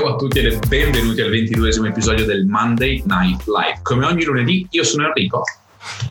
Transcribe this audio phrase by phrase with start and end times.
[0.00, 3.80] Ciao a tutti e benvenuti al ventiduesimo episodio del Monday Night Live.
[3.82, 5.42] Come ogni lunedì, io sono Enrico.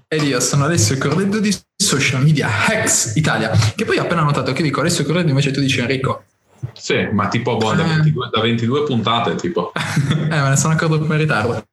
[0.07, 3.50] Ed io sono Alessio Correddo di Social Media Hacks Italia.
[3.75, 6.25] Che poi ho appena notato che dico Alessio Correddo invece tu dici Enrico.
[6.73, 8.29] Sì, ma tipo boh, da, 22, eh.
[8.31, 9.71] da 22 puntate, tipo.
[9.75, 11.63] eh, me ne sono accorto per ritardo.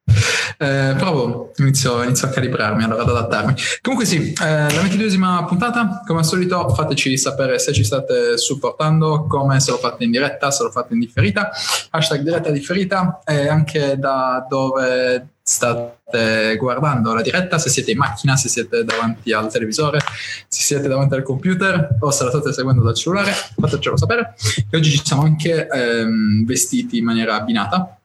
[0.59, 3.53] Eh, boh, inizio, inizio, a calibrarmi, allora ad adattarmi.
[3.81, 9.27] Comunque sì, eh, la ventiduesima puntata, come al solito, fateci sapere se ci state supportando,
[9.27, 11.51] come se lo fate in diretta, se lo fate in differita,
[11.91, 18.35] hashtag diretta differita e anche da dove state guardando la diretta, se siete in macchina,
[18.35, 19.99] se siete davanti al televisore,
[20.47, 24.35] se siete davanti al computer o se la state seguendo dal cellulare, fatecelo sapere.
[24.69, 27.97] E oggi ci siamo anche ehm, vestiti in maniera abbinata,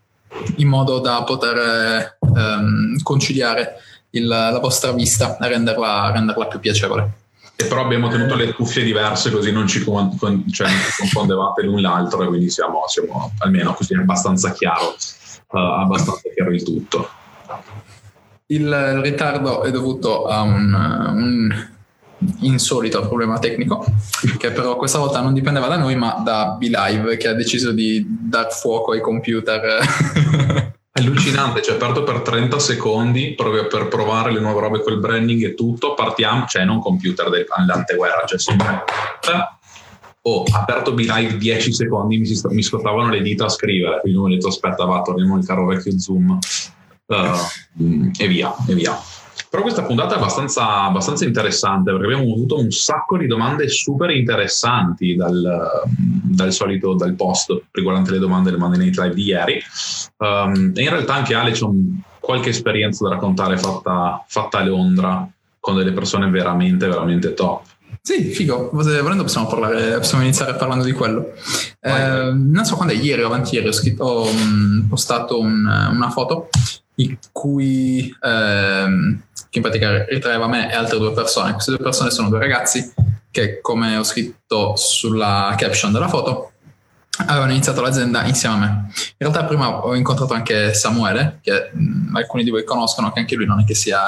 [0.57, 3.75] in modo da poter ehm, conciliare
[4.11, 7.11] il, la vostra vista e renderla, renderla più piacevole.
[7.57, 10.93] E però abbiamo tenuto le cuffie diverse così non ci, con, con, cioè non ci
[10.99, 14.95] confondevate l'un l'altro e quindi siamo, siamo almeno così abbastanza chiaro,
[15.49, 17.09] uh, abbastanza chiaro il tutto.
[18.47, 21.69] Il ritardo è dovuto a un, un
[22.41, 23.85] insolito problema tecnico,
[24.39, 28.05] che però questa volta non dipendeva da noi, ma da BeLive che ha deciso di
[28.07, 29.61] dar fuoco ai computer.
[30.95, 35.55] Allucinante, cioè aperto per 30 secondi proprio per provare le nuove robe col branding e
[35.55, 38.85] tutto, partiamo, cioè non computer dell'anteguerra, cioè sempre
[40.21, 44.49] oh, aperto BeLive 10 secondi, mi, mi scottavano le dita a scrivere, quindi ho detto
[44.49, 46.39] aspetta va, torniamo il caro vecchio Zoom
[47.07, 48.99] uh, e via, e via.
[49.49, 54.09] Però questa puntata è abbastanza, abbastanza, interessante perché abbiamo avuto un sacco di domande super
[54.11, 59.63] interessanti dal, dal solito dal post riguardante le domande del Monday Night Live di ieri.
[60.17, 64.65] Um, e in realtà anche Ale c'è un, qualche esperienza da raccontare fatta, fatta a
[64.65, 65.29] Londra
[65.61, 67.63] con delle persone veramente, veramente top.
[68.01, 68.71] Sì, figo.
[68.73, 71.33] Volendo possiamo, parlare, possiamo iniziare parlando di quello.
[71.79, 74.29] Eh, non so quando è, ieri o avanti ieri ho, scritto, ho
[74.89, 76.49] postato un, una foto
[77.33, 81.53] cui ehm, che in pratica ritraeva me e altre due persone.
[81.53, 82.93] Queste due persone sono due ragazzi
[83.31, 86.53] che, come ho scritto sulla caption della foto,
[87.27, 88.67] avevano iniziato l'azienda insieme a me.
[88.97, 93.37] In realtà prima ho incontrato anche Samuele, che mh, alcuni di voi conoscono, che anche
[93.37, 94.05] lui non è che sia,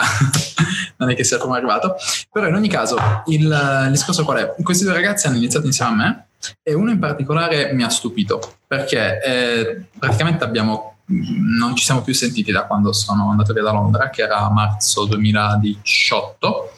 [0.97, 1.97] non è che sia come arrivato.
[2.33, 2.97] Però in ogni caso
[3.27, 4.55] il, il discorso qual è?
[4.63, 6.27] Questi due ragazzi hanno iniziato insieme a me
[6.63, 12.15] e uno in particolare mi ha stupito perché eh, praticamente abbiamo non ci siamo più
[12.15, 16.73] sentiti da quando sono andato via da Londra, che era marzo 2018,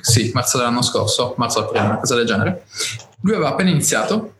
[0.00, 2.66] sì, marzo dell'anno scorso, marzo-aprile, una cosa del genere.
[3.20, 4.34] Lui aveva appena iniziato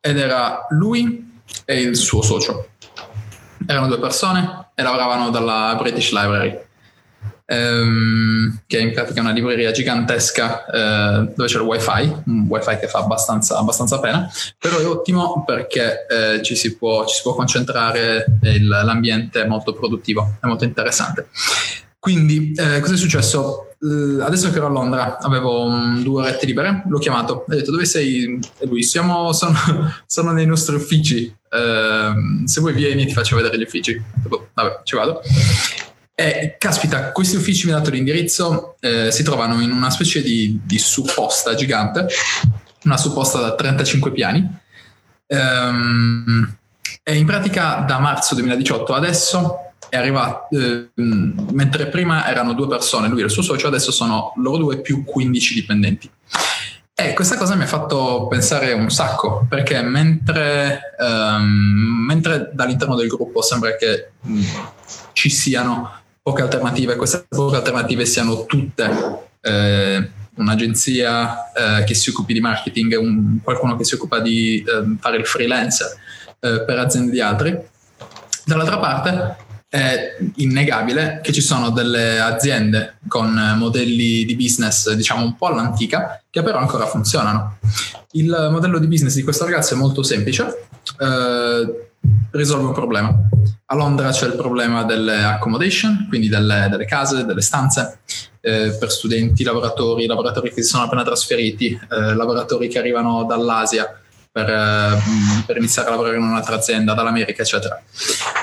[0.00, 2.68] ed era lui e il suo socio.
[3.66, 6.65] Erano due persone e lavoravano dalla British Library
[7.46, 12.76] ehm, che è in pratica una libreria gigantesca eh, dove c'è il wifi, un wifi
[12.78, 17.22] che fa abbastanza, abbastanza pena, però è ottimo perché eh, ci, si può, ci, si
[17.22, 21.28] può, concentrare il, l'ambiente è molto produttivo, è molto interessante.
[21.98, 23.62] Quindi, eh, cosa è successo?
[24.22, 27.84] adesso che ero a Londra avevo um, due orette libere, l'ho chiamato, ho detto dove
[27.84, 28.38] sei?
[28.58, 29.56] E lui, siamo, sono,
[30.06, 34.02] sono nei nostri uffici, uh, se vuoi vieni ti faccio vedere gli uffici.
[34.54, 35.20] Vabbè, ci vado.
[36.18, 40.58] E caspita, questi uffici mi hanno dato l'indirizzo, eh, si trovano in una specie di,
[40.64, 42.06] di, supposta gigante,
[42.84, 44.48] una supposta da 35 piani.
[45.26, 46.56] Ehm,
[47.02, 53.08] e in pratica da marzo 2018 adesso è arrivato, eh, mentre prima erano due persone,
[53.08, 56.10] lui e il suo socio, adesso sono loro due più 15 dipendenti.
[56.94, 63.06] E questa cosa mi ha fatto pensare un sacco, perché mentre, um, mentre dall'interno del
[63.06, 64.42] gruppo sembra che mh,
[65.12, 72.32] ci siano poche alternative, queste poche alternative siano tutte eh, un'agenzia eh, che si occupi
[72.32, 75.86] di marketing, un, qualcuno che si occupa di eh, fare il freelancer
[76.40, 77.56] eh, per aziende di altri.
[78.44, 79.36] Dall'altra parte
[79.68, 86.20] è innegabile che ci sono delle aziende con modelli di business diciamo un po' all'antica
[86.28, 87.58] che però ancora funzionano.
[88.12, 90.66] Il modello di business di questo ragazzo è molto semplice,
[90.98, 91.85] eh,
[92.32, 93.14] risolve un problema.
[93.66, 98.00] A Londra c'è il problema delle accommodation, quindi delle, delle case, delle stanze
[98.40, 104.00] eh, per studenti, lavoratori, lavoratori che si sono appena trasferiti, eh, lavoratori che arrivano dall'Asia
[104.30, 104.98] per, eh,
[105.46, 107.82] per, iniziare a lavorare in un'altra azienda dall'America, eccetera.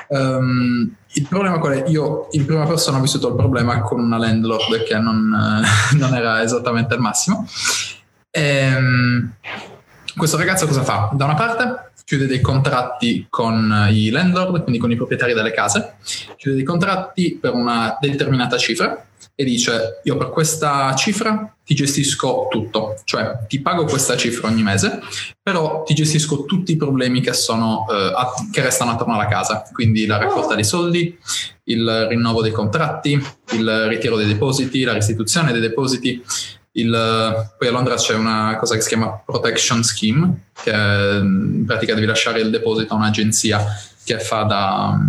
[0.08, 1.90] Um, il problema qual è?
[1.90, 6.16] Io in prima persona ho vissuto il problema con una landlord che non, uh, non
[6.16, 7.48] era esattamente il massimo.
[8.32, 9.32] E, um,
[10.16, 11.12] questo ragazzo cosa fa?
[11.14, 15.96] Da una parte chiude dei contratti con i landlord, quindi con i proprietari delle case,
[16.38, 19.06] chiude dei contratti per una determinata cifra
[19.36, 24.62] e dice io per questa cifra ti gestisco tutto, cioè ti pago questa cifra ogni
[24.62, 25.00] mese,
[25.42, 28.12] però ti gestisco tutti i problemi che, sono, eh,
[28.52, 31.18] che restano attorno alla casa, quindi la raccolta dei soldi,
[31.66, 33.20] il rinnovo dei contratti,
[33.54, 36.22] il ritiro dei depositi, la restituzione dei depositi.
[36.76, 41.94] Il, poi a Londra c'è una cosa che si chiama Protection Scheme, che in pratica
[41.94, 43.64] devi lasciare il deposito a un'agenzia
[44.04, 45.00] che fa da,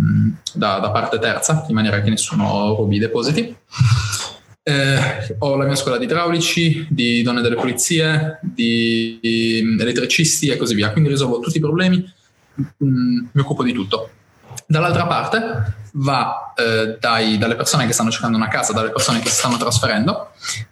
[0.53, 3.55] da, da parte terza, in maniera che nessuno rubi i depositi.
[4.67, 10.57] Eh, ho la mia scuola di idraulici, di donne delle pulizie, di, di elettricisti e
[10.57, 10.91] così via.
[10.91, 12.03] Quindi risolvo tutti i problemi,
[12.83, 14.09] mm, mi occupo di tutto.
[14.65, 19.29] Dall'altra parte va eh, dai, dalle persone che stanno cercando una casa, dalle persone che
[19.29, 20.31] si stanno trasferendo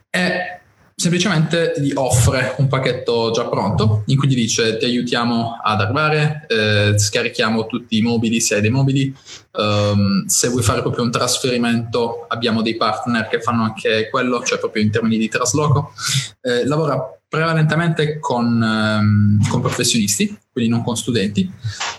[0.10, 0.62] e
[0.96, 6.46] semplicemente gli offre un pacchetto già pronto in cui gli dice ti aiutiamo ad arrivare,
[6.48, 9.14] eh, scarichiamo tutti i mobili se hai dei mobili,
[9.54, 14.60] um, se vuoi fare proprio un trasferimento abbiamo dei partner che fanno anche quello, cioè
[14.60, 15.94] proprio in termini di trasloco.
[16.42, 21.52] Eh, lavora prevalentemente con, um, con, professionisti, quindi non con studenti.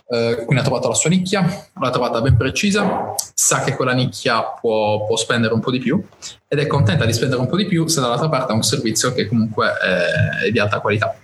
[0.06, 1.44] Uh, quindi ha trovato la sua nicchia,
[1.76, 6.00] l'ha trovata ben precisa, sa che quella nicchia può, può, spendere un po' di più
[6.46, 9.12] ed è contenta di spendere un po' di più se dall'altra parte ha un servizio
[9.12, 11.16] che comunque è, è di alta qualità.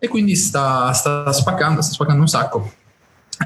[0.00, 2.72] E quindi sta, sta, spaccando, sta spaccando un sacco.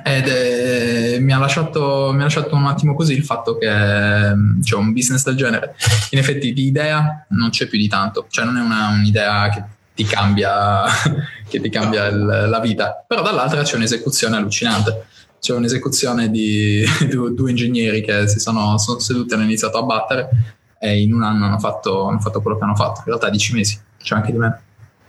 [0.02, 4.76] Ed è, mi, ha lasciato, mi, ha lasciato, un attimo così il fatto che c'è
[4.76, 5.76] un business del genere.
[6.12, 9.74] In effetti di idea non c'è più di tanto, cioè non è una, un'idea che
[9.96, 10.84] ti cambia,
[11.48, 13.02] che ti cambia il, la vita.
[13.08, 15.06] Però dall'altra c'è un'esecuzione allucinante.
[15.40, 19.82] C'è un'esecuzione di due, due ingegneri che si sono, sono, seduti e hanno iniziato a
[19.82, 20.28] battere
[20.78, 22.98] e in un anno hanno fatto, hanno fatto quello che hanno fatto.
[23.00, 24.60] In realtà dieci mesi, c'è anche di meno.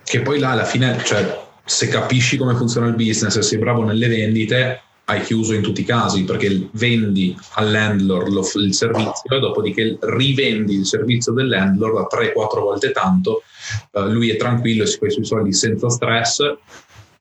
[0.04, 3.84] Che poi là alla fine, cioè, se capisci come funziona il business e sei bravo
[3.84, 9.40] nelle vendite, hai chiuso in tutti i casi perché vendi al landlord il servizio e
[9.40, 13.44] dopodiché rivendi il servizio del landlord a 3-4 volte tanto
[13.92, 16.40] uh, lui è tranquillo e si fa i suoi soldi senza stress,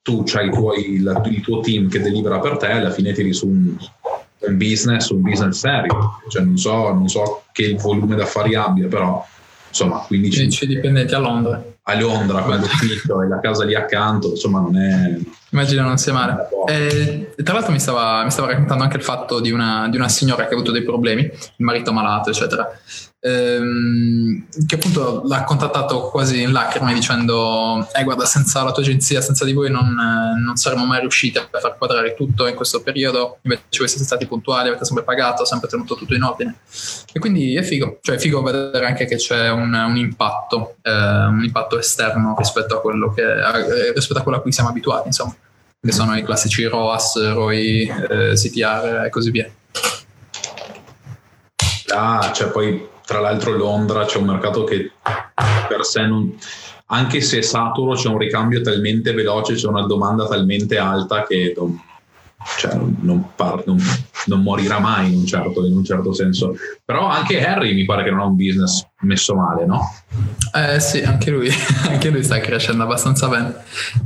[0.02, 0.48] tu hai
[0.94, 3.76] il, il, tuo team che delibera per te e alla fine tiri su un,
[4.38, 6.20] un business, un business serio.
[6.28, 9.24] Cioè, non, so, non so che volume d'affari abbia, però
[9.68, 13.74] insomma 15 15 dipendenti a Londra a Londra quando è finito e la casa lì
[13.74, 15.16] accanto insomma non è
[15.50, 16.48] immagino non sia male.
[16.66, 20.08] E, tra l'altro mi stava, mi stava, raccontando anche il fatto di una, di una
[20.08, 22.68] signora che ha avuto dei problemi il marito malato eccetera
[23.26, 29.20] ehm, che appunto l'ha contattato quasi in lacrime dicendo eh guarda senza la tua agenzia
[29.20, 29.92] senza di voi non,
[30.44, 33.38] non saremmo mai riusciti a far quadrare tutto in questo periodo.
[33.42, 36.56] Invece voi siete stati puntuali avete sempre pagato sempre tenuto tutto in ordine.
[37.12, 37.98] E quindi è figo.
[38.00, 42.76] Cioè è figo vedere anche che c'è un, un impatto eh, un impatto esterno rispetto
[42.76, 45.34] a quello che eh, rispetto a quello a cui siamo abituati insomma.
[45.80, 49.48] Che sono i classici ROAS, ROI, eh, CTR e così via.
[51.88, 54.90] Ah, cioè poi tra l'altro Londra c'è un mercato che
[55.68, 56.36] per sé non,
[56.86, 61.54] anche se è saturo c'è un ricambio talmente veloce, c'è una domanda talmente alta che
[61.56, 61.80] non,
[62.58, 66.54] cioè, non, par- non, morirà mai in un, certo, in un, certo, senso.
[66.84, 69.80] Però anche Harry mi pare che non ha un business messo male, no?
[70.54, 71.48] Eh, sì, anche lui,
[71.88, 73.54] anche lui sta crescendo abbastanza bene.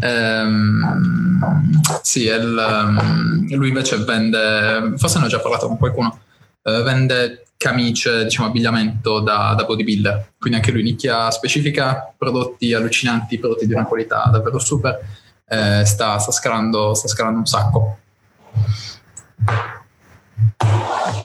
[0.01, 6.19] Ehm, sì, il, um, lui invece vende, forse ne ho già parlato con qualcuno,
[6.63, 13.39] eh, vende camicie, diciamo abbigliamento da, da, bodybuilder, quindi anche lui nicchia specifica, prodotti allucinanti,
[13.39, 14.99] prodotti di una qualità davvero super,
[15.47, 17.99] eh, sta, sta, scalando, sta scalando un sacco.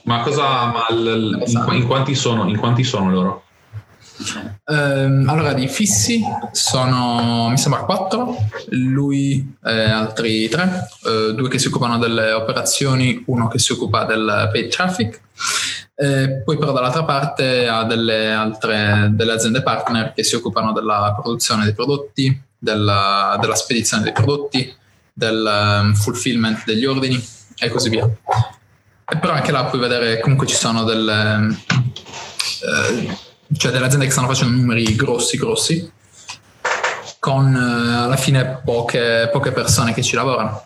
[0.04, 3.44] Ma cosa, ma l, in, in, quanti sono, in quanti sono loro?
[4.64, 8.36] Um, allora, di fissi sono, mi sembra, quattro,
[8.70, 14.04] lui e altri tre, uh, due che si occupano delle operazioni, uno che si occupa
[14.04, 15.20] del paid traffic,
[15.94, 21.16] eh, poi però dall'altra parte ha delle altre delle aziende partner che si occupano della
[21.20, 24.74] produzione dei prodotti, della, della spedizione dei prodotti,
[25.12, 27.22] del um, fulfillment degli ordini
[27.58, 28.04] e così via.
[29.08, 31.56] E però anche là puoi vedere comunque ci sono delle...
[32.62, 33.24] Eh,
[33.56, 35.92] cioè delle aziende che stanno facendo numeri grossi grossi
[37.18, 40.64] con eh, alla fine poche, poche, persone che ci lavorano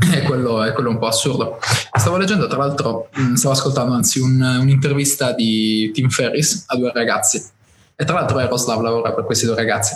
[0.12, 1.58] e quello è quello un po' assurdo
[1.92, 6.92] stavo leggendo tra l'altro mm, stavo ascoltando anzi un, un'intervista di Tim Ferris a due
[6.92, 7.42] ragazzi
[7.96, 9.94] e tra l'altro Eroslav lavora per questi due ragazzi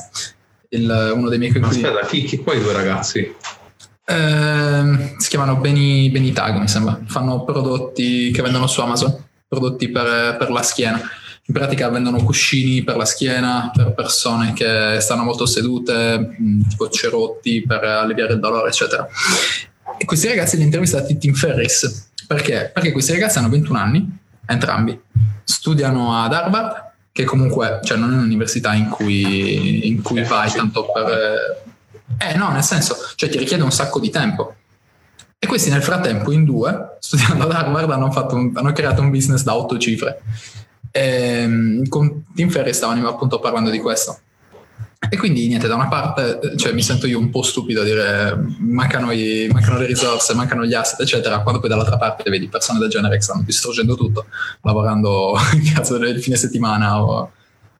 [0.70, 3.34] il, uno dei miei coinquilini aspetta chi, chi poi due ragazzi?
[4.04, 6.98] Eh, si chiamano Beni, Benitag, mi sembra.
[7.06, 9.16] Fanno prodotti che vendono su Amazon,
[9.46, 11.00] prodotti per, per la schiena.
[11.44, 16.36] In pratica vendono cuscini per la schiena per persone che stanno molto sedute,
[16.68, 19.06] tipo cerotti per alleviare il dolore, eccetera.
[19.98, 22.10] E questi ragazzi li ha intervistati Tim Ferris.
[22.26, 22.70] Perché?
[22.72, 24.98] Perché questi ragazzi hanno 21 anni, entrambi,
[25.42, 30.90] studiano ad Harvard, che comunque cioè, non è un'università in cui, in cui vai tanto
[30.92, 31.64] per...
[32.18, 34.54] Eh no, nel senso, cioè ti richiede un sacco di tempo.
[35.38, 39.42] E questi nel frattempo in due, studiando ad Harvard, hanno, un, hanno creato un business
[39.42, 40.22] da otto cifre.
[40.92, 44.18] E, ehm, con Tim Ferry stavano appunto parlando di questo.
[45.08, 48.34] E quindi niente, da una parte cioè, mi sento io un po' stupido a dire
[48.58, 52.78] mancano, i, mancano, le risorse, mancano gli asset, eccetera, quando poi dall'altra parte vedi persone
[52.78, 54.26] del genere che stanno distruggendo tutto,
[54.62, 55.34] lavorando
[55.74, 57.32] caso del fine settimana o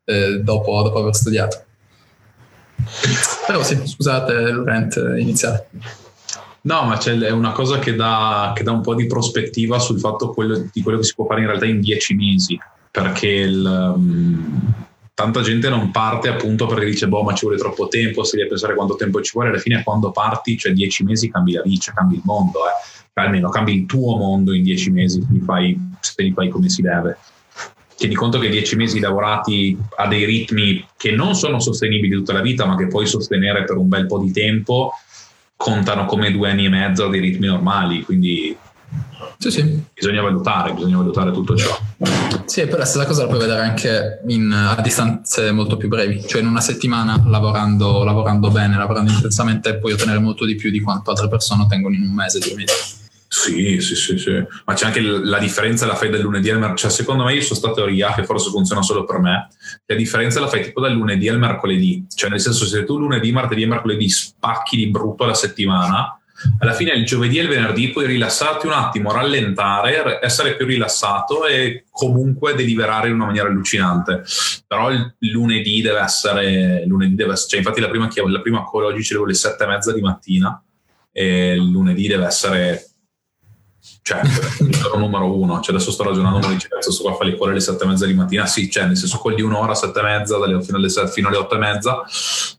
[0.05, 1.65] eh, dopo, dopo, aver studiato.
[3.47, 5.69] Però sì, scusate il rent iniziale.
[6.63, 10.31] No, ma è una cosa che dà, che dà, un po' di prospettiva sul fatto
[10.31, 12.59] quello, di quello che si può fare in realtà in dieci mesi,
[12.93, 13.65] perché il...
[13.97, 14.75] Um,
[15.15, 18.49] tanta gente non parte appunto perché dice boh ma ci vuole troppo tempo, si deve
[18.49, 21.93] pensare quanto tempo ci vuole, alla fine quando parti, cioè dieci mesi cambi la vita,
[21.93, 23.01] cambi il mondo, eh.
[23.15, 26.49] Cioè, almeno cambi il tuo mondo in dieci mesi se li fai, se li fai
[26.49, 27.19] come si deve.
[27.95, 32.41] Tieni conto che dieci mesi lavorati a dei ritmi che non sono sostenibili tutta la
[32.41, 34.93] vita, ma che puoi sostenere per un bel po' di tempo,
[35.57, 38.57] contano come due anni e mezzo dei ritmi normali, quindi
[39.39, 39.83] sì, sì.
[39.95, 41.77] Bisogna valutare, bisogna valutare tutto ciò.
[42.45, 46.25] Sì, però la stessa cosa la puoi vedere anche in, a distanze molto più brevi,
[46.27, 50.81] cioè in una settimana lavorando, lavorando bene, lavorando intensamente, puoi ottenere molto di più di
[50.81, 53.01] quanto altre persone ottengono in un mese, due mesi.
[53.35, 56.81] Sì, sì, sì, sì, ma c'è anche la differenza la fai dal lunedì al mercoledì,
[56.83, 59.49] cioè secondo me io sono sta teoria che forse funziona solo per me,
[59.87, 63.33] la differenza la fai tipo dal lunedì al mercoledì, cioè nel senso se tu lunedì,
[63.33, 66.21] martedì e mercoledì spacchi di brutto la settimana,
[66.59, 71.47] alla fine il giovedì e il venerdì puoi rilassarti un attimo, rallentare, essere più rilassato
[71.47, 74.23] e comunque deliberare in una maniera allucinante.
[74.67, 78.85] Però il lunedì deve essere, lunedì deve essere cioè infatti la prima, la prima call
[78.85, 80.63] oggi ce l'avevo alle sette e mezza di mattina
[81.13, 82.92] e il lunedì deve essere
[84.03, 84.21] cioè,
[84.61, 87.37] il numero uno, cioè adesso sto ragionando, ma dice, cazzo, sto qua a fare le
[87.37, 90.03] cuore alle sette e mezza di mattina, sì, cioè, nel senso, quelli un'ora, sette e
[90.03, 92.03] mezza, fino, alle, fino alle otto e mezza,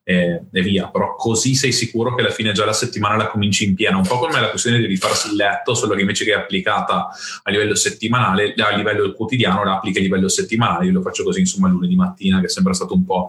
[0.03, 3.65] e, e, via, però così sei sicuro che alla fine già la settimana la cominci
[3.65, 6.31] in piena, un po' come la questione di rifarsi il letto, solo che invece che
[6.31, 7.09] è applicata
[7.43, 11.41] a livello settimanale, a livello quotidiano, la applica a livello settimanale, io lo faccio così,
[11.41, 13.27] insomma, lunedì mattina, che sembra stato un po'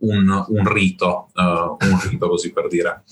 [0.00, 3.02] un, un rito, uh, un rito così per dire.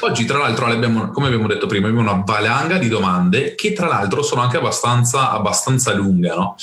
[0.00, 3.88] Oggi, tra l'altro, abbiamo, come abbiamo detto prima, abbiamo una valanga di domande che, tra
[3.88, 6.28] l'altro, sono anche abbastanza, abbastanza lunghe.
[6.28, 6.54] No?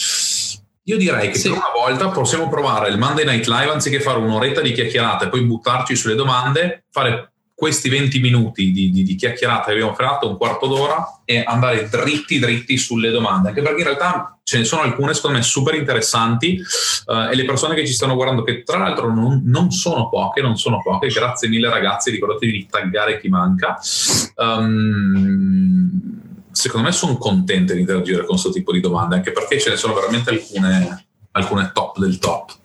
[0.83, 1.49] Io direi che sì.
[1.49, 5.29] per una volta possiamo provare il Monday Night Live anziché fare un'oretta di chiacchierate e
[5.29, 10.29] poi buttarci sulle domande, fare questi 20 minuti di, di, di chiacchierata che abbiamo fatto,
[10.29, 14.63] un quarto d'ora, e andare dritti dritti sulle domande, anche perché in realtà ce ne
[14.63, 16.61] sono alcune secondo me super interessanti
[17.07, 20.39] uh, e le persone che ci stanno guardando, che tra l'altro non, non, sono poche,
[20.39, 23.79] non sono poche, grazie mille ragazzi, ricordatevi di taggare chi manca.
[24.35, 25.89] Um,
[26.51, 29.77] secondo me sono contente di interagire con questo tipo di domande, anche perché ce ne
[29.77, 32.55] sono veramente alcune, alcune top del top.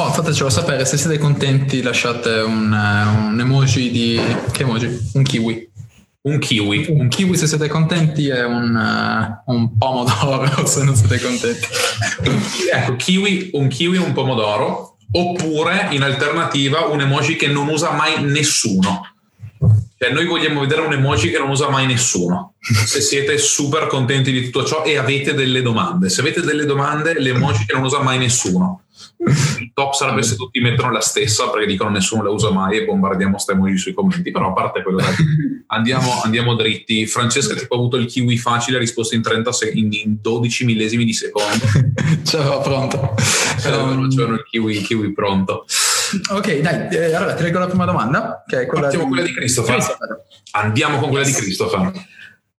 [0.00, 4.18] Boh, fatecelo sapere, se siete contenti lasciate un, un emoji di...
[4.50, 5.10] che emoji?
[5.12, 5.70] Un kiwi.
[6.22, 6.86] Un kiwi.
[6.88, 11.66] Un kiwi se siete contenti e un, uh, un pomodoro se non siete contenti.
[12.72, 14.96] ecco, kiwi, un kiwi e un pomodoro.
[15.12, 19.02] Oppure, in alternativa, un emoji che non usa mai nessuno.
[20.02, 22.54] Cioè, noi vogliamo vedere un emoji che non usa mai nessuno.
[22.58, 26.08] Se siete super contenti di tutto ciò e avete delle domande.
[26.08, 28.84] Se avete delle domande, l'emoji che non usa mai nessuno.
[29.58, 32.84] Il top sarebbe se tutti mettono la stessa perché dicono nessuno la usa mai e
[32.86, 34.30] bombardiamo sta emoji sui commenti.
[34.30, 35.02] Però a parte quello,
[35.66, 37.06] andiamo, andiamo, dritti.
[37.06, 41.04] Francesca, tipo, ha avuto il kiwi facile, ha risposto in, 30 sec- in 12 millesimi
[41.04, 41.66] di secondo.
[42.24, 43.14] C'era pronto.
[43.60, 45.66] C'avevano, c'avevano il kiwi, kiwi pronto.
[46.30, 48.96] Ok, dai, eh, allora ti leggo la prima domanda, che è quella, di...
[48.96, 49.74] quella di Christopher.
[49.74, 50.24] Christopher.
[50.52, 51.92] Andiamo con quella di Christopher.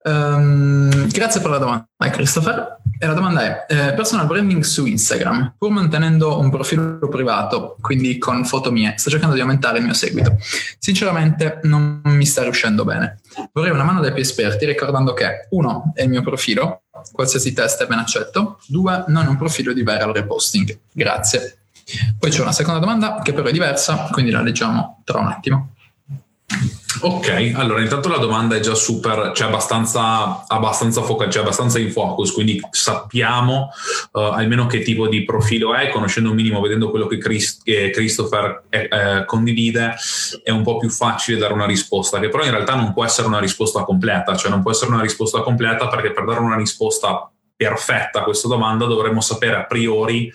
[0.03, 2.79] Um, grazie per la domanda, Christopher.
[2.98, 8.17] E la domanda è: eh, personal branding su Instagram, pur mantenendo un profilo privato, quindi
[8.17, 10.38] con foto mie, sto cercando di aumentare il mio seguito.
[10.79, 13.20] Sinceramente, non mi sta riuscendo bene.
[13.53, 17.84] Vorrei una mano dai più esperti, ricordando che, uno, è il mio profilo, qualsiasi test
[17.84, 20.79] è ben accetto, due, non è un profilo di viral reposting.
[20.91, 21.58] Grazie.
[22.17, 25.74] Poi c'è una seconda domanda che però è diversa, quindi la leggiamo tra un attimo.
[27.03, 31.91] Ok, allora intanto la domanda è già super, cioè abbastanza, abbastanza, foca, cioè abbastanza in
[31.91, 33.69] focus, quindi sappiamo
[34.12, 37.89] uh, almeno che tipo di profilo è, conoscendo un minimo, vedendo quello che, Christ, che
[37.91, 39.95] Christopher eh, eh, condivide,
[40.43, 43.27] è un po' più facile dare una risposta, che però in realtà non può essere
[43.27, 47.31] una risposta completa, cioè non può essere una risposta completa perché per dare una risposta
[47.55, 50.31] perfetta a questa domanda dovremmo sapere a priori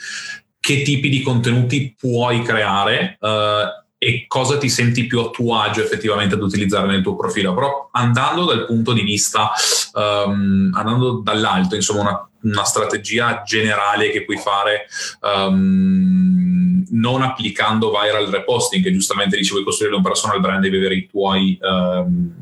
[0.67, 3.17] che tipi di contenuti puoi creare.
[3.21, 7.55] Uh, e cosa ti senti più a tuo agio effettivamente ad utilizzare nel tuo profilo.
[7.55, 9.53] Però andando dal punto di vista,
[9.93, 14.87] um, andando dall'alto, insomma, una, una, strategia generale che puoi fare.
[15.21, 20.97] Um, non applicando viral reposting, che giustamente dici vuoi costruire un personal brand e avere
[20.97, 22.33] i tuoi, um,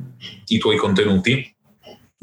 [0.47, 1.54] i tuoi contenuti,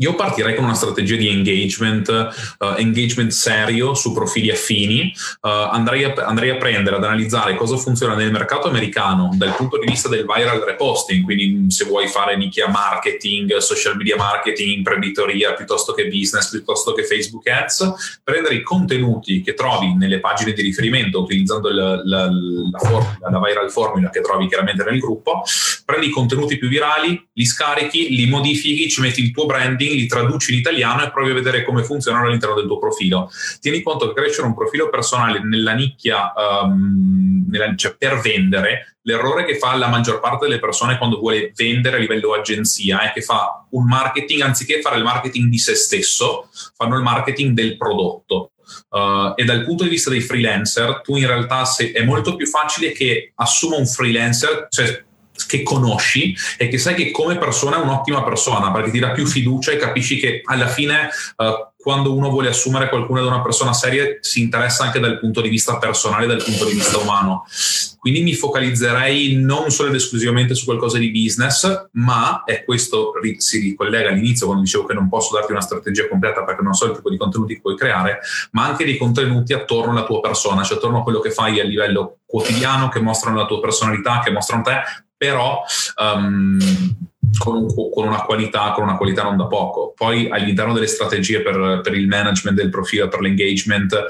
[0.02, 2.10] io partirei con una strategia di engagement,
[2.58, 5.14] uh, engagement serio su profili affini.
[5.42, 9.78] Uh, andrei, a, andrei, a, prendere, ad analizzare cosa funziona nel mercato americano dal punto
[9.78, 15.54] di vista del viral reposting, quindi se vuoi fare nicchia marketing, social media marketing, imprenditoria,
[15.54, 20.64] piuttosto che business, piuttosto che Facebook Ads, prendere i contenuti che trovi nelle pagine di
[20.64, 25.44] riferimento utilizzando la, la, la, formula, la viral formula che trovi chiaramente nel gruppo,
[25.86, 30.08] prendi i contenuti più virali, li scarichi, li modifichi, ci metti il tuo branding li
[30.08, 33.30] traduci in italiano e provi a vedere come funzionano all'interno del tuo profilo.
[33.60, 39.46] Tieni conto che crescere un profilo personale nella nicchia, um, nella, cioè per vendere, l'errore
[39.46, 43.22] che fa la maggior parte delle persone quando vuole vendere a livello agenzia è che
[43.22, 48.52] fa un marketing, anziché fare il marketing di se stesso, fanno il marketing del prodotto.
[48.90, 52.48] Uh, e dal punto di vista dei freelancer, tu in realtà se, è molto più
[52.48, 55.04] facile che assuma un freelancer, cioè
[55.46, 59.26] che conosci e che sai che come persona è un'ottima persona perché ti dà più
[59.26, 63.74] fiducia e capisci che alla fine uh, quando uno vuole assumere qualcuno da una persona
[63.74, 67.46] seria si interessa anche dal punto di vista personale, dal punto di vista umano.
[67.98, 73.60] Quindi mi focalizzerei non solo ed esclusivamente su qualcosa di business, ma, e questo si
[73.60, 76.96] ricollega all'inizio quando dicevo che non posso darti una strategia completa perché non so il
[76.96, 78.20] tipo di contenuti che puoi creare,
[78.52, 81.64] ma anche dei contenuti attorno alla tua persona, cioè attorno a quello che fai a
[81.64, 84.82] livello quotidiano, che mostrano la tua personalità, che mostrano te,
[85.22, 85.64] però
[85.98, 86.58] um,
[87.38, 89.94] con, con, una qualità, con una qualità non da poco.
[89.96, 94.06] Poi all'interno delle strategie per, per, il management del profilo, per l'engagement,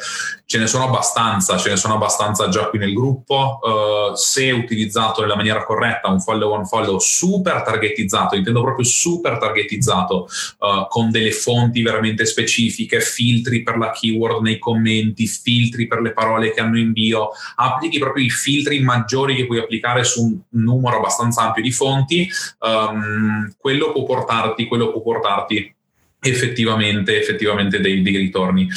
[0.46, 3.60] ce ne sono abbastanza, ce ne sono abbastanza già qui nel gruppo.
[3.62, 9.38] Uh, se utilizzato nella maniera corretta, un follow on follow super targetizzato, intendo proprio super
[9.38, 10.28] targetizzato,
[10.60, 16.14] uh, con delle fonti veramente specifiche, filtri per la keyword nei commenti, filtri per le
[16.14, 20.64] parole che hanno in bio, applichi proprio i filtri maggiori che puoi applicare su un
[20.64, 22.30] numero abbastanza ampio di fonti.
[22.60, 25.74] Um, Ehm, quello può portarti, quello può portarti
[26.22, 28.68] effettivamente, effettivamente dei, dei ritorni.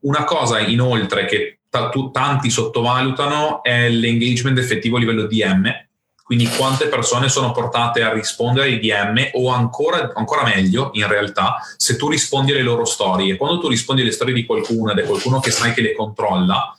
[0.00, 5.70] Una cosa inoltre che t- tanti sottovalutano è l'engagement effettivo a livello DM,
[6.22, 11.56] quindi quante persone sono portate a rispondere ai DM o ancora, ancora, meglio in realtà
[11.76, 13.36] se tu rispondi alle loro storie.
[13.36, 16.74] Quando tu rispondi alle storie di qualcuno ed è qualcuno che sai che le controlla,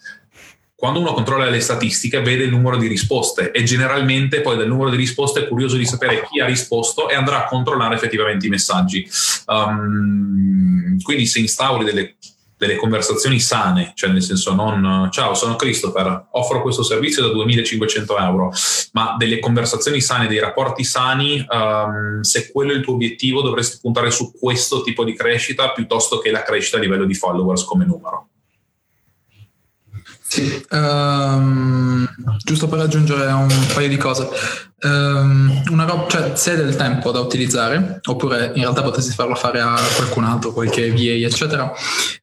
[0.83, 4.89] quando uno controlla le statistiche vede il numero di risposte e generalmente poi dal numero
[4.89, 8.49] di risposte è curioso di sapere chi ha risposto e andrà a controllare effettivamente i
[8.49, 9.09] messaggi.
[9.45, 12.17] Um, quindi se instauri delle,
[12.57, 18.17] delle, conversazioni sane, cioè nel senso non ciao sono Christopher, offro questo servizio da 2500
[18.17, 18.51] euro,
[18.91, 23.77] ma delle conversazioni sane, dei rapporti sani, um, se quello è il tuo obiettivo dovresti
[23.79, 27.85] puntare su questo tipo di crescita piuttosto che la crescita a livello di followers come
[27.85, 28.27] numero.
[30.33, 32.07] Sì, um,
[32.43, 34.27] giusto per aggiungere un paio di cose.
[34.81, 39.35] Um, una roba, cioè, se hai del tempo da utilizzare, oppure in realtà potresti farlo
[39.35, 41.71] fare a qualcun altro, qualche VA, eccetera,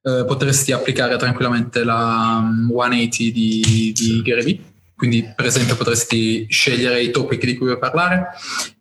[0.03, 4.61] uh, potresti applicare tranquillamente la 180 di, di Gary
[4.97, 8.31] Quindi, per esempio, potresti scegliere i topic di cui vuoi parlare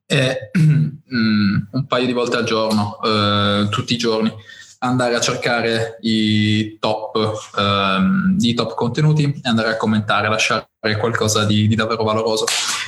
[0.07, 0.97] e um,
[1.69, 4.33] un paio di volte al giorno, uh, tutti i giorni
[4.79, 11.45] andare a cercare i top, ehm, i top contenuti e andare a commentare, lasciare qualcosa
[11.45, 12.45] di, di davvero valoroso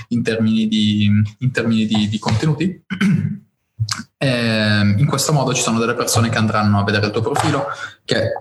[0.09, 2.83] in termini di, in termini di, di contenuti.
[4.17, 7.65] Ehm, in questo modo ci sono delle persone che andranno a vedere il tuo profilo,
[8.05, 8.31] che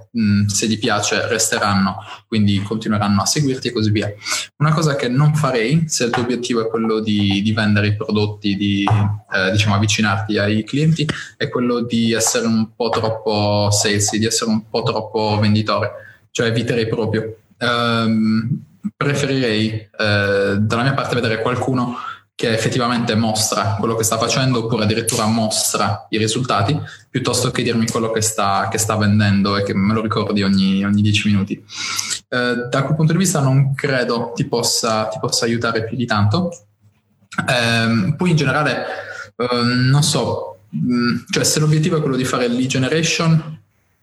[0.47, 1.97] se gli piace resteranno,
[2.29, 4.13] quindi continueranno a seguirti e così via.
[4.59, 7.97] Una cosa che non farei, se il tuo obiettivo è quello di, di vendere i
[7.97, 14.19] prodotti, di eh, diciamo avvicinarti ai clienti, è quello di essere un po' troppo salesy,
[14.19, 15.93] di essere un po' troppo venditore,
[16.31, 17.37] cioè eviterei proprio.
[17.59, 18.65] Um,
[18.97, 21.97] preferirei eh, dalla mia parte vedere qualcuno
[22.41, 26.75] che effettivamente mostra quello che sta facendo oppure addirittura mostra i risultati
[27.11, 30.83] piuttosto che dirmi quello che sta, che sta vendendo e che me lo ricordi ogni,
[30.83, 31.63] ogni 10 minuti.
[32.29, 36.07] Eh, da quel punto di vista non credo ti possa, ti possa aiutare più di
[36.07, 36.51] tanto.
[37.47, 38.87] Eh, poi in generale
[39.41, 43.60] Uh, non so, mm, cioè se l'obiettivo è quello di fare lead generation,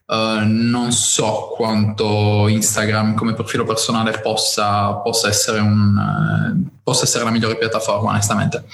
[0.07, 7.23] uh, non so quanto Instagram come profilo personale possa, possa, essere, un, uh, possa essere
[7.23, 8.65] la migliore piattaforma, onestamente.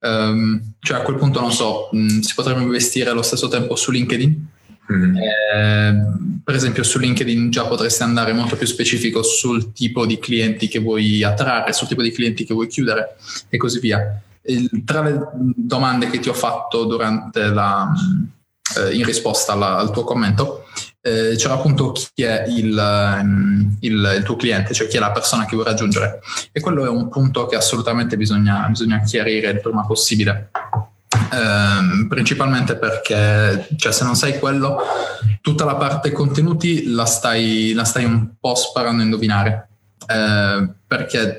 [0.00, 3.76] Um, cioè a quel punto non so, mh, mm, si potrebbe investire allo stesso tempo
[3.76, 4.50] su LinkedIn
[4.92, 5.16] Mm.
[5.16, 5.94] Eh,
[6.42, 10.80] per esempio su LinkedIn già potresti andare molto più specifico sul tipo di clienti che
[10.80, 13.16] vuoi attrarre, sul tipo di clienti che vuoi chiudere
[13.48, 14.20] e così via.
[14.44, 17.92] Il, tra le domande che ti ho fatto durante la,
[18.76, 20.66] eh, in risposta alla, al tuo commento,
[21.00, 25.10] eh, c'era appunto chi è il, mm, il, il, tuo cliente, cioè chi è la
[25.10, 26.20] persona che vuoi raggiungere.
[26.52, 30.50] E quello è un punto che assolutamente bisogna, bisogna chiarire il prima possibile.
[31.32, 34.78] Ehm, principalmente perché cioè, se non sai quello,
[35.40, 39.68] tutta la parte contenuti la stai, la stai un po' sparando a indovinare.
[40.06, 41.38] Eh, perché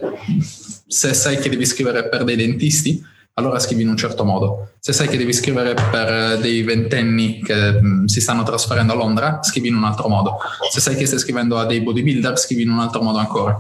[0.88, 3.04] se sai che devi scrivere per dei dentisti,
[3.36, 4.74] allora scrivi in un certo modo.
[4.80, 9.39] Se sai che devi scrivere per dei ventenni che mm, si stanno trasferendo a Londra,
[9.41, 10.38] scrivi in un altro modo.
[10.69, 13.60] Se sai che stai scrivendo a dei bodybuilder, scrivi in un altro modo ancora.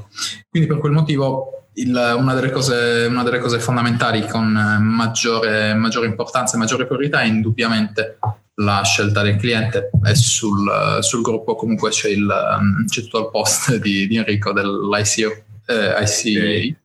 [0.49, 6.05] Quindi per quel motivo il, una, delle cose, una, delle cose, fondamentali con maggiore, maggiore,
[6.05, 8.19] importanza e maggiore priorità è indubbiamente
[8.57, 12.31] la scelta del cliente e sul, sul gruppo comunque c'è, il,
[12.87, 16.77] c'è, tutto il post di, di Enrico dell'ICO, eh, ICA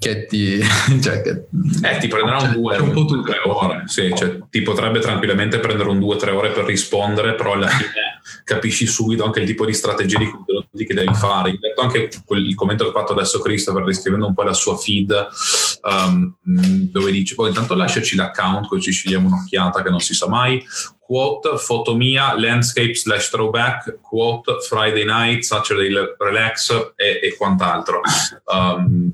[0.00, 0.58] che ti,
[1.02, 1.44] cioè, che,
[1.82, 3.82] eh, ti prenderà un 2 cioè, o 3 ore.
[3.84, 8.86] Sì, cioè, ti potrebbe tranquillamente prendere un 2-3 ore per rispondere, però alla fine capisci
[8.86, 11.50] subito anche il tipo di strategia di contenuti che devi fare.
[11.50, 14.54] Ho letto anche quel, il commento che ha fatto adesso Christopher descrivendo un po' la
[14.54, 15.28] sua feed,
[15.82, 16.34] um,
[16.90, 20.64] dove dice poi intanto lasciaci l'account così ci scegliamo un'occhiata che non si sa mai.
[20.98, 28.00] Quote, foto mia, landscape slash throwback, quote, Friday night, Saturday relax e, e quant'altro.
[28.46, 29.12] Um,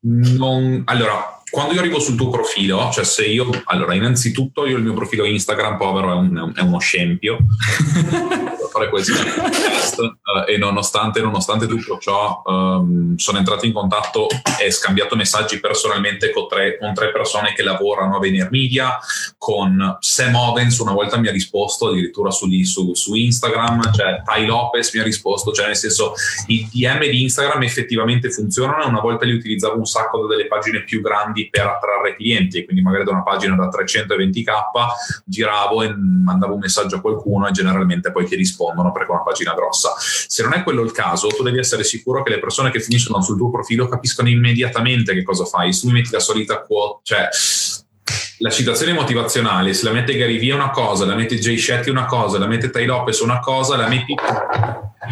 [0.00, 4.82] non, allora, quando io arrivo sul tuo profilo, cioè se io, allora, innanzitutto io il
[4.82, 7.38] mio profilo Instagram, povero, è, un, è uno scempio.
[8.78, 14.28] fare questo uh, e nonostante, nonostante, tutto ciò um, sono entrato in contatto
[14.60, 18.98] e scambiato messaggi personalmente con tre, con tre persone che lavorano a Vener Media,
[19.36, 24.46] con Sam Ovens una volta mi ha risposto addirittura su, su, su Instagram, cioè Tai
[24.46, 26.14] Lopez mi ha risposto, cioè nel senso
[26.46, 30.84] i DM di Instagram effettivamente funzionano una volta li utilizzavo un sacco da delle pagine
[30.84, 36.54] più grandi per attrarre clienti, quindi magari da una pagina da 320k giravo e mandavo
[36.54, 39.94] un messaggio a qualcuno e generalmente poi ti rispondo rispondono perché è una pagina grossa.
[39.98, 43.22] Se non è quello il caso, tu devi essere sicuro che le persone che finiscono
[43.22, 45.72] sul tuo profilo capiscono immediatamente che cosa fai.
[45.72, 47.28] Se tu mi metti la solita quote, cioè
[48.38, 52.06] la citazione motivazionale, se la mette Gary Vee una cosa, la mette Jay Shetty una
[52.06, 54.14] cosa, la mette Tai Lopez una cosa, la metti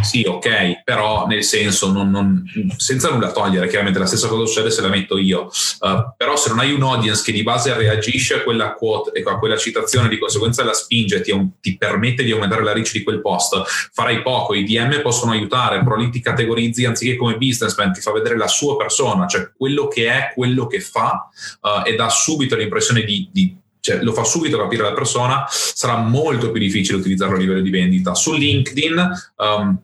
[0.03, 2.45] sì, ok, però nel senso, non, non,
[2.77, 6.51] senza nulla togliere, chiaramente la stessa cosa succede se la metto io, uh, però se
[6.51, 10.09] non hai un audience che di base reagisce a quella quote, ecco, a quella citazione,
[10.09, 13.63] di conseguenza la spinge, ti, ti permette di aumentare la reach di quel post,
[13.93, 18.13] farai poco, i DM possono aiutare, però lì ti categorizzi anziché come businessman, ti fa
[18.13, 21.29] vedere la sua persona, cioè quello che è, quello che fa
[21.61, 25.97] uh, e dà subito l'impressione di, di cioè, lo fa subito capire la persona, sarà
[25.99, 28.15] molto più difficile utilizzarlo a livello di vendita.
[28.17, 29.81] Su LinkedIn um,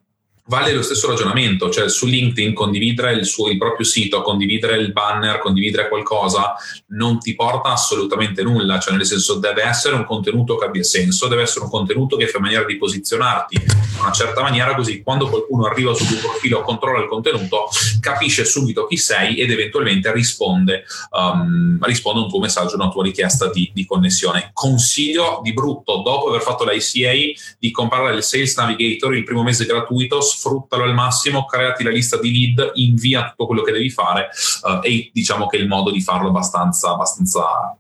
[0.47, 4.93] vale lo stesso ragionamento, cioè su LinkedIn condividere il, suo, il proprio sito, condividere il
[4.93, 6.55] banner, condividere qualcosa
[6.89, 11.29] non ti porta assolutamente nulla, cioè nel senso deve essere un contenuto che abbia senso,
[11.29, 15.29] deve essere un contenuto che fa maniera di posizionarti in una certa maniera così quando
[15.29, 17.69] qualcuno arriva sul tuo profilo, controlla il contenuto,
[18.01, 23.05] capisce subito chi sei ed eventualmente risponde, um, risponde a un tuo messaggio, una tua
[23.05, 24.51] richiesta di, di connessione.
[24.53, 27.13] Consiglio di brutto, dopo aver fatto l'ICA,
[27.59, 32.19] di comprare il Sales Navigator il primo mese gratuito sfruttalo al massimo, creati la lista
[32.19, 34.29] di lead, invia tutto quello che devi fare
[34.63, 37.77] uh, e diciamo che il modo di farlo è abbastanza, abbastanza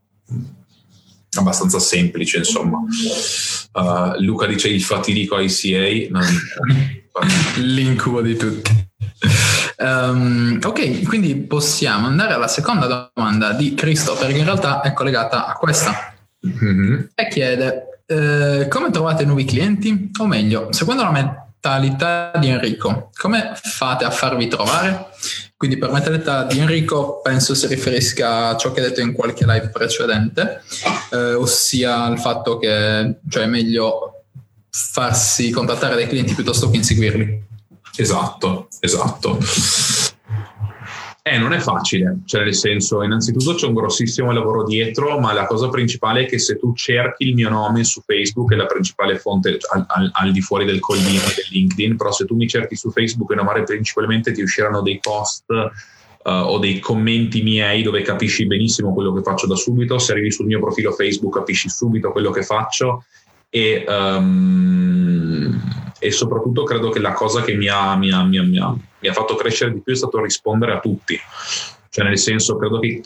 [1.39, 2.79] abbastanza semplice insomma.
[3.73, 6.19] Uh, Luca dice il fatidico ICA
[7.57, 8.91] l'incubo di tutti.
[9.79, 15.47] Um, ok quindi possiamo andare alla seconda domanda di Christopher che in realtà è collegata
[15.47, 16.15] a questa.
[16.45, 17.01] Mm-hmm.
[17.15, 20.11] e chiede eh, come trovate nuovi clienti?
[20.19, 23.11] O meglio secondo me mentalità di Enrico.
[23.17, 25.11] Come fate a farvi trovare?
[25.57, 29.47] Quindi per mentalità di Enrico penso si riferisca a ciò che ha detto in qualche
[29.47, 30.63] live precedente,
[31.13, 34.25] eh, ossia il fatto che cioè, è meglio
[34.69, 37.45] farsi contattare dai clienti piuttosto che inseguirli.
[37.95, 39.39] Esatto, esatto.
[41.25, 45.47] Eh, non è facile, cioè nel senso, innanzitutto c'è un grossissimo lavoro dietro, ma la
[45.47, 49.17] cosa principale è che se tu cerchi il mio nome su Facebook, è la principale
[49.19, 52.75] fonte al, al, al di fuori del collino del LinkedIn, però se tu mi cerchi
[52.75, 55.69] su Facebook e nomare principalmente ti usciranno dei post uh,
[56.29, 60.47] o dei commenti miei dove capisci benissimo quello che faccio da subito, se arrivi sul
[60.47, 63.05] mio profilo Facebook capisci subito quello che faccio.
[63.49, 65.63] E, um,
[66.01, 68.75] e soprattutto credo che la cosa che mi ha, mi, ha, mi, ha, mi ha
[69.11, 71.19] fatto crescere di più è stato rispondere a tutti,
[71.89, 73.03] cioè nel senso credo che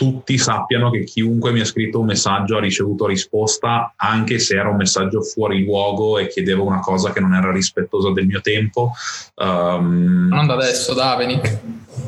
[0.00, 4.70] tutti sappiano che chiunque mi ha scritto un messaggio ha ricevuto risposta, anche se era
[4.70, 8.92] un messaggio fuori luogo e chiedeva una cosa che non era rispettosa del mio tempo.
[9.34, 11.58] Um, non da adesso, da Avenic.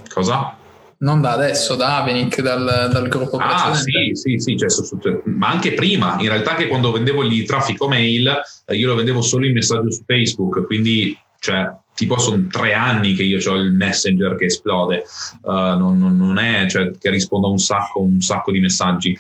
[0.09, 0.57] Cosa?
[1.01, 4.17] Non da adesso, da Avenic, dal, dal gruppo ah, precedente.
[4.17, 6.17] sì, sì, sì, cioè, ma anche prima.
[6.19, 9.91] In realtà che quando vendevo il traffico mail, eh, io lo vendevo solo in messaggio
[9.91, 15.05] su Facebook, quindi cioè, tipo sono tre anni che io ho il messenger che esplode,
[15.43, 19.19] uh, non, non, è cioè, che rispondo a un sacco, un sacco di messaggi.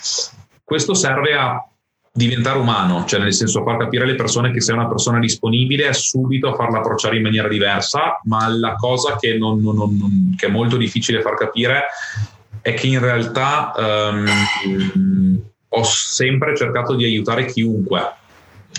[0.64, 1.66] Questo serve a
[2.14, 6.48] diventare umano, cioè nel senso far capire alle persone che sei una persona disponibile subito
[6.48, 10.76] a farla approcciare in maniera diversa, ma la cosa che, non, non, che è molto
[10.76, 11.86] difficile far capire
[12.60, 14.26] è che in realtà um,
[15.68, 18.16] ho sempre cercato di aiutare chiunque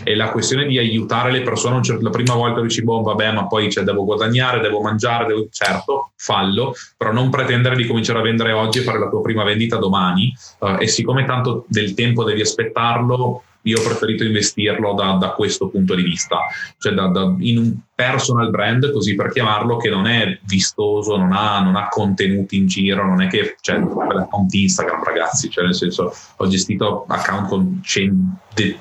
[0.03, 3.71] e la questione di aiutare le persone, la prima volta dici, boh, vabbè, ma poi
[3.71, 5.47] cioè, devo guadagnare, devo mangiare, devo...
[5.51, 9.43] certo, fallo, però non pretendere di cominciare a vendere oggi e fare la tua prima
[9.43, 10.33] vendita domani.
[10.59, 15.69] Uh, e siccome tanto del tempo devi aspettarlo, io ho preferito investirlo da, da questo
[15.69, 16.37] punto di vista,
[16.77, 21.31] cioè da, da, in un personal brand, così per chiamarlo, che non è vistoso, non
[21.31, 25.75] ha, non ha contenuti in giro, non è che cioè, l'account Instagram, ragazzi, cioè nel
[25.75, 28.77] senso ho gestito account con centi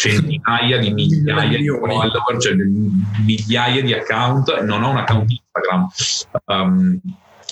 [0.00, 2.54] centinaia di migliaia di follower, cioè
[3.24, 5.88] migliaia di account, non ho un account Instagram.
[6.46, 7.00] Um,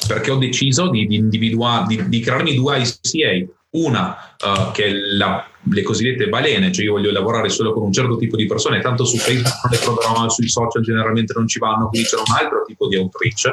[0.07, 4.93] perché ho deciso di, di individuare, di, di, crearmi due ICA, una uh, che è
[4.93, 8.81] la, le cosiddette balene, cioè io voglio lavorare solo con un certo tipo di persone,
[8.81, 12.35] tanto su Facebook non le troverò, sui social generalmente non ci vanno, quindi c'è un
[12.35, 13.53] altro tipo di outreach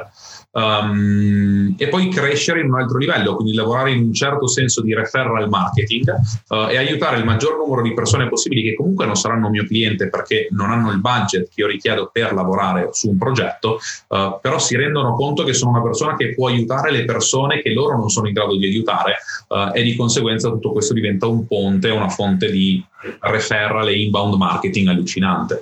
[0.55, 4.93] um, e poi crescere in un altro livello, quindi lavorare in un certo senso di
[4.93, 6.13] referral marketing
[6.47, 10.09] uh, e aiutare il maggior numero di persone possibili che comunque non saranno mio cliente
[10.09, 14.57] perché non hanno il budget che io richiedo per lavorare su un progetto, uh, però
[14.59, 18.09] si rendono conto che sono una persona che può aiutare le persone che loro non
[18.09, 19.15] sono in grado di aiutare
[19.49, 22.83] uh, e di conseguenza tutto questo diventa un ponte, una fonte di
[23.19, 25.61] referral e inbound marketing allucinante.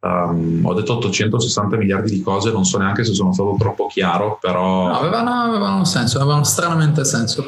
[0.00, 4.38] Um, ho detto 860 miliardi di cose, non so neanche se sono stato troppo chiaro,
[4.40, 4.88] però...
[4.88, 7.44] No, avevano, avevano senso, avevano stranamente senso.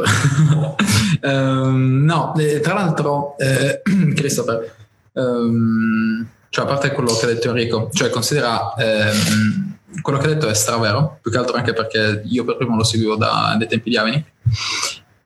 [1.23, 3.83] um, no, eh, tra l'altro, eh,
[4.14, 4.75] Christopher,
[5.12, 8.75] um, cioè a parte quello che ha detto Enrico, cioè considera...
[8.75, 12.77] Eh, quello che ha detto è stravero, più che altro anche perché io per primo
[12.77, 14.25] lo seguivo da, dai tempi di Aveni,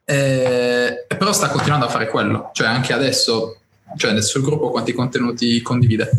[0.03, 3.59] eh, però sta continuando a fare quello, cioè anche adesso
[3.95, 6.09] cioè nel suo gruppo quanti contenuti condivide.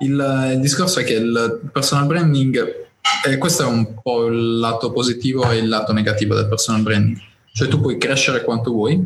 [0.00, 2.86] Il, il discorso è che il personal branding,
[3.26, 7.16] e questo è un po' il lato positivo e il lato negativo del personal branding,
[7.52, 9.02] cioè tu puoi crescere quanto vuoi,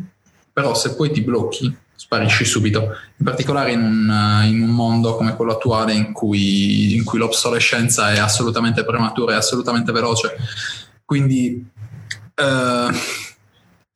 [0.52, 5.34] però se poi ti blocchi sparisci subito, in particolare in un, in un mondo come
[5.34, 10.36] quello attuale in cui, in cui l'obsolescenza è assolutamente prematura, è assolutamente veloce.
[11.04, 11.68] Quindi
[12.34, 12.88] eh,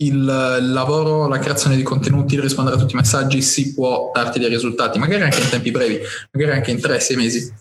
[0.06, 4.38] il lavoro, la creazione di contenuti, il rispondere a tutti i messaggi si può darti
[4.38, 6.00] dei risultati, magari anche in tempi brevi,
[6.32, 7.54] magari anche in 3-6 mesi.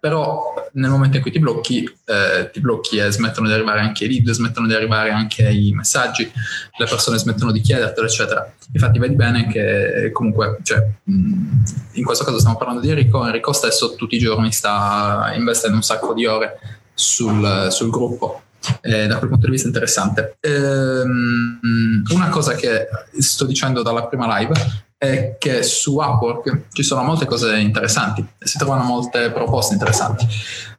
[0.00, 4.04] Però nel momento in cui ti blocchi, eh, ti blocchi e smettono di arrivare anche
[4.04, 6.30] i lead, smettono di arrivare anche i messaggi,
[6.76, 8.52] le persone smettono di chiedertelo, eccetera.
[8.72, 13.94] Infatti vedi bene che comunque, cioè, in questo caso stiamo parlando di Enrico, Enrico stesso
[13.94, 16.58] tutti i giorni sta investendo un sacco di ore
[16.94, 18.43] sul, sul gruppo
[18.80, 20.36] eh, da quel punto di vista interessante.
[20.40, 24.54] Ehm, una cosa che sto dicendo dalla prima live
[24.96, 30.26] è che su Upwork ci sono molte cose interessanti si trovano molte proposte interessanti.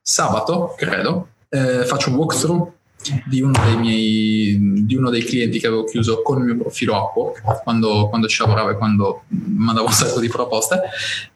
[0.02, 2.71] Sabato, credo, eh, faccio un walkthrough
[3.26, 6.95] di uno dei miei di uno dei clienti che avevo chiuso con il mio profilo
[6.95, 10.82] Upwork quando, quando ci lavoravo e quando mandavo un sacco di proposte.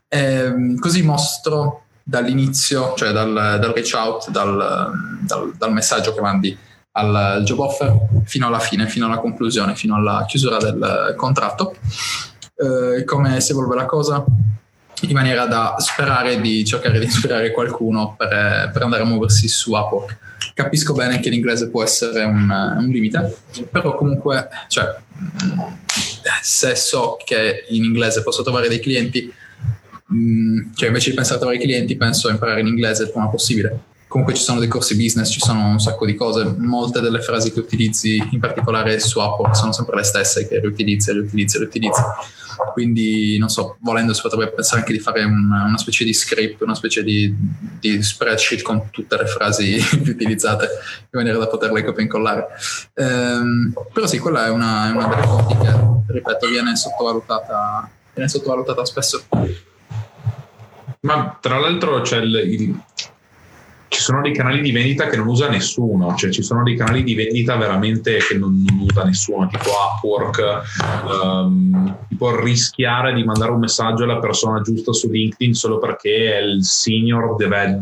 [0.07, 4.91] E, così mostro dall'inizio, cioè dal, dal reach out, dal,
[5.22, 6.58] dal, dal, messaggio che mandi
[6.93, 7.95] al job offer
[8.26, 11.76] fino alla fine, fino alla conclusione, fino alla chiusura del contratto,
[12.56, 14.26] eh, come si evolve la cosa,
[15.02, 19.74] in maniera da sperare di cercare di ispirare qualcuno per, per andare a muoversi su
[19.74, 20.17] Upwork.
[20.56, 23.38] Capisco bene che l'inglese può essere un, un limite,
[23.69, 24.95] però comunque, cioè,
[26.41, 29.32] se so che in inglese posso trovare dei clienti
[30.13, 33.30] Mm, cioè invece di pensare a trovare clienti penso a imparare in inglese il prima
[33.30, 37.22] possibile comunque ci sono dei corsi business, ci sono un sacco di cose, molte delle
[37.22, 42.02] frasi che utilizzi, in particolare su Upwork, sono sempre le stesse che riutilizzi, riutilizzi, riutilizzi.
[42.74, 46.62] Quindi, non so, volendo si potrebbe pensare anche di fare una, una specie di script,
[46.62, 47.34] una specie di,
[47.80, 52.48] di, spreadsheet con tutte le frasi più utilizzate, in maniera da poterle copia e incollare.
[52.95, 58.28] Ehm, però sì, quella è una, è una delle fonti che, ripeto, viene sottovalutata, viene
[58.28, 59.24] sottovalutata spesso.
[61.01, 62.81] Ma tra l'altro c'è il, il,
[63.88, 67.03] ci sono dei canali di vendita che non usa nessuno, cioè ci sono dei canali
[67.03, 70.62] di vendita veramente che non, non usa nessuno, tipo Upwork,
[71.05, 76.41] um, tipo rischiare di mandare un messaggio alla persona giusta su LinkedIn solo perché è
[76.41, 77.35] il senior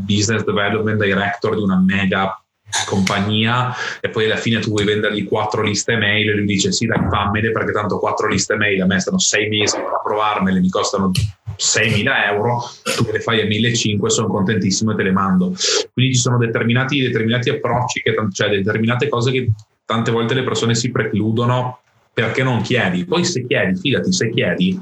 [0.05, 2.39] business development director di una mega
[2.85, 6.85] compagnia e poi alla fine tu vuoi vendergli quattro liste mail e lui dice sì
[6.85, 10.69] dai fammele perché tanto quattro liste mail a me stanno sei mesi per provarmele mi
[10.69, 11.09] costano
[11.57, 12.61] 6.000 euro
[12.95, 15.53] tu me le fai a 1.500 sono contentissimo e te le mando.
[15.93, 19.51] Quindi ci sono determinati, determinati approcci che, cioè determinate cose che
[19.85, 21.79] tante volte le persone si precludono
[22.13, 23.05] perché non chiedi.
[23.05, 24.79] Poi se chiedi fidati se chiedi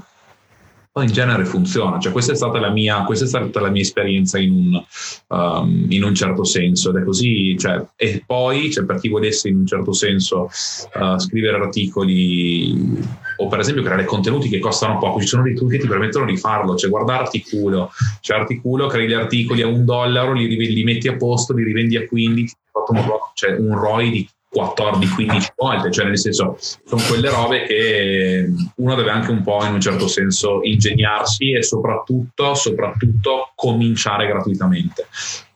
[1.01, 1.99] in genere funziona.
[1.99, 4.83] Cioè, questa, è stata la mia, questa è stata la mia esperienza in un,
[5.27, 7.57] um, in un certo senso ed è così.
[7.57, 12.97] Cioè, e poi, cioè, per chi volesse in un certo senso uh, scrivere articoli
[13.37, 16.25] o per esempio creare contenuti che costano poco, ci sono dei trucchi che ti permettono
[16.25, 16.75] di farlo.
[16.75, 21.17] Cioè, guarda Articulo, cioè Articulo, crei gli articoli a un dollaro, li, li metti a
[21.17, 22.55] posto, li rivendi a 15,
[22.87, 28.95] un, cioè un ROI di 14-15 volte, cioè nel senso sono quelle robe che uno
[28.95, 35.07] deve anche un po' in un certo senso ingegnarsi e soprattutto, soprattutto cominciare gratuitamente.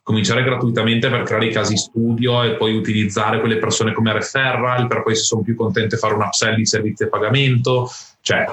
[0.04, 5.04] Cominciare gratuitamente per creare i casi studio e poi utilizzare quelle persone come referral per
[5.04, 7.90] poi se sono più contente fare un upsell di servizi a pagamento,
[8.22, 8.48] cioè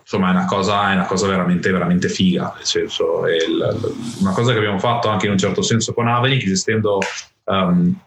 [0.00, 4.32] insomma è una cosa, è una cosa veramente, veramente figa, nel senso è il, una
[4.32, 6.98] cosa che abbiamo fatto anche in un certo senso con Aveni, esistendo
[7.44, 7.98] um,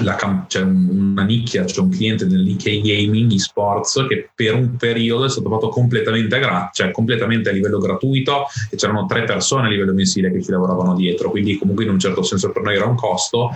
[0.00, 5.28] la, c'è una nicchia, c'è un cliente nell'IK Gaming eSports che per un periodo è
[5.28, 9.92] stato fatto completamente, gra- cioè completamente a livello gratuito e c'erano tre persone a livello
[9.92, 12.96] mensile che ci lavoravano dietro, quindi comunque in un certo senso per noi era un
[12.96, 13.50] costo.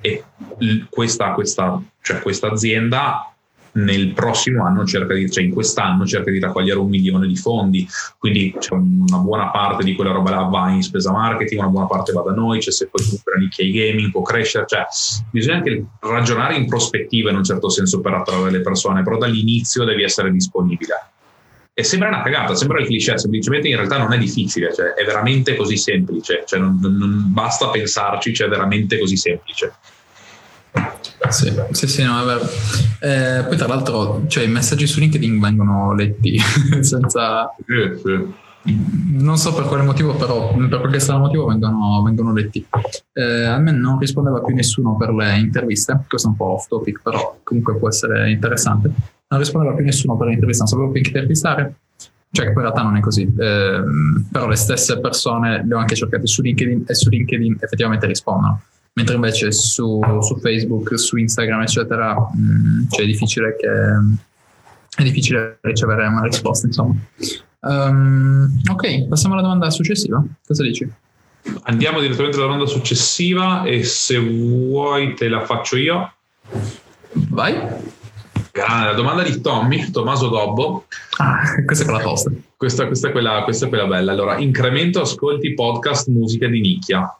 [0.00, 0.24] E
[0.90, 3.31] questa, questa, cioè questa azienda
[3.72, 7.86] nel prossimo anno cerca di, cioè in quest'anno cerca di raccogliere un milione di fondi,
[8.18, 11.86] quindi c'è una buona parte di quella roba là va in spesa marketing, una buona
[11.86, 14.84] parte va da noi, cioè se poi la nicchia gaming può crescere, cioè
[15.30, 19.84] bisogna anche ragionare in prospettiva in un certo senso per attrarre le persone, però dall'inizio
[19.84, 21.06] devi essere disponibile.
[21.74, 25.06] E sembra una cagata, sembra il cliché, semplicemente in realtà non è difficile, cioè è
[25.06, 29.72] veramente così semplice, cioè non, non basta pensarci, cioè è veramente così semplice.
[31.28, 32.40] Sì, sì, sì, no, è vero.
[33.00, 36.38] Eh, poi tra l'altro, cioè, i messaggi su LinkedIn vengono letti
[36.80, 37.54] senza...
[37.66, 38.40] Sì, sì.
[38.64, 42.64] Non so per quale motivo, però per qualche strano motivo vengono, vengono letti.
[43.12, 46.68] Eh, a me non rispondeva più nessuno per le interviste, questo è un po' off
[46.68, 48.90] topic, però comunque può essere interessante.
[49.28, 51.74] Non rispondeva più nessuno per le interviste, non sapevo più chi intervistare,
[52.30, 53.82] cioè che in realtà non è così, eh,
[54.30, 58.62] però le stesse persone le ho anche cercate su LinkedIn e su LinkedIn effettivamente rispondono
[58.94, 63.68] mentre invece su, su Facebook, su Instagram, eccetera, mh, mm, cioè è difficile che
[64.94, 66.94] è difficile ricevere una risposta, insomma.
[67.60, 70.22] Um, ok, passiamo alla domanda successiva.
[70.46, 70.90] Cosa dici?
[71.62, 76.12] Andiamo direttamente alla domanda successiva e se vuoi te la faccio io.
[77.12, 77.54] Vai.
[78.52, 80.86] Grande, la domanda di Tommy, Tommaso Gobbo.
[81.18, 82.30] Ah, questa è quella tosta.
[82.56, 84.12] Questa, questa, è quella, questa è quella bella.
[84.12, 87.16] Allora, incremento ascolti podcast musica di nicchia.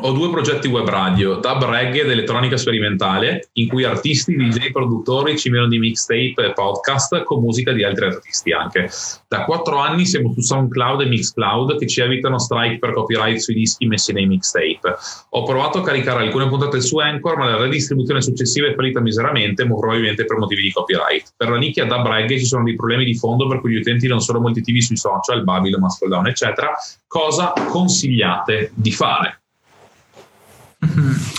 [0.00, 5.38] Ho due progetti web radio, Dub Reggae ed Elettronica Sperimentale, in cui artisti, DJ, produttori
[5.38, 8.90] ci vedono di mixtape e podcast con musica di altri artisti anche.
[9.26, 13.54] Da quattro anni siamo su SoundCloud e Mixcloud che ci evitano strike per copyright sui
[13.54, 14.96] dischi messi nei mixtape.
[15.30, 19.66] Ho provato a caricare alcune puntate su Anchor, ma la redistribuzione successiva è fallita miseramente,
[19.66, 21.32] probabilmente per motivi di copyright.
[21.34, 24.06] Per la nicchia Dub Reggae ci sono dei problemi di fondo per cui gli utenti
[24.08, 26.74] non sono molto attivi sui social, Babylon, Mastodon, eccetera.
[27.06, 29.40] Cosa consigliate di fare?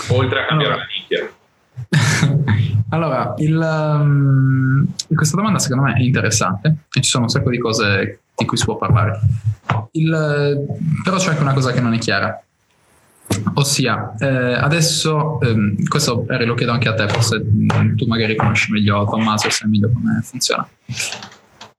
[0.08, 0.76] Oltre a cambiare allora.
[0.76, 1.36] la nicchia?
[2.90, 7.58] allora, il, um, questa domanda secondo me è interessante e ci sono un sacco di
[7.58, 9.20] cose di cui si può parlare.
[9.92, 10.66] Il,
[11.02, 12.40] però c'è anche una cosa che non è chiara.
[13.54, 17.44] Ossia, eh, adesso, ehm, questo lo chiedo anche a te, forse
[17.94, 20.66] tu magari conosci meglio Tommaso e sai meglio come funziona.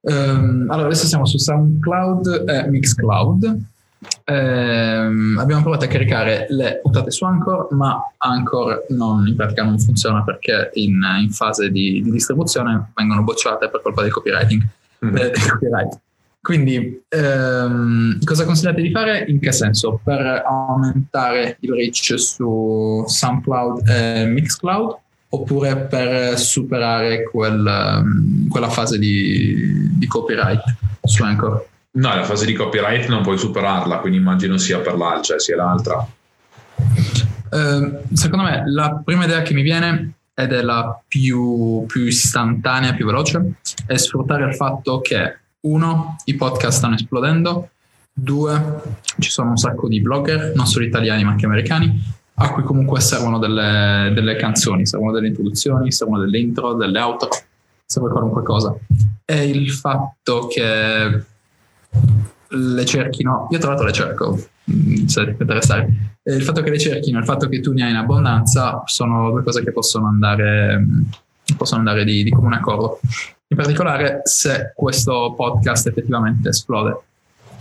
[0.02, 3.60] Um, allora, adesso siamo su SoundCloud e Mixcloud
[4.26, 9.80] ehm, abbiamo provato a caricare le puntate su Anchor, ma Anchor non, in pratica non
[9.80, 14.66] funziona perché in, in fase di, di, distribuzione vengono bocciate per colpa del copywriting.
[15.06, 15.18] Mm.
[15.18, 16.00] Eh, copyright.
[16.42, 19.26] Quindi, ehm, cosa consigliate di fare?
[19.28, 20.00] In che senso?
[20.02, 24.98] Per aumentare il reach su SoundCloud e Mixcloud
[25.32, 30.64] oppure per superare quel, ehm, quella fase di, di copyright
[31.04, 31.68] su Anchor?
[31.92, 35.56] No, la fase di copyright non puoi superarla, quindi immagino sia per l'altra, cioè sia
[35.56, 36.08] l'altra.
[37.52, 42.94] Eh, secondo me la prima idea che mi viene ed è la più, più istantanea,
[42.94, 47.70] più veloce, è sfruttare il fatto che uno, i podcast stanno esplodendo,
[48.14, 48.82] due,
[49.18, 52.02] ci sono un sacco di blogger, non solo italiani ma anche americani,
[52.36, 57.30] a cui comunque servono delle, delle canzoni, servono delle introduzioni, servono delle intro, delle outro,
[57.84, 58.74] serve qualunque cosa.
[59.26, 61.24] E il fatto che
[62.50, 64.40] le cerchino, io tra l'altro le cerco,
[64.72, 65.88] mm, se ti interessare,
[66.24, 69.30] il fatto che le cerchino e il fatto che tu ne hai in abbondanza sono
[69.32, 71.02] due cose che possono andare, mm,
[71.58, 73.00] possono andare di, di comune accordo.
[73.48, 77.00] In particolare se questo podcast effettivamente esplode.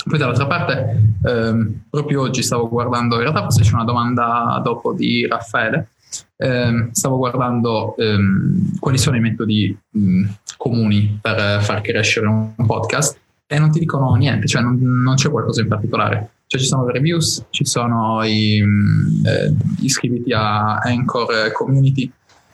[0.05, 4.93] Poi dall'altra parte, ehm, proprio oggi stavo guardando, in realtà forse c'è una domanda dopo
[4.93, 5.89] di Raffaele,
[6.37, 10.25] ehm, stavo guardando ehm, quali sono i metodi mh, mm,
[10.57, 13.19] comuni per far crescere un podcast
[13.51, 16.31] e non ti dicono niente, cioè non, non c'è qualcosa in particolare.
[16.47, 22.11] Cioè ci sono le reviews, ci sono i, mm, eh, iscriviti a Anchor Community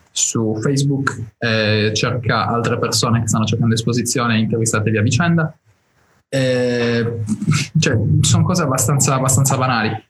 [0.09, 5.53] su Facebook, eh, cerca altre persone che stanno cercando esposizione intervistatevi a vicenda.
[6.29, 7.23] Eh,
[7.77, 10.03] cioè, sono cose abbastanza, abbastanza banali.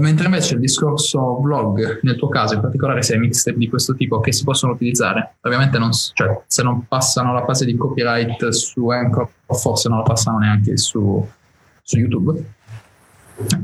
[0.00, 3.94] Mentre invece il discorso vlog, nel tuo caso in particolare se hai mixtape di questo
[3.94, 8.48] tipo che si possono utilizzare, ovviamente non, cioè, se non passano la fase di copyright
[8.48, 11.26] su Anchor, forse non la passano neanche su,
[11.82, 12.42] su YouTube,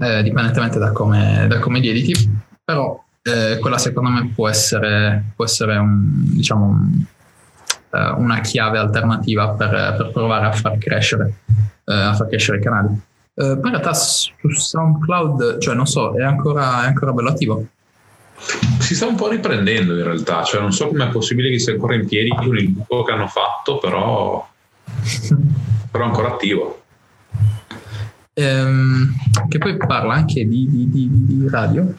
[0.01, 2.31] eh, dipendentemente da come, da come li editi,
[2.65, 7.05] però eh, quella secondo me può essere, può essere un, diciamo, un,
[7.91, 11.35] eh, una chiave alternativa per, per, provare a far crescere,
[11.85, 13.01] eh, a far crescere i canali.
[13.35, 17.67] Poi in realtà su SoundCloud, cioè non so, è ancora, è ancora bello attivo.
[18.79, 21.73] Si sta un po' riprendendo in realtà, cioè non so come è possibile che sia
[21.73, 24.47] ancora in piedi con il buco che hanno fatto, però,
[25.91, 26.83] però ancora attivo.
[28.35, 29.15] Ehm,
[29.49, 31.93] che poi parla anche di, di, di, di radio.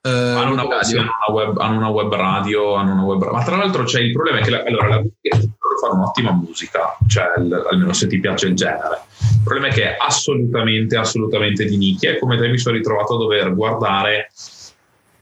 [0.00, 1.00] Eh, hanno, una, radio.
[1.00, 4.12] Hanno, una web, hanno, una web, radio, hanno una web ma tra l'altro c'è il
[4.12, 5.38] problema è che la, allora, la musica
[5.78, 7.24] fare un'ottima musica, cioè
[7.70, 9.02] almeno se ti piace il genere.
[9.18, 13.14] Il problema è che è assolutamente, assolutamente di nicchia e come te mi sono ritrovato
[13.14, 14.30] a dover guardare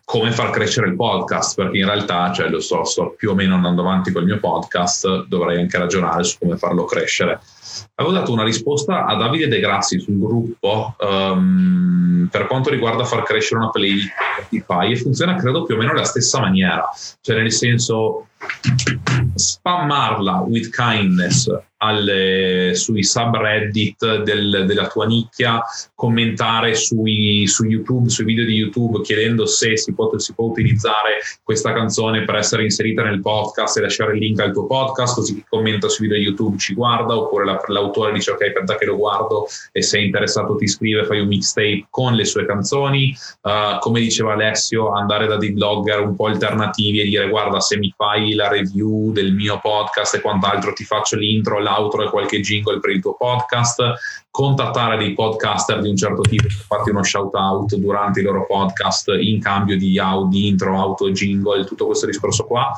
[0.07, 3.57] come far crescere il podcast, perché in realtà, cioè, lo so, sto più o meno
[3.57, 7.41] andando avanti col mio podcast, dovrei anche ragionare su come farlo crescere.
[7.97, 13.25] Avevo dato una risposta a Davide De Grassi sul gruppo um, per quanto riguarda far
[13.25, 14.15] crescere una playlist
[14.47, 16.89] Spotify e funziona credo più o meno alla stessa maniera,
[17.21, 18.29] cioè nel senso
[19.35, 25.63] spammarla with kindness alle, sui subreddit del, della tua nicchia,
[25.95, 31.19] commentare sui, su YouTube, sui video di YouTube chiedendo se si può, si può, utilizzare
[31.43, 35.35] questa canzone per essere inserita nel podcast e lasciare il link al tuo podcast, così
[35.35, 38.85] chi commenta sui video di YouTube ci guarda, oppure la, l'autore dice ok, per che
[38.87, 43.15] lo guardo e sei interessato ti scrive, fai un mixtape con le sue canzoni.
[43.43, 47.79] Uh, come diceva Alessio, andare da dei blogger un po' alternativi e dire guarda se
[47.79, 52.41] mi fai la review del mio podcast e quant'altro ti faccio l'intro, l'outro e qualche
[52.41, 53.83] jingle per il tuo podcast,
[54.31, 58.47] contattare dei podcaster di un certo tipo per farti uno shout out durante i loro
[58.47, 62.71] podcast in cambio di, di intro, auto, jingle, tutto questo discorso qua.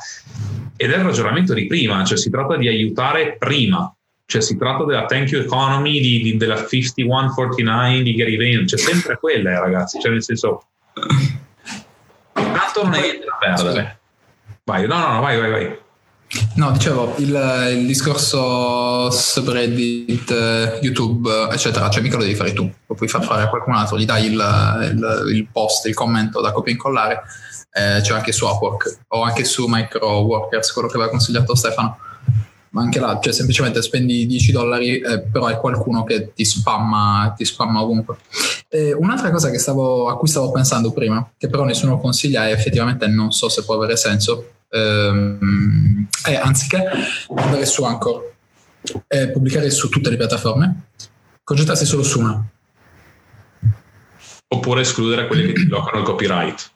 [0.77, 3.93] Ed è il ragionamento di prima, cioè si tratta di aiutare prima,
[4.25, 8.79] cioè si tratta della thank you economy, di, di, della 5149 di Gary Vaynerchuk, cioè
[8.79, 10.63] sempre quella eh, ragazzi, cioè nel senso
[12.33, 13.98] tanto non è niente da perdere.
[14.69, 15.79] Vai, no, no, no, vai, vai, vai.
[16.57, 22.71] No, dicevo, il, il, discorso subreddit, eh, YouTube, eccetera, cioè mica lo devi fare tu,
[22.87, 24.33] lo puoi far fare a qualcun altro, gli dai il,
[24.93, 27.23] il, il post, il commento da copia e incollare,
[27.73, 32.01] eh, c'è anche su Upwork o anche su Micro Workers, quello che aveva consigliato Stefano.
[32.71, 37.33] Ma anche là, cioè semplicemente spendi 10 dollari, eh, però è qualcuno che ti spamma,
[37.35, 38.19] ti spamma ovunque.
[38.69, 43.07] E un'altra cosa stavo, a cui stavo pensando prima, che però nessuno consiglia e effettivamente
[43.07, 46.85] non so se può avere senso, ehm, è anziché
[47.35, 48.35] andare su Anchor
[49.07, 50.89] e pubblicare su tutte le piattaforme,
[51.43, 52.47] concentrarsi solo su una.
[54.51, 56.71] Oppure escludere quelli che ti bloccano il copyright.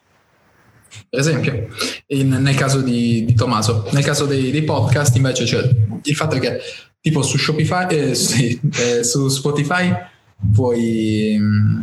[1.09, 1.69] Per esempio,
[2.09, 5.69] in, nel caso di, di, Tommaso, nel caso dei, dei podcast invece c'è
[6.03, 6.61] il fatto che
[7.01, 9.95] tipo su Shopify, eh, sì, eh, su Spotify
[10.53, 11.81] puoi...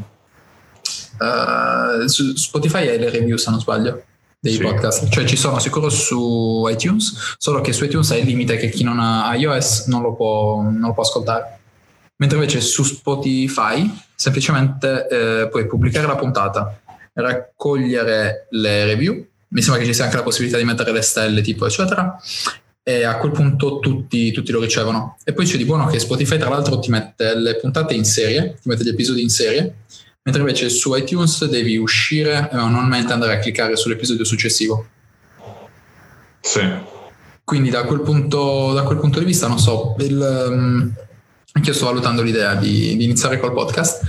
[1.20, 4.04] Uh, su Spotify hai le review se non sbaglio
[4.40, 4.62] dei sì.
[4.62, 8.70] podcast, cioè ci sono sicuro su iTunes, solo che su iTunes hai il limite che
[8.70, 11.58] chi non ha iOS non lo può, non lo può ascoltare.
[12.18, 16.80] mentre invece su Spotify semplicemente eh, puoi pubblicare la puntata,
[17.14, 21.42] raccogliere le review, mi sembra che ci sia anche la possibilità di mettere le stelle
[21.42, 22.18] tipo eccetera,
[22.84, 25.18] e a quel punto tutti, tutti, lo ricevono.
[25.24, 28.58] E poi c'è di buono che Spotify tra l'altro ti mette le puntate in serie,
[28.62, 29.76] ti mette gli episodi in serie,
[30.24, 34.88] mentre invece su iTunes devi uscire e manualmente andare a cliccare sull'episodio successivo.
[36.42, 36.62] Sì.
[37.44, 40.94] Quindi da quel punto, da quel punto di vista, non so, il, um,
[41.52, 44.02] anche io sto valutando l'idea di, di iniziare col podcast.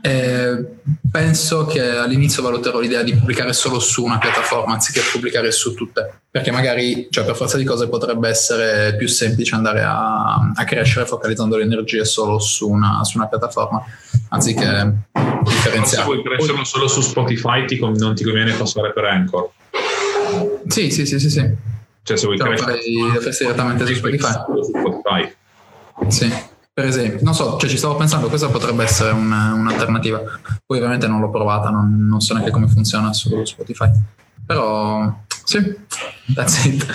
[0.00, 0.64] E
[1.10, 6.20] penso che all'inizio valuterò l'idea di pubblicare solo su una piattaforma anziché pubblicare su tutte,
[6.30, 11.04] perché magari, cioè per forza di cose, potrebbe essere più semplice andare a, a crescere
[11.04, 13.82] focalizzando le energie solo su una, su una piattaforma
[14.28, 14.64] anziché
[15.42, 16.04] differenziare.
[16.04, 19.50] Se vuoi crescerlo solo su Spotify, ti, non ti conviene passare per Anchor.
[20.68, 21.28] Sì, sì, sì, sì.
[21.28, 21.66] sì.
[22.02, 22.78] Cioè, se vuoi cioè, crescere,
[23.32, 24.32] fai, direttamente su Spotify.
[24.62, 25.34] Su Spotify.
[26.06, 27.18] Sì per esempio.
[27.22, 30.22] Non so, cioè ci stavo pensando, questa potrebbe essere un, un'alternativa.
[30.64, 33.90] Poi ovviamente non l'ho provata, non, non, so neanche come funziona su Spotify.
[34.46, 35.12] Però
[35.42, 35.76] sì,
[36.32, 36.86] that's it.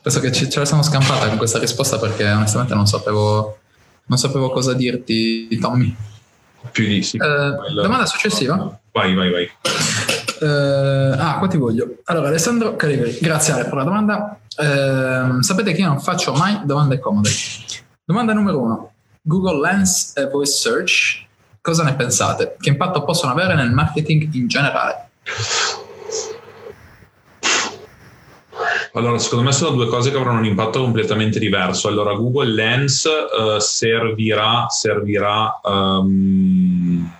[0.00, 3.58] Penso che ce, ce la siamo scampata con questa risposta perché onestamente non sapevo,
[4.06, 5.94] non sapevo cosa dirti, Tommy.
[6.72, 7.18] Più di sì.
[7.18, 8.56] Eh, domanda successiva?
[8.90, 9.50] Vai, vai, vai.
[10.40, 11.96] Uh, ah, qua ti voglio.
[12.04, 14.38] Allora, Alessandro Caliveri, grazie Ale per la domanda.
[14.56, 17.28] Uh, sapete che io non faccio mai domande comode.
[18.02, 18.90] Domanda numero uno.
[19.26, 21.26] Google Lens e Voice Search,
[21.60, 22.56] cosa ne pensate?
[22.60, 25.08] Che impatto possono avere nel marketing in generale?
[28.92, 31.88] Allora, secondo me sono due cose che avranno un impatto completamente diverso.
[31.88, 37.12] Allora, Google Lens uh, servirà, servirà um,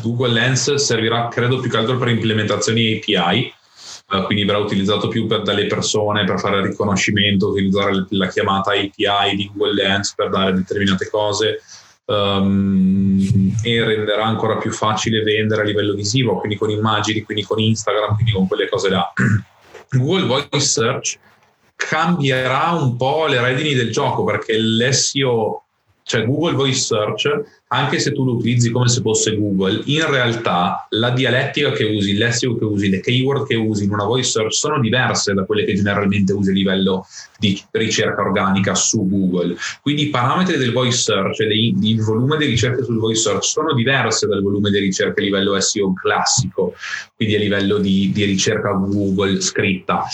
[0.00, 3.52] Google Lens servirà, credo, più che altro per implementazioni API
[4.10, 9.36] eh, quindi verrà utilizzato più per, dalle persone per fare riconoscimento, utilizzare la chiamata API
[9.36, 11.62] di Google Lens per dare determinate cose
[12.06, 17.58] um, e renderà ancora più facile vendere a livello visivo, quindi con immagini, quindi con
[17.58, 19.12] Instagram, quindi con quelle cose là.
[19.90, 21.18] Google Voice Search
[21.76, 25.62] cambierà un po' le redini del gioco perché l'SEO
[26.08, 27.28] cioè Google Voice Search,
[27.68, 32.14] anche se tu lo utilizzi come se fosse Google, in realtà la dialettica che usi,
[32.14, 35.64] l'essio che usi, le keyword che usi in una voice search sono diverse da quelle
[35.64, 37.06] che generalmente usi a livello
[37.38, 39.56] di ricerca organica su Google.
[39.82, 43.74] Quindi i parametri del voice search e il volume di ricerche sul voice search sono
[43.74, 46.74] diverse dal volume di ricerche a livello SEO classico,
[47.16, 50.04] quindi a livello di, di ricerca Google scritta.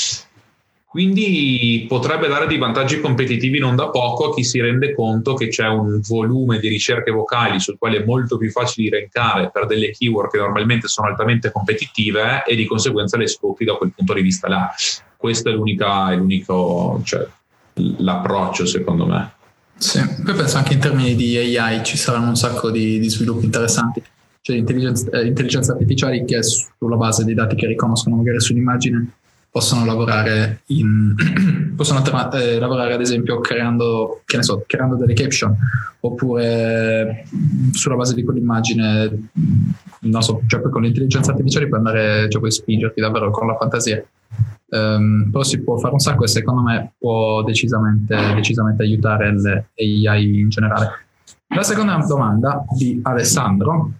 [0.94, 5.48] Quindi potrebbe dare dei vantaggi competitivi non da poco a chi si rende conto che
[5.48, 9.90] c'è un volume di ricerche vocali sul quale è molto più facile rankare per delle
[9.90, 14.22] keyword che normalmente sono altamente competitive e di conseguenza le scopi da quel punto di
[14.22, 14.72] vista là.
[15.16, 17.26] Questo è, è l'unico, cioè,
[17.72, 19.32] l'approccio secondo me.
[19.76, 23.46] Sì, poi penso anche in termini di AI ci saranno un sacco di, di sviluppi
[23.46, 24.00] interessanti,
[24.40, 29.08] cioè intelligenza, eh, intelligenza artificiali che sulla base dei dati che riconoscono magari sull'immagine
[29.54, 31.14] possono lavorare, in,
[31.76, 32.02] possono
[32.32, 35.56] eh, lavorare ad esempio creando, che ne so, creando delle caption
[36.00, 37.24] oppure
[37.70, 39.28] sulla base di quell'immagine,
[40.00, 43.56] non so, cioè poi con l'intelligenza artificiale puoi andare, cioè puoi spingerti davvero con la
[43.56, 44.04] fantasia.
[44.70, 49.68] Um, però si può fare un sacco e secondo me può decisamente, decisamente aiutare le
[49.76, 51.06] AI in generale.
[51.54, 53.92] La seconda domanda di Alessandro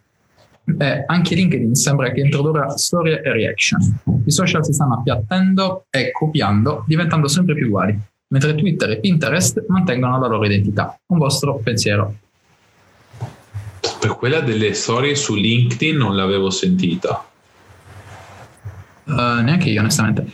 [0.79, 4.01] e anche LinkedIn sembra che introdurrà storie e reaction.
[4.25, 7.99] I social si stanno appiattendo e copiando, diventando sempre più uguali,
[8.29, 10.99] mentre Twitter e Pinterest mantengono la loro identità.
[11.07, 12.15] Un vostro pensiero?
[14.01, 17.27] Per quella delle storie su LinkedIn non l'avevo sentita.
[19.05, 20.27] Uh, neanche io, onestamente.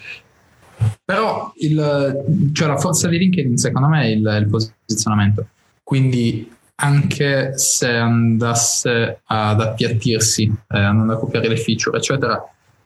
[1.05, 5.47] Però il, cioè la forza di LinkedIn, secondo me, è il, il posizionamento.
[5.83, 6.51] Quindi
[6.81, 12.43] anche se andasse ad appiattirsi, eh, andando a copiare le feature, eccetera,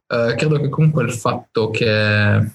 [0.07, 2.51] eh, credo che comunque il fatto che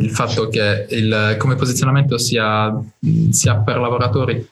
[0.00, 2.72] il fatto che il, come posizionamento sia,
[3.30, 4.48] sia per lavoratori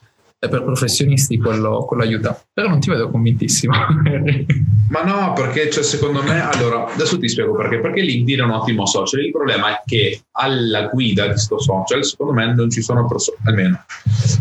[0.46, 2.40] e per professionisti quello, quello, aiuta.
[2.52, 3.74] Però non ti vedo convintissimo.
[4.88, 7.80] Ma no, perché cioè, secondo me, allora, adesso ti spiego perché.
[7.80, 9.24] Perché LinkedIn è un ottimo social.
[9.24, 13.38] Il problema è che alla guida di questo social, secondo me, non ci sono persone,
[13.44, 13.84] almeno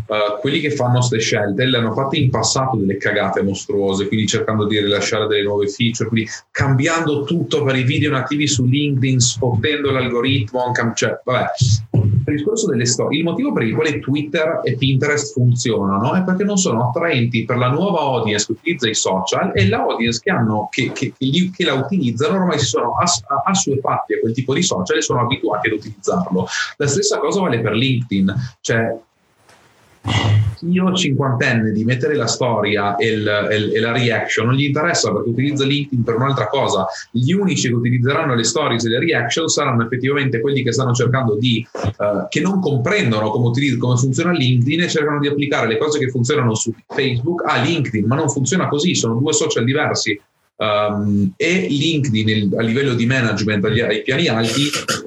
[0.08, 4.28] uh, quelli che fanno queste scelte, le hanno fatte in passato delle cagate mostruose, quindi
[4.28, 9.20] cercando di rilasciare delle nuove feature, quindi cambiando tutto per i video nativi su LinkedIn,
[9.20, 11.46] sfottendo l'algoritmo, cioè, vabbè
[12.32, 16.44] il discorso delle storie, il motivo per il quale Twitter e Pinterest funzionano è perché
[16.44, 20.32] non sono attraenti per la nuova audience che utilizza i social e la audience che,
[20.32, 22.96] hanno, che, che, che, che la utilizzano ormai si sono
[23.44, 26.48] assuefatti a quel tipo di social e sono abituati ad utilizzarlo.
[26.78, 28.98] La stessa cosa vale per LinkedIn, cioè
[30.70, 33.28] io cinquantenne di mettere la storia e, il,
[33.74, 36.86] e, la reaction non gli interessa perché utilizza LinkedIn per un'altra cosa.
[37.12, 41.36] Gli unici che utilizzeranno le stories e le reaction saranno effettivamente quelli che stanno cercando
[41.36, 45.78] di, uh, che non comprendono come, utilizz- come funziona LinkedIn e cercano di applicare le
[45.78, 50.20] cose che funzionano su Facebook a LinkedIn, ma non funziona così, sono due social diversi.
[50.58, 54.62] Um, e LinkedIn a livello di management agli, ai piani alti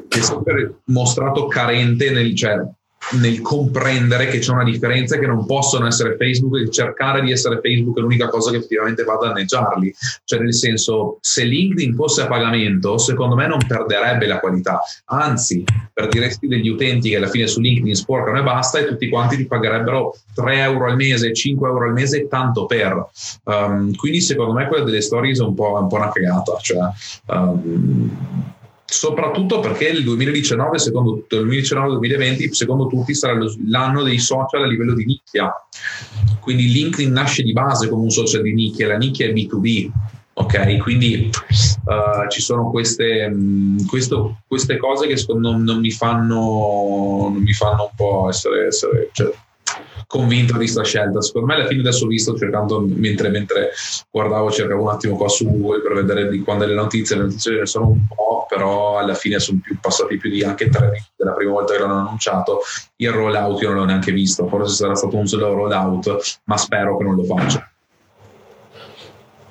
[0.07, 2.61] è sempre mostrato carente nel, cioè,
[3.20, 7.32] nel comprendere che c'è una differenza e che non possono essere Facebook e cercare di
[7.32, 9.94] essere Facebook è l'unica cosa che effettivamente va a danneggiarli.
[10.24, 15.64] Cioè, nel senso, se LinkedIn fosse a pagamento, secondo me non perderebbe la qualità, anzi,
[15.92, 19.46] perderesti degli utenti che alla fine su LinkedIn sporcano e basta e tutti quanti ti
[19.46, 23.09] pagherebbero 3 euro al mese, 5 euro al mese, tanto per.
[23.44, 26.57] Um, quindi, secondo me, quella delle stories è un po', un po una cagata.
[26.61, 26.78] Cioè,
[27.26, 28.57] um,
[28.91, 35.05] soprattutto perché il 2019, secondo, 2019-2020, secondo tutti, sarà l'anno dei social a livello di
[35.05, 35.53] nicchia.
[36.41, 39.91] Quindi LinkedIn nasce di base come un social di nicchia, la nicchia è B2B.
[40.34, 41.30] Ok, quindi
[41.84, 47.53] uh, ci sono queste, mh, questo, queste, cose che non, non, mi fanno, non mi
[47.53, 49.32] fanno un po' essere, essere cioè,
[50.09, 51.20] convinto di questa scelta.
[51.20, 53.70] Secondo me alla fine adesso ho visto cercando, mentre, mentre,
[54.11, 57.59] guardavo, cercavo un attimo qua su Google per vedere di quando le notizie, le notizie
[57.59, 61.11] ne sono un po', però alla fine sono più, passati più di anche tre mesi
[61.14, 62.61] della prima volta che l'hanno annunciato.
[62.96, 66.96] Il rollout io non l'ho neanche visto, forse sarà stato un solo rollout, ma spero
[66.96, 67.70] che non lo faccia.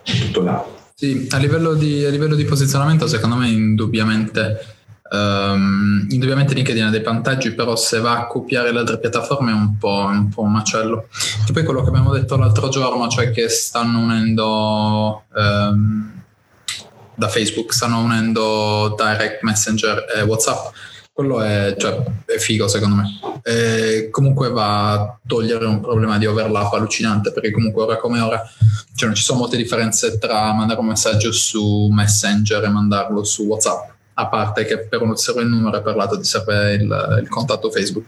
[0.03, 0.65] Tutto là.
[0.95, 4.76] Sì, a livello, di, a livello di posizionamento secondo me indubbiamente
[5.09, 9.53] Um, indubbiamente LinkedIn ha dei vantaggi, però se va a copiare le altre piattaforme è
[9.53, 11.07] un po', un, po un macello.
[11.47, 16.11] E poi quello che abbiamo detto l'altro giorno, cioè che stanno unendo um,
[17.15, 20.73] da Facebook, stanno unendo Direct Messenger e WhatsApp.
[21.13, 23.19] Quello è, cioè, è figo secondo me.
[23.43, 28.43] E comunque va a togliere un problema di overlap allucinante, perché comunque ora come ora
[28.93, 33.43] cioè non ci sono molte differenze tra mandare un messaggio su Messenger e mandarlo su
[33.43, 37.29] WhatsApp a parte che per uno serve il numero è parlato di sapere il, il,
[37.29, 38.05] contatto Facebook.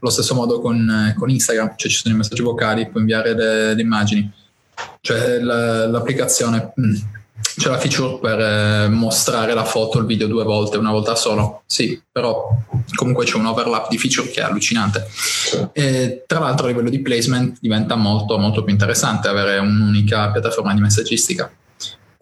[0.00, 3.74] Allo stesso modo con, con, Instagram, cioè ci sono i messaggi vocali, puoi inviare le,
[3.74, 4.30] le immagini.
[5.00, 6.94] Cioè la, l'applicazione mm,
[7.56, 11.62] c'è la feature per eh, mostrare la foto, il video due volte, una volta solo.
[11.66, 12.48] Sì, però
[12.94, 15.08] comunque c'è un overlap di feature che è allucinante.
[15.72, 20.72] E, tra l'altro a livello di placement diventa molto molto più interessante avere un'unica piattaforma
[20.72, 21.50] di messaggistica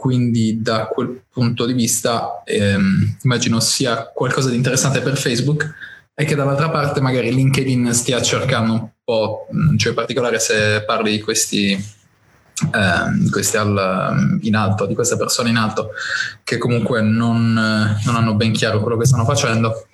[0.01, 5.75] quindi da quel punto di vista ehm, immagino sia qualcosa di interessante per Facebook
[6.15, 9.47] e che dall'altra parte magari LinkedIn stia cercando un po',
[9.77, 11.79] cioè in particolare se parli di questi,
[12.73, 15.91] ehm, questi al, in alto, di queste persone in alto
[16.45, 19.87] che comunque non, non hanno ben chiaro quello che stanno facendo,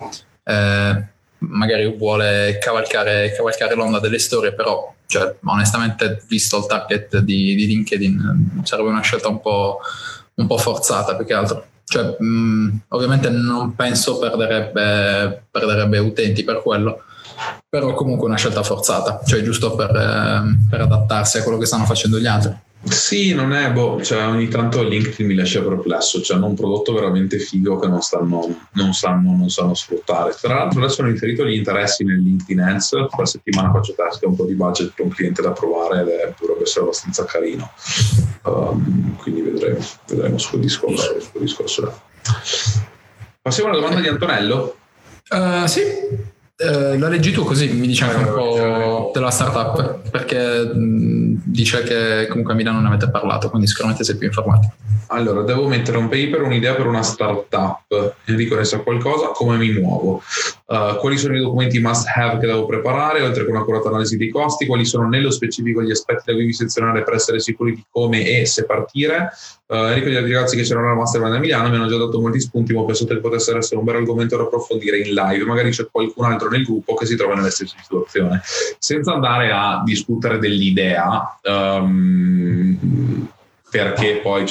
[0.45, 1.05] eh,
[1.39, 7.67] magari vuole cavalcare, cavalcare l'onda delle storie, però cioè, onestamente, visto il target di, di,
[7.67, 9.79] LinkedIn, sarebbe una scelta un po',
[10.35, 11.65] un po forzata più che altro.
[11.85, 17.05] Cioè, mh, ovviamente non penso perderebbe, perderebbe utenti per quello,
[17.69, 21.85] però comunque una scelta forzata, cioè giusto per, eh, per adattarsi a quello che stanno
[21.85, 22.55] facendo gli altri.
[22.89, 26.93] Sì, non è, boh, cioè ogni tanto LinkedIn mi lascia perplesso, cioè hanno un prodotto
[26.93, 30.35] veramente figo che non stanno, non sanno, non sanno sfruttare.
[30.41, 34.37] Tra l'altro adesso hanno inserito gli interessi nel LinkedIn Ads, per settimana faccio tasca un
[34.37, 37.71] po' di budget per un cliente da provare ed è, dovrebbe essere abbastanza carino.
[38.45, 41.21] Um, quindi vedremo, vedremo su quel discorso.
[41.21, 42.01] Su quel discorso
[43.43, 44.77] Passiamo alla domanda di Antonello.
[45.29, 45.83] Uh, sì,
[46.59, 51.83] eh, la leggi tu così mi dici anche un po' della startup perché mh, dice
[51.83, 54.73] che comunque a Milano non avete parlato quindi sicuramente sei più informato.
[55.09, 58.15] Allora devo mettere un paper un'idea per una startup.
[58.25, 60.23] Enrico ne sa qualcosa come mi muovo?
[60.67, 64.31] Uh, quali sono i documenti must have che devo preparare oltre che un'accurata analisi dei
[64.31, 64.67] costi?
[64.67, 68.47] Quali sono nello specifico gli aspetti da cui selezionare per essere sicuri di come e
[68.47, 69.31] se partire?
[69.69, 71.99] Uh, Enrico e gli altri ragazzi che c'erano alla Mastermind a Milano mi hanno già
[71.99, 75.45] dato molti spunti, ma penso che potesse essere un bel argomento da approfondire in live.
[75.45, 78.41] Magari c'è qualcun altro nel gruppo che si trova nella stessa situazione.
[78.79, 83.29] Senza andare a discutere dell'idea, um,
[83.77, 84.45] perché poi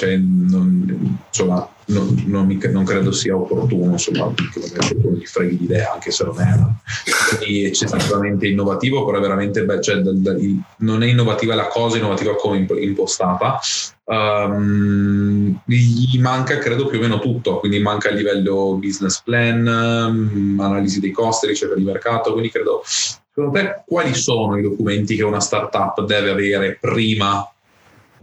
[0.47, 6.11] non, insomma, non, non, non, credo sia opportuno, insomma, che non gli freghi l'idea, anche
[6.11, 10.36] se non è eccessivamente innovativo, però è veramente, beh, cioè, da, da,
[10.78, 13.59] non è innovativa la cosa, è innovativa come impostata.
[14.03, 20.59] Um, gli manca credo più o meno tutto, quindi manca il livello business plan, um,
[20.59, 25.23] analisi dei costi, ricerca di mercato, quindi credo, secondo te quali sono i documenti che
[25.23, 27.49] una startup deve avere prima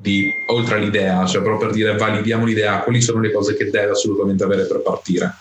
[0.02, 3.92] di, oltre all'idea, cioè proprio per dire validiamo l'idea, quali sono le cose che deve
[3.92, 5.32] assolutamente avere per partire?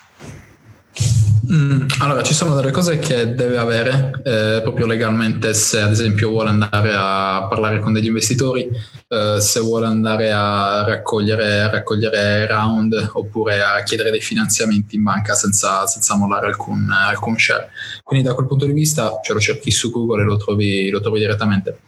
[1.52, 6.30] Mm, allora, ci sono delle cose che deve avere eh, proprio legalmente se ad esempio
[6.30, 8.70] vuole andare a parlare con degli investitori,
[9.08, 15.04] eh, se vuole andare a raccogliere, a raccogliere, round oppure a chiedere dei finanziamenti in
[15.04, 17.70] banca senza, senza mollare alcun, alcun, share.
[18.04, 21.02] Quindi da quel punto di vista, ce lo cerchi su Google e lo trovi, lo
[21.02, 21.80] trovi direttamente.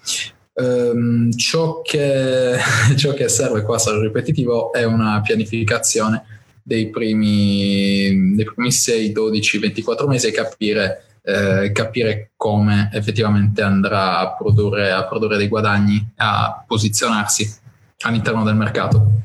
[0.56, 2.58] Um, ciò, che,
[2.96, 6.24] ciò, che, serve qua, sarà ripetitivo, è una pianificazione
[6.62, 14.20] dei primi, dei primi 6, 12, 24 mesi e capire, eh, capire come effettivamente andrà
[14.20, 17.52] a produrre, a produrre dei guadagni, a posizionarsi
[18.02, 19.22] all'interno del mercato.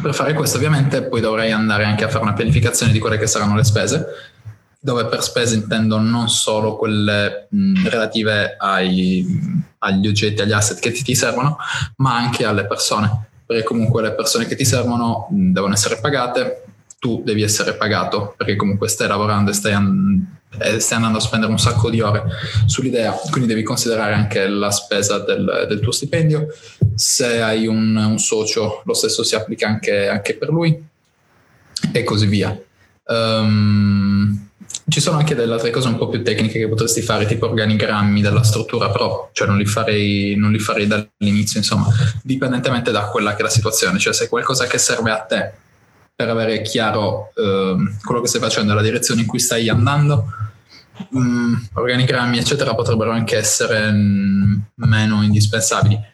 [0.00, 3.26] Per fare questo ovviamente poi dovrei andare anche a fare una pianificazione di quelle che
[3.26, 4.04] saranno le spese,
[4.84, 9.24] dove per spese intendo non solo quelle mh, relative ai,
[9.78, 11.56] agli oggetti, agli asset che ti, ti, servono,
[11.98, 16.64] ma anche alle persone, perché comunque le persone che ti servono mh, devono essere pagate,
[16.98, 21.52] tu devi essere pagato, perché comunque stai lavorando e stai, an- stai andando a spendere
[21.52, 22.24] un sacco di ore
[22.66, 26.48] sull'idea, quindi devi considerare anche la spesa del, del tuo stipendio.
[26.96, 30.76] Se hai un, un, socio, lo stesso si applica anche, anche per lui
[31.92, 32.60] e così via.
[33.04, 34.50] Um,
[34.88, 38.20] ci sono anche delle altre cose un po' più tecniche che potresti fare, tipo organigrammi
[38.20, 41.86] della struttura, però cioè, non, li farei, non li farei dall'inizio, insomma,
[42.22, 43.98] dipendentemente da quella che è la situazione.
[43.98, 45.52] Cioè, se è qualcosa che serve a te
[46.14, 50.26] per avere chiaro eh, quello che stai facendo la direzione in cui stai andando,
[51.10, 56.10] mh, mm, organigrammi, eccetera, potrebbero anche essere mh, mm, meno indispensabili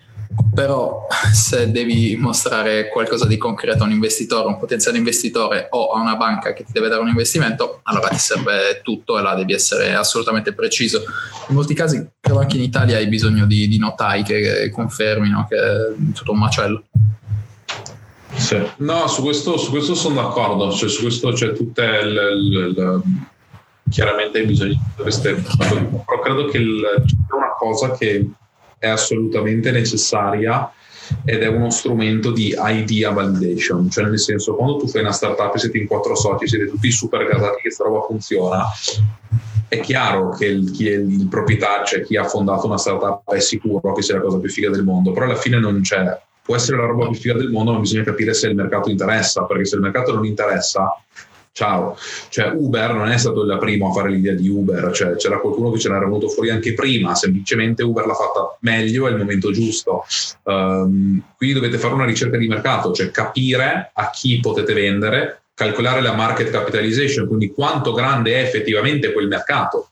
[0.55, 6.01] però se devi mostrare qualcosa di concreto a un investitore, un potenziale investitore o a
[6.01, 9.53] una banca che ti deve dare un investimento, allora ti serve tutto e là devi
[9.53, 11.03] essere assolutamente preciso.
[11.49, 15.57] In molti casi, credo anche in Italia, hai bisogno di, di notai che confermino che
[15.57, 16.83] è tutto un macello.
[18.35, 18.61] Sì.
[18.79, 23.01] No, su questo, su questo, sono d'accordo, cioè, su questo c'è tutte le, le, le
[23.91, 28.29] chiaramente di queste però credo che il, c'è una cosa che
[28.79, 30.73] è assolutamente necessaria
[31.25, 35.55] ed è uno strumento di idea validation, cioè nel senso quando tu fai una startup
[35.55, 38.65] e siete in quattro soci, siete tutti super gasati che questa roba funziona,
[39.69, 43.41] è chiaro che il, chi è il proprietario, cioè chi ha fondato una startup è
[43.41, 46.57] sicuro che sia la cosa più figa del mondo, però alla fine non c'è, può
[46.57, 49.65] essere la roba più figa del mondo, ma bisogna capire se il mercato interessa, perché
[49.65, 51.03] se il mercato non interessa
[51.59, 51.97] ciao.
[52.29, 55.73] Cioè Uber non è stato il primo a fare l'idea di Uber, cioè, c'era qualcuno
[55.73, 60.05] che ce n'era venuto fuori anche prima, semplicemente Uber l'ha fatta meglio al momento giusto.
[60.45, 66.01] Um, quindi dovete fare una ricerca di mercato, cioè capire a chi potete vendere, calcolare
[66.01, 69.91] la market capitalization, quindi quanto grande è effettivamente quel mercato.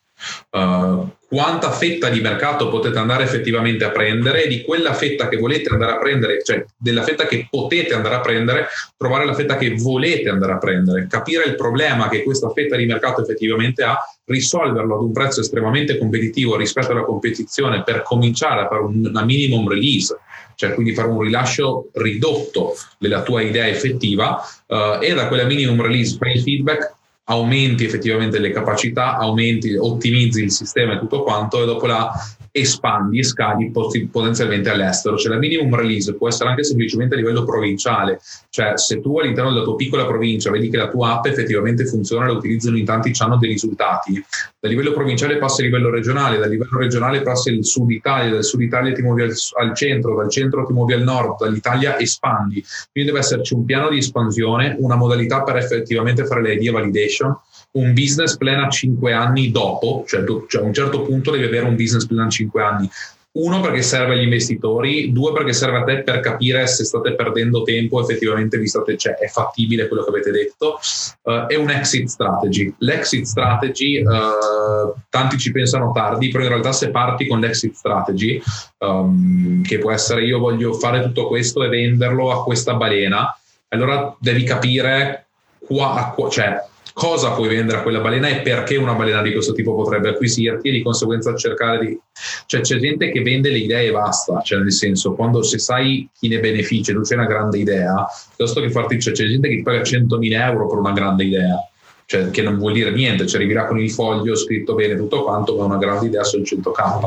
[0.50, 5.36] Uh, quanta fetta di mercato potete andare effettivamente a prendere e di quella fetta che
[5.36, 9.56] volete andare a prendere, cioè della fetta che potete andare a prendere, trovare la fetta
[9.56, 13.98] che volete andare a prendere, capire il problema che questa fetta di mercato effettivamente ha,
[14.26, 19.68] risolverlo ad un prezzo estremamente competitivo rispetto alla competizione per cominciare a fare una minimum
[19.68, 20.16] release,
[20.56, 25.80] cioè quindi fare un rilascio ridotto della tua idea effettiva uh, e da quella minimum
[25.80, 26.95] release fai il feedback
[27.28, 32.12] aumenti effettivamente le capacità, aumenti, ottimizzi il sistema e tutto quanto e dopo la
[32.60, 35.16] espandi e scali potenzialmente all'estero.
[35.16, 39.52] Cioè la minimum release può essere anche semplicemente a livello provinciale, cioè se tu all'interno
[39.52, 43.12] della tua piccola provincia vedi che la tua app effettivamente funziona, la utilizzano in tanti,
[43.18, 44.22] hanno dei risultati,
[44.58, 48.44] dal livello provinciale passi a livello regionale, dal livello regionale passi al sud Italia, dal
[48.44, 52.64] sud Italia ti muovi al, al centro, dal centro ti muovi al nord, dall'Italia espandi.
[52.90, 57.36] Quindi deve esserci un piano di espansione, una modalità per effettivamente fare le idea validation
[57.76, 61.66] un business plan a 5 anni dopo, cioè, cioè, a un certo punto devi avere
[61.66, 62.90] un business plan a 5 anni.
[63.36, 67.64] Uno perché serve agli investitori, due perché serve a te per capire se state perdendo
[67.64, 70.78] tempo, effettivamente vi state, cioè, è fattibile quello che avete detto,
[71.24, 72.74] uh, e un exit strategy.
[72.78, 78.40] L'exit strategy, uh, tanti ci pensano tardi, però in realtà se parti con l'exit strategy,
[78.78, 84.16] um, che può essere io voglio fare tutto questo e venderlo a questa balena, allora
[84.18, 85.26] devi capire
[85.58, 86.58] qua, qua cioè
[86.96, 90.68] cosa puoi vendere a quella balena e perché una balena di questo tipo potrebbe acquisirti
[90.68, 92.00] e di conseguenza cercare di...
[92.46, 96.08] Cioè c'è gente che vende le idee e basta, cioè nel senso quando se sai
[96.18, 98.98] chi ne beneficia, tu c'è una grande idea, piuttosto che farti...
[98.98, 101.68] Cioè, c'è gente che ti paga 100.000 euro per una grande idea
[102.06, 105.56] cioè che non vuol dire niente, cioè arriverà con il foglio scritto bene tutto quanto,
[105.56, 107.00] ma una grande idea sul 100k.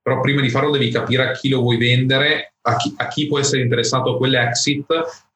[0.00, 3.26] Però prima di farlo devi capire a chi lo vuoi vendere, a chi, a chi
[3.26, 4.86] può essere interessato a quell'exit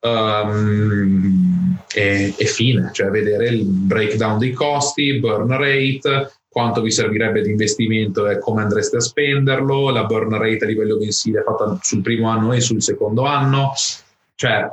[0.00, 7.42] um, e, e, fine, cioè vedere il breakdown dei costi, burn rate, quanto vi servirebbe
[7.42, 12.00] di investimento e come andreste a spenderlo, la burn rate a livello mensile fatta sul
[12.00, 13.72] primo anno e sul secondo anno.
[14.34, 14.70] Cioè,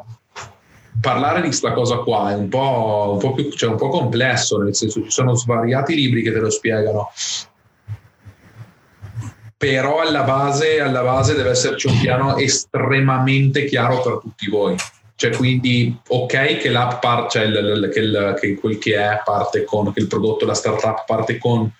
[1.02, 4.58] parlare di questa cosa qua è un po', un po', più, cioè un po' complesso,
[4.60, 7.10] nel senso ci sono svariati libri che te lo spiegano.
[9.58, 14.76] Però alla base, alla base deve esserci un piano estremamente chiaro per tutti voi.
[15.18, 19.64] Cioè, quindi, ok, che l'app parte, cioè il, che, il, che quel che è parte
[19.64, 21.72] con, che il prodotto, la startup parte con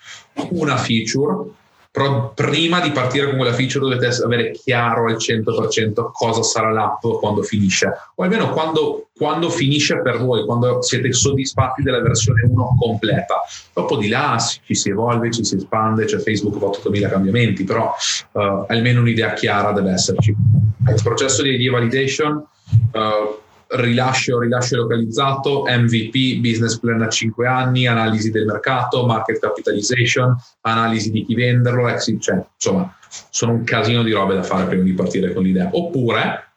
[0.50, 1.50] una feature,
[1.96, 7.00] però prima di partire con quella feature dovete avere chiaro al 100% cosa sarà l'app
[7.18, 12.76] quando finisce, o almeno quando, quando, finisce per voi, quando siete soddisfatti della versione 1
[12.78, 13.36] completa.
[13.72, 17.90] Dopo di là ci si evolve, ci si espande, cioè Facebook fa 8000 cambiamenti, però
[18.32, 20.36] uh, almeno un'idea chiara deve esserci.
[20.88, 22.46] Il processo di ID validation
[22.92, 23.38] uh,
[23.76, 31.10] rilascio, rilascio localizzato, MVP, business plan a 5 anni, analisi del mercato, market capitalization, analisi
[31.10, 32.94] di chi venderlo, exit, cioè, insomma,
[33.30, 35.68] sono un casino di robe da fare prima di partire con l'idea.
[35.72, 36.50] Oppure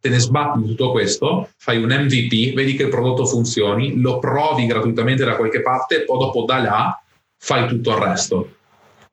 [0.00, 4.18] te ne sbatti di tutto questo, fai un MVP, vedi che il prodotto funzioni, lo
[4.18, 7.02] provi gratuitamente da qualche parte poi dopo da là
[7.38, 8.54] fai tutto il resto.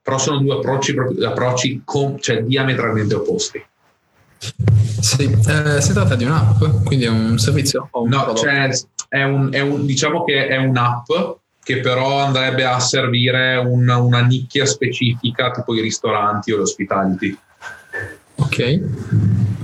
[0.02, 3.64] Però sono due approcci, approcci com- cioè, diametralmente opposti.
[4.40, 7.90] Sì, eh, si tratta di un'app, quindi è un servizio?
[7.92, 8.70] Un no, cioè,
[9.08, 11.08] è un, è un, diciamo che è un'app
[11.62, 17.38] che però andrebbe a servire un, una nicchia specifica, tipo i ristoranti o l'hospitality.
[18.36, 18.82] Ok,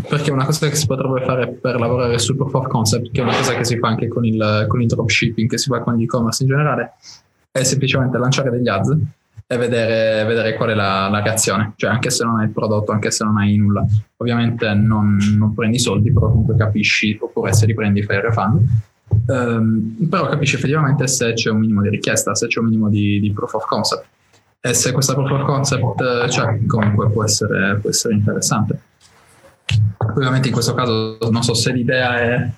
[0.07, 3.21] perché è una cosa che si potrebbe fare per lavorare sul proof of concept, che
[3.21, 5.80] è una cosa che si fa anche con il, con il dropshipping, che si fa
[5.80, 6.93] con l'e-commerce in generale,
[7.49, 8.97] è semplicemente lanciare degli ads
[9.48, 12.91] e vedere, vedere qual è la, la, reazione, cioè anche se non hai il prodotto,
[12.91, 13.86] anche se non hai nulla.
[14.18, 18.68] Ovviamente non, non prendi soldi, però comunque capisci, oppure se li prendi fai il refund.
[19.28, 23.20] Um, però capisci effettivamente se c'è un minimo di richiesta, se c'è un minimo di,
[23.20, 24.06] di proof of concept.
[24.60, 28.80] E se questa proof of concept c'è, cioè, comunque può essere, può essere interessante.
[29.98, 32.50] Ovviamente in questo caso non so se l'idea è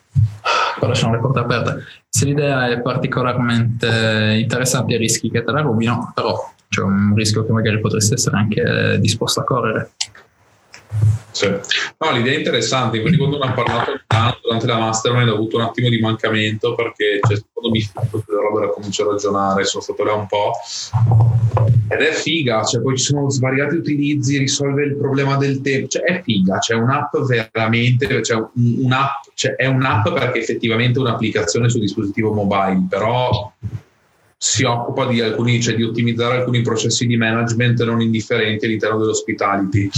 [0.77, 1.83] qua lasciamo le porte aperte.
[2.07, 7.51] Se l'idea è particolarmente interessante rischi che te la rubino, però c'è un rischio che
[7.51, 9.91] magari potresti essere anche disposto a correre.
[11.31, 11.47] Sì.
[11.47, 13.91] No, l'idea è interessante, quindi quando ne ho parlato
[14.41, 19.07] durante la mastermind ho avuto un attimo di mancamento perché cioè, delle robe da comincio
[19.07, 20.53] a ragionare, sono stato là un po'
[21.89, 26.03] ed è figa, cioè poi ci sono svariati utilizzi, risolve il problema del tempo, cioè
[26.03, 31.79] è figa, c'è un'app veramente, cioè un'app, cioè è un'app perché effettivamente è un'applicazione su
[31.79, 33.51] dispositivo mobile, però
[34.37, 39.89] si occupa di, alcuni, cioè di ottimizzare alcuni processi di management non indifferenti all'interno dell'hospitality.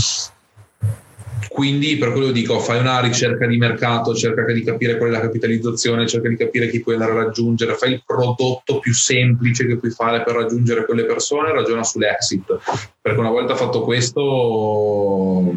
[1.50, 5.20] Quindi per quello dico, fai una ricerca di mercato, cerca di capire qual è la
[5.20, 9.76] capitalizzazione, cerca di capire chi puoi andare a raggiungere, fai il prodotto più semplice che
[9.76, 12.60] puoi fare per raggiungere quelle persone, ragiona sull'exit.
[13.02, 15.54] Perché una volta fatto questo,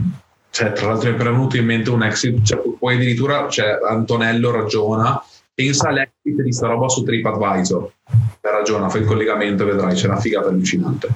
[0.50, 4.50] cioè, tra l'altro mi è venuto in mente un exit, cioè, poi addirittura cioè, Antonello
[4.50, 5.22] ragiona
[5.64, 7.92] pensa all'exit di sta roba su TripAdvisor.
[8.40, 11.08] Ragiona, fai il collegamento e vedrai, c'è una figata allucinante.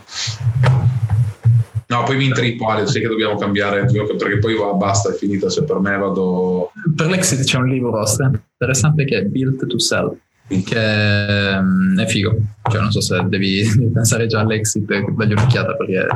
[1.89, 5.49] No, poi mi intrippo Ale, sai che dobbiamo cambiare, perché poi va, basta, è finita,
[5.49, 6.73] se per me vado...
[6.95, 10.17] Per l'exit c'è un libro interessante che è Built to Sell,
[10.49, 12.37] che mm, è figo,
[12.71, 16.07] cioè non so se devi, pensare già all'exit, dagli un'occhiata perché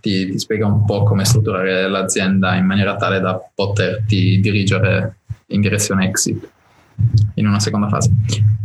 [0.00, 5.60] ti, ti spiega un po' come strutturare l'azienda in maniera tale da poterti dirigere in
[5.60, 6.52] direzione exit
[7.34, 8.10] in una seconda fase.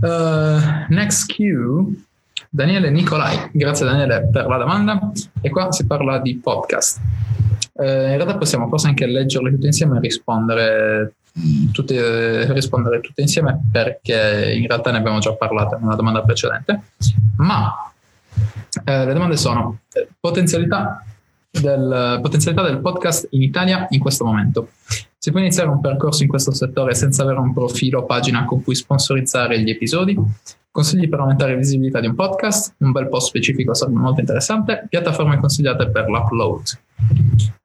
[0.02, 2.06] Uh, next Q,
[2.50, 3.50] Daniele Nicolai.
[3.52, 5.12] Grazie Daniele per la domanda.
[5.42, 7.00] E qua si parla di podcast.
[7.74, 11.14] Uh, in realtà possiamo forse anche leggerle tutte insieme e rispondere
[11.72, 16.82] tutte, rispondere tutte insieme perché in realtà ne abbiamo già parlato nella domanda precedente.
[17.38, 17.92] Ma
[18.86, 19.80] eh, le domande sono
[20.20, 21.04] potenzialità
[21.50, 24.70] del, potenzialità del podcast in Italia in questo momento.
[25.18, 28.64] Si può iniziare un percorso in questo settore senza avere un profilo o pagina con
[28.64, 30.18] cui sponsorizzare gli episodi?
[30.72, 32.76] Consigli per aumentare la visibilità di un podcast?
[32.78, 34.86] Un bel post specifico sarebbe molto interessante.
[34.88, 36.80] Piattaforme consigliate per l'upload?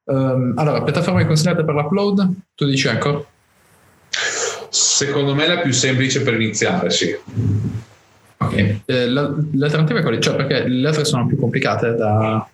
[0.05, 2.29] Um, allora, piattaforme consigliate per l'upload?
[2.55, 3.25] Tu dici Anchor?
[4.69, 7.15] Secondo me è la più semplice per iniziare, sì.
[8.37, 10.19] Ok, eh, l'alternativa è quale?
[10.19, 12.45] Cioè perché le altre sono più complicate da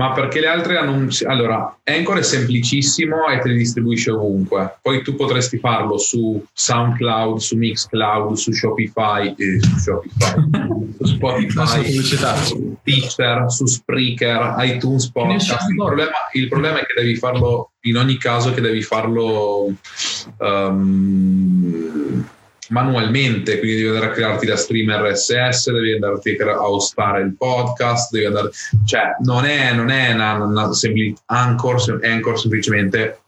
[0.00, 1.10] ma perché le altre hanno un...
[1.26, 4.78] Allora, Anchor è semplicissimo e te li distribuisce ovunque.
[4.80, 10.34] Poi tu potresti farlo su SoundCloud, su Mixcloud, su Shopify, eh, su Shopify,
[10.98, 15.68] su Spotify, su Teacher, su Spreaker, iTunes Podcast.
[15.68, 19.70] Il problema, il problema, è che devi farlo, in ogni caso, che devi farlo...
[20.38, 22.24] Um,
[22.70, 28.10] manualmente, quindi devi andare a crearti la stream RSS, devi andarti a hostare il podcast,
[28.10, 28.50] devi andare,
[28.84, 33.20] cioè non è, non è una, una semplice Anchor, Anchor semplicemente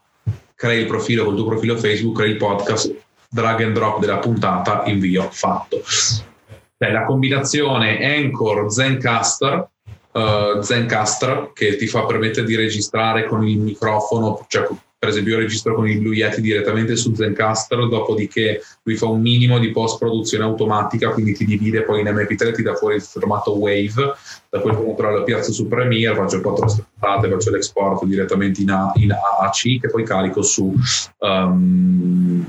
[0.55, 2.95] crei il profilo col tuo profilo Facebook, crei il podcast,
[3.29, 5.83] drag and drop della puntata, invio, fatto.
[5.85, 9.71] Cioè, la combinazione Anchor Zencaster
[10.13, 14.69] uh, Zencaster che ti fa permettere di registrare con il microfono, cioè
[15.03, 19.21] per esempio io registro con il Blue Yeti direttamente su Zencaster, dopodiché lui fa un
[19.21, 23.03] minimo di post produzione automatica, quindi ti divide poi in MP3, ti dà fuori il
[23.03, 24.15] formato Wave,
[24.49, 28.71] da quel punto lo piazzo su Premiere, faccio il quattro strattate, faccio l'export direttamente in,
[28.71, 30.73] A, in AAC che poi carico su
[31.19, 32.47] um,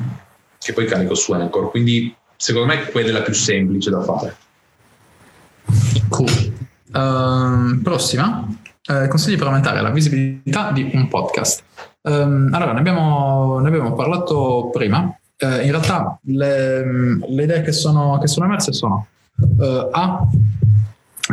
[0.60, 1.72] che poi carico su Anchor.
[1.72, 4.36] Quindi secondo me quella è la più semplice da fare.
[6.08, 6.54] Cool.
[6.94, 8.48] Uh, prossima.
[8.88, 11.64] Uh, consigli per aumentare la visibilità di un podcast.
[12.06, 15.16] Um, allora, ne abbiamo, ne abbiamo, parlato prima.
[15.40, 20.28] Uh, in realtà le, le, idee che sono, che sono emerse sono uh, A.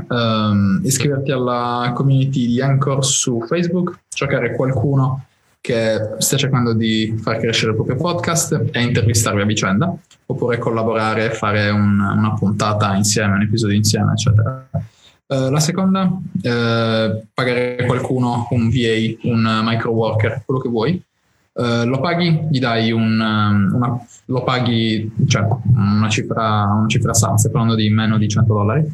[0.08, 5.24] Um, iscriverti alla community di Anchor su Facebook, cercare qualcuno
[5.60, 9.92] che stia cercando di far crescere il proprio podcast e intervistarvi a vicenda,
[10.26, 14.68] oppure collaborare, fare un, una puntata insieme, un episodio insieme, eccetera.
[15.30, 21.00] Uh, la seconda, uh, pagare qualcuno, un VA, un micro worker, quello che vuoi.
[21.52, 27.14] Uh, lo paghi, gli dai un, um, una, lo paghi, cioè una cifra, una cifra
[27.14, 28.92] sana, stai parlando di meno di 100 dollari.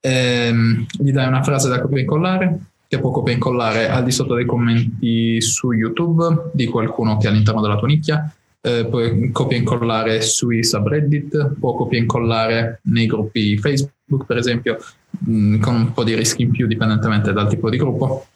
[0.00, 3.90] E, um, gli dai una frase da copia e incollare, che può copia e incollare
[3.90, 8.34] al di sotto dei commenti su YouTube di qualcuno che è all'interno della tua nicchia.
[8.64, 14.36] Eh, puoi copia e incollare sui subreddit, può copia e incollare nei gruppi Facebook, per
[14.36, 14.78] esempio,
[15.10, 18.26] mh, con un po' di rischi in più dipendentemente dal tipo di gruppo.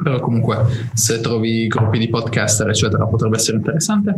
[0.00, 4.14] Però comunque se trovi gruppi di podcaster eccetera potrebbe essere interessante.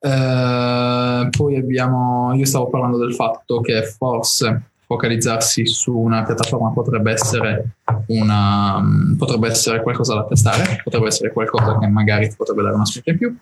[0.00, 7.12] Eh, poi abbiamo, io stavo parlando del fatto che forse focalizzarsi su una piattaforma potrebbe
[7.12, 7.70] essere,
[8.06, 8.82] una,
[9.16, 13.10] potrebbe essere qualcosa da testare, potrebbe essere qualcosa che magari ti potrebbe dare una spinta
[13.10, 13.36] in più.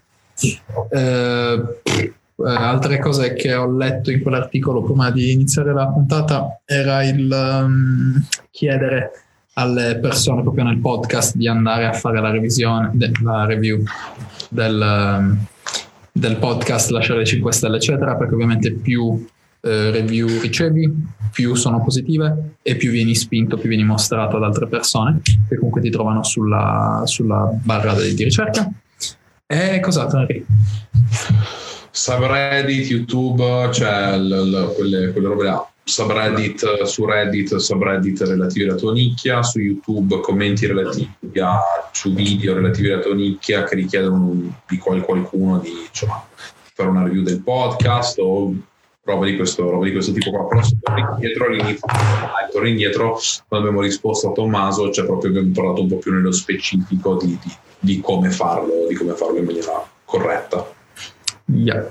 [0.90, 1.62] Eh,
[2.36, 7.30] eh, altre cose che ho letto in quell'articolo prima di iniziare la puntata era il
[7.30, 9.12] um, chiedere
[9.54, 13.84] alle persone proprio nel podcast di andare a fare la revisione, de- la review
[14.48, 15.46] del, um,
[16.10, 19.24] del, podcast, lasciare le 5 stelle, eccetera, perché ovviamente più
[19.60, 20.92] eh, review ricevi,
[21.30, 25.80] più sono positive e più vieni spinto, più vieni mostrato ad altre persone che comunque
[25.80, 28.68] ti trovano sulla, sulla barra di ricerca.
[29.46, 30.26] E cos'altro,
[31.90, 35.68] subreddit, YouTube, cioè l, l, quelle, quelle robe là.
[35.86, 41.60] Subreddit su Reddit, subreddit relativi alla tua nicchia, su YouTube commenti relativi a
[41.92, 46.26] su video relativi alla tua nicchia che richiedono di qualcuno di insomma,
[46.72, 48.54] fare una review del podcast o
[49.04, 50.46] roba di questo, roba di questo tipo qua.
[50.46, 51.86] Però se torni indietro all'inizio,
[52.50, 56.32] torni indietro quando abbiamo risposto a Tommaso, cioè proprio abbiamo parlato un po' più nello
[56.32, 60.66] specifico di, di, di come farlo, di come farlo in maniera corretta.
[61.46, 61.90] Yeah.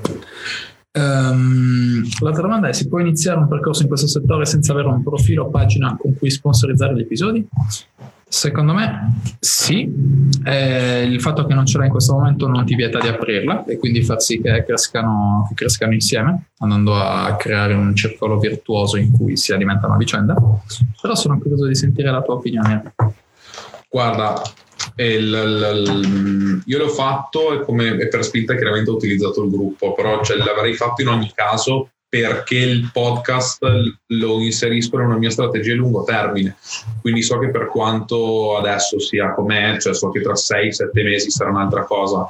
[0.95, 5.03] Um, l'altra domanda è: si può iniziare un percorso in questo settore senza avere un
[5.03, 7.47] profilo o pagina con cui sponsorizzare gli episodi?
[8.33, 9.87] Secondo me sì,
[10.43, 13.63] eh, il fatto che non ce l'hai in questo momento non ti vieta di aprirla
[13.65, 18.97] e quindi far sì che crescano, che crescano insieme, andando a creare un circolo virtuoso
[18.97, 20.33] in cui si alimentano a vicenda.
[20.99, 22.95] Però sono curioso di sentire la tua opinione.
[23.87, 24.41] Guarda,
[24.95, 25.13] il,
[25.75, 30.23] il, io l'ho fatto e, come, e per spinta chiaramente ho utilizzato il gruppo, però
[30.23, 33.65] cioè, l'avrei fatto in ogni caso perché il podcast
[34.05, 36.57] lo inserisco in una mia strategia a lungo termine.
[37.01, 41.49] Quindi so che per quanto adesso sia com'è, cioè so che tra 6-7 mesi sarà
[41.49, 42.27] un'altra cosa.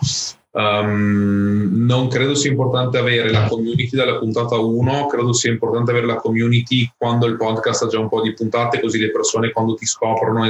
[0.51, 6.05] Um, non credo sia importante avere la community dalla puntata 1, credo sia importante avere
[6.05, 9.73] la community quando il podcast ha già un po' di puntate, così le persone quando
[9.73, 10.45] ti scoprono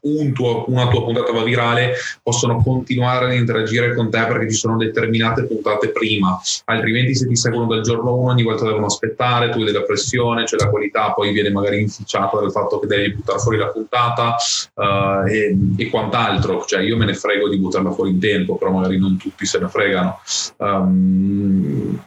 [0.00, 4.56] un tuo, una tua puntata va virale, possono continuare ad interagire con te perché ci
[4.56, 9.50] sono determinate puntate prima, altrimenti se ti seguono dal giorno 1 ogni volta devono aspettare,
[9.50, 13.14] tu vedi la pressione, cioè la qualità poi viene magari inficiata dal fatto che devi
[13.14, 14.36] buttare fuori la puntata
[14.74, 18.70] uh, e, e, quant'altro, cioè io me ne frego di buttarla fuori in tempo, però
[18.70, 20.18] magari non tutti se ne fregano.
[20.58, 22.02] Um,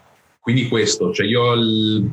[0.48, 1.44] quindi questo, cioè io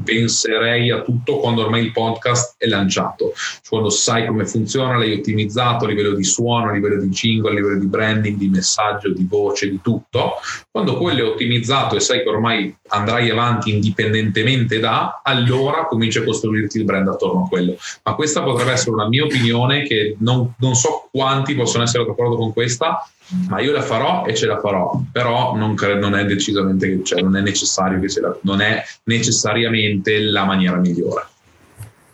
[0.03, 3.33] penserei a tutto quando ormai il podcast è lanciato,
[3.69, 7.55] quando sai come funziona, l'hai ottimizzato a livello di suono, a livello di jingle, a
[7.55, 10.33] livello di branding, di messaggio, di voce, di tutto.
[10.69, 16.25] Quando quello è ottimizzato e sai che ormai andrai avanti indipendentemente da, allora cominci a
[16.25, 17.77] costruirti il brand attorno a quello.
[18.03, 22.35] Ma questa potrebbe essere una mia opinione che non, non so quanti possono essere d'accordo
[22.35, 23.09] con questa,
[23.49, 27.23] ma io la farò e ce la farò, però non, credo, non è decisamente, cioè
[27.23, 31.27] non è necessario che sia la, non è necessariamente la maniera migliore.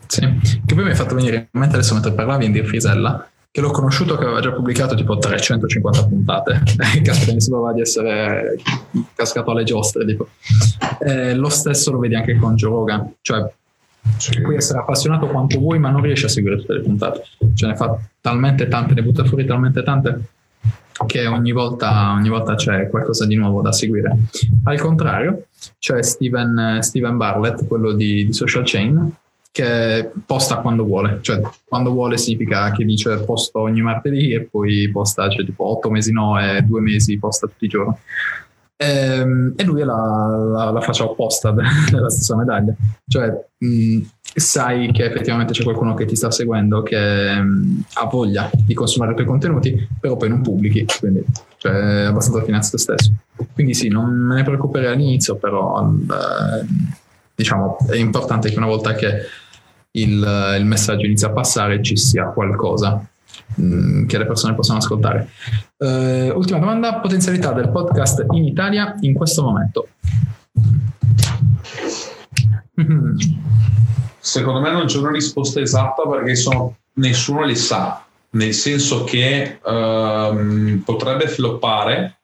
[0.07, 0.21] Sì,
[0.65, 3.71] che poi mi hai fatto venire in mente adesso mentre parlavi in Frisella, che l'ho
[3.71, 6.61] conosciuto che aveva già pubblicato tipo 350 puntate,
[7.03, 8.55] caspita mi sembrava di essere
[9.13, 10.29] cascato alle giostre, tipo.
[10.99, 13.51] Eh, lo stesso lo vedi anche con Joe Rogan, cioè
[14.17, 14.41] sì.
[14.41, 17.75] puoi essere appassionato quanto vuoi ma non riesci a seguire tutte le puntate, ce ne
[17.75, 20.21] fa talmente tante, ne butta fuori talmente tante
[21.05, 24.17] che ogni volta, ogni volta, c'è qualcosa di nuovo da seguire.
[24.63, 25.45] Al contrario,
[25.79, 29.11] c'è Steven, Steven Barlett, quello di, di, Social Chain,
[29.51, 34.89] che posta quando vuole, cioè quando vuole significa che dice posto ogni martedì e poi
[34.91, 37.95] posta, cioè tipo otto mesi no e due mesi posta tutti i giorni.
[38.77, 41.51] E, ehm, e lui è la, la, la faccia opposta
[41.91, 42.73] della stessa medaglia,
[43.07, 43.99] cioè mh,
[44.33, 49.11] sai che effettivamente c'è qualcuno che ti sta seguendo che mh, ha voglia di consumare
[49.11, 51.23] i tuoi contenuti, però poi non pubblichi, quindi
[51.57, 53.11] cioè, è abbastanza fine a se stesso.
[53.53, 56.65] Quindi sì, non me ne preoccuperei all'inizio, però eh,
[57.35, 59.25] diciamo è importante che una volta che
[59.91, 63.05] il, il messaggio inizia a passare ci sia qualcosa
[63.55, 65.29] mh, che le persone possano ascoltare.
[65.77, 69.87] Uh, ultima domanda, potenzialità del podcast in Italia in questo momento.
[74.23, 79.59] Secondo me non c'è una risposta esatta perché sono, nessuno le sa, nel senso che
[79.63, 82.19] uh, potrebbe floppare,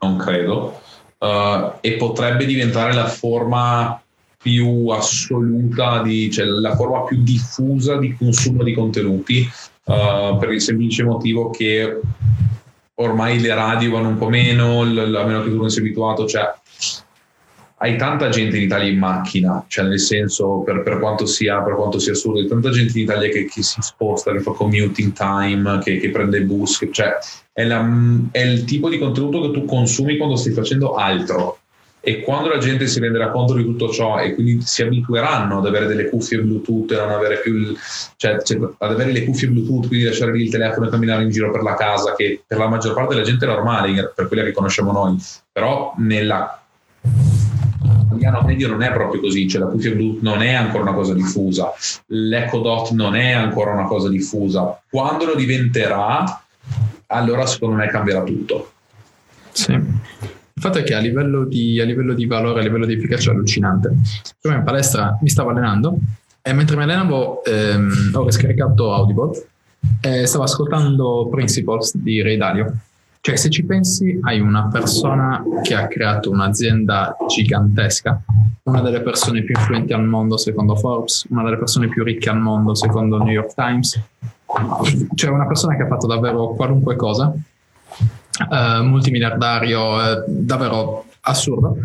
[0.00, 0.78] non credo,
[1.18, 3.98] uh, e potrebbe diventare la forma
[4.36, 9.48] più assoluta, di, cioè la forma più diffusa di consumo di contenuti,
[9.84, 11.98] uh, per il semplice motivo che
[12.96, 16.26] ormai le radio vanno un po' meno, l- a meno che tu non sia abituato,
[16.26, 16.52] cioè
[17.80, 21.74] hai tanta gente in Italia in macchina, cioè nel senso per, per, quanto, sia, per
[21.74, 25.12] quanto sia assurdo, hai tanta gente in Italia che, che, si sposta, che fa commuting
[25.12, 27.16] time, che, che prende bus, che, cioè
[27.52, 27.88] è, la,
[28.32, 31.58] è, il tipo di contenuto che tu consumi quando stai facendo altro.
[32.00, 35.66] E quando la gente si renderà conto di tutto ciò e quindi si abitueranno ad
[35.66, 37.76] avere delle cuffie Bluetooth non avere il,
[38.16, 41.30] cioè, cioè, ad avere le cuffie Bluetooth, quindi lasciare lì il telefono e camminare in
[41.30, 44.44] giro per la casa, che per la maggior parte della gente è normale, per quella
[44.44, 45.16] che conosciamo noi,
[45.52, 46.62] però nella
[48.18, 51.14] italiano medio non è proprio così, cioè la cuffia Bluetooth non è ancora una cosa
[51.14, 51.72] diffusa,
[52.06, 54.80] l'Echo Dot non è ancora una cosa diffusa.
[54.90, 56.42] Quando lo diventerà,
[57.06, 58.72] allora secondo me cambierà tutto.
[59.52, 59.72] Sì.
[59.72, 63.30] Il fatto è che a livello di, a livello di valore, a livello di efficacia
[63.30, 63.94] è allucinante.
[64.40, 65.96] Prima in palestra mi stavo allenando
[66.42, 69.46] e mentre mi allenavo ehm, ho riscaricato Audible
[70.00, 72.74] e stavo ascoltando Principles di Ray Dalio
[73.28, 78.22] cioè, se ci pensi, hai una persona che ha creato un'azienda gigantesca,
[78.62, 82.38] una delle persone più influenti al mondo secondo Forbes, una delle persone più ricche al
[82.38, 84.00] mondo secondo New York Times,
[85.14, 87.30] cioè una persona che ha fatto davvero qualunque cosa,
[88.50, 91.76] eh, multimiliardario, eh, davvero assurdo,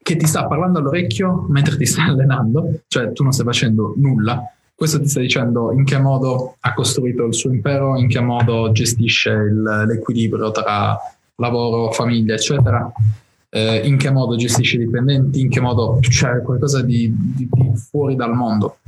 [0.00, 4.40] che ti sta parlando all'orecchio mentre ti stai allenando, cioè tu non stai facendo nulla,
[4.80, 8.72] questo ti sta dicendo in che modo ha costruito il suo impero, in che modo
[8.72, 10.98] gestisce il, l'equilibrio tra
[11.34, 12.90] lavoro, famiglia, eccetera,
[13.50, 17.72] eh, in che modo gestisce i dipendenti, in che modo c'è qualcosa di, di, di
[17.76, 18.78] fuori dal mondo.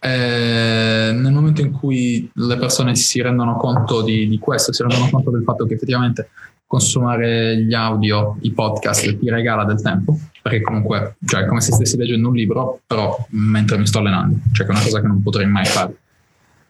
[0.00, 5.10] Eh, nel momento in cui le persone si rendono conto di, di, questo, si rendono
[5.10, 6.30] conto del fatto che effettivamente
[6.66, 11.72] consumare gli audio, i podcast ti regala del tempo, perché comunque cioè, è come se
[11.72, 15.06] stessi leggendo un libro, però mentre mi sto allenando, cioè che è una cosa che
[15.06, 15.96] non potrei mai fare.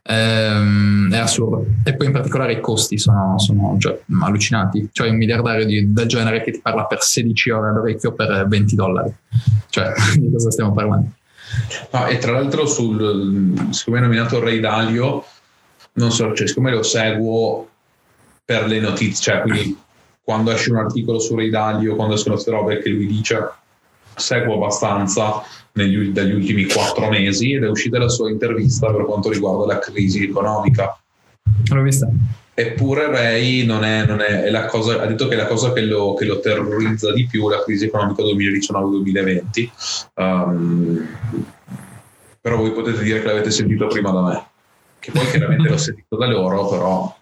[0.04, 1.66] Ehm, è assurdo.
[1.82, 4.90] E poi in particolare i costi sono, sono cioè, allucinanti.
[4.92, 8.76] Cioè un miliardario di, del genere che ti parla per 16 ore all'orecchio per 20
[8.76, 9.12] dollari.
[9.70, 11.08] Cioè, di cosa stiamo parlando?
[11.90, 15.24] No, e tra l'altro, sul, siccome hai nominato Ray Dalio,
[15.94, 17.68] non so, cioè, siccome lo seguo
[18.44, 19.76] per le notizie, cioè quindi
[20.22, 23.62] quando esce un articolo su Ray Dalio, quando escono queste robe che lui dice,
[24.16, 25.42] seguo abbastanza
[25.72, 29.78] negli, dagli ultimi quattro mesi ed è uscita la sua intervista per quanto riguarda la
[29.78, 30.98] crisi economica.
[31.70, 32.08] L'ho vista.
[32.56, 35.72] Eppure Ray non è, non è, è la cosa, ha detto che è la cosa
[35.72, 39.68] che lo, che lo terrorizza di più la crisi economica 2019-2020.
[40.14, 41.08] Um, ehm,
[42.40, 44.46] però voi potete dire che l'avete sentito prima da me,
[45.00, 47.16] che poi chiaramente l'ho sentito da loro, però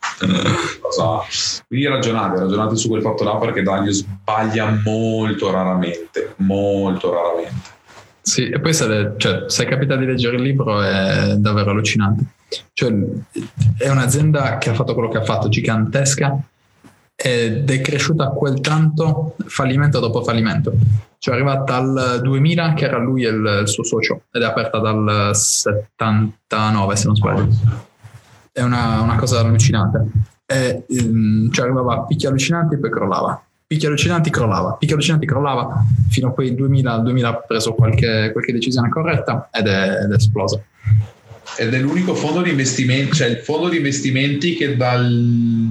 [1.67, 7.71] Quindi ragionate, ragionate su quel fatto là perché Daniel sbaglia molto raramente, molto raramente.
[8.21, 12.25] Sì, e poi se, cioè, se capita di leggere il libro è davvero allucinante.
[12.73, 12.93] Cioè,
[13.79, 16.39] è un'azienda che ha fatto quello che ha fatto, gigantesca,
[17.15, 20.73] ed è cresciuta quel tanto fallimento dopo fallimento.
[21.19, 24.79] Cioè è arrivata al 2000 che era lui il, il suo socio ed è aperta
[24.79, 27.49] dal 79 se non sbaglio.
[28.53, 30.07] È una, una cosa allucinante.
[30.47, 33.43] E, um, cioè arrivava picchi allucinanti e poi crollava.
[33.67, 38.53] Picchi allucinanti crollava, picchi allucinanti crollava fino a quel 2000, 2000 ha preso qualche, qualche
[38.53, 40.63] decisione corretta ed è, ed è esplosa
[41.57, 45.07] ed è l'unico fondo di investimenti, cioè il fondo di investimenti che dal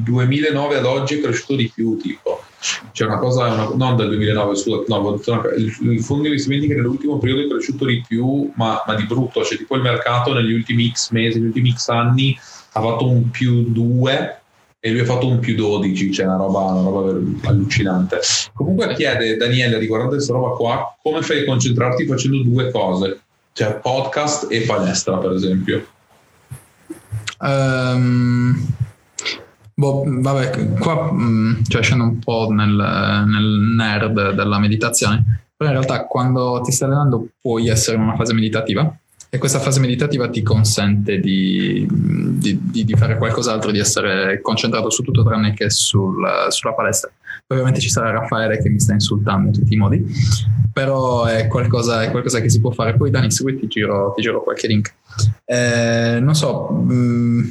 [0.03, 2.43] 2009 ad oggi è cresciuto di più, tipo.
[2.91, 5.19] C'è una cosa, una, non dal 2009, scusa, no,
[5.57, 9.05] il, il, fondo di investimenti che nell'ultimo periodo è cresciuto di più, ma, ma, di
[9.05, 12.37] brutto, cioè tipo il mercato negli ultimi X mesi, negli ultimi X anni
[12.73, 14.41] ha fatto un più 2
[14.83, 18.19] e lui ha fatto un più 12, cioè una roba, una roba allucinante.
[18.53, 23.21] Comunque chiede Daniele, riguardando questa roba qua, come fai a concentrarti facendo due cose?
[23.53, 25.85] Cioè podcast e palestra, per esempio.
[27.39, 28.73] Um,
[29.73, 32.73] boh, vabbè, qua mm, cioè, scendo un po' nel,
[33.27, 38.15] nel nerd della meditazione, però in realtà quando ti stai allenando puoi essere in una
[38.15, 38.95] fase meditativa
[39.33, 45.03] e questa fase meditativa ti consente di, di, di, fare qualcos'altro, di essere concentrato su
[45.03, 47.09] tutto tranne che sul, sulla palestra.
[47.47, 50.05] Ovviamente ci sarà Raffaele che mi sta insultando in tutti i modi,
[50.73, 52.97] però è qualcosa, è qualcosa che si può fare.
[52.97, 54.93] Poi Dani, segui ti giro, ti giro qualche link.
[55.45, 57.49] Eh, non so, mh, mm,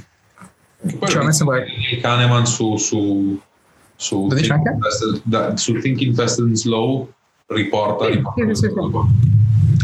[1.06, 1.62] cioè, a me sembra...
[2.02, 3.40] Kahneman su, su,
[3.96, 7.10] su, Thinking Fast, da, su Thinking Fast and Slow
[7.46, 8.72] riporta, sì, riporta sì, sì,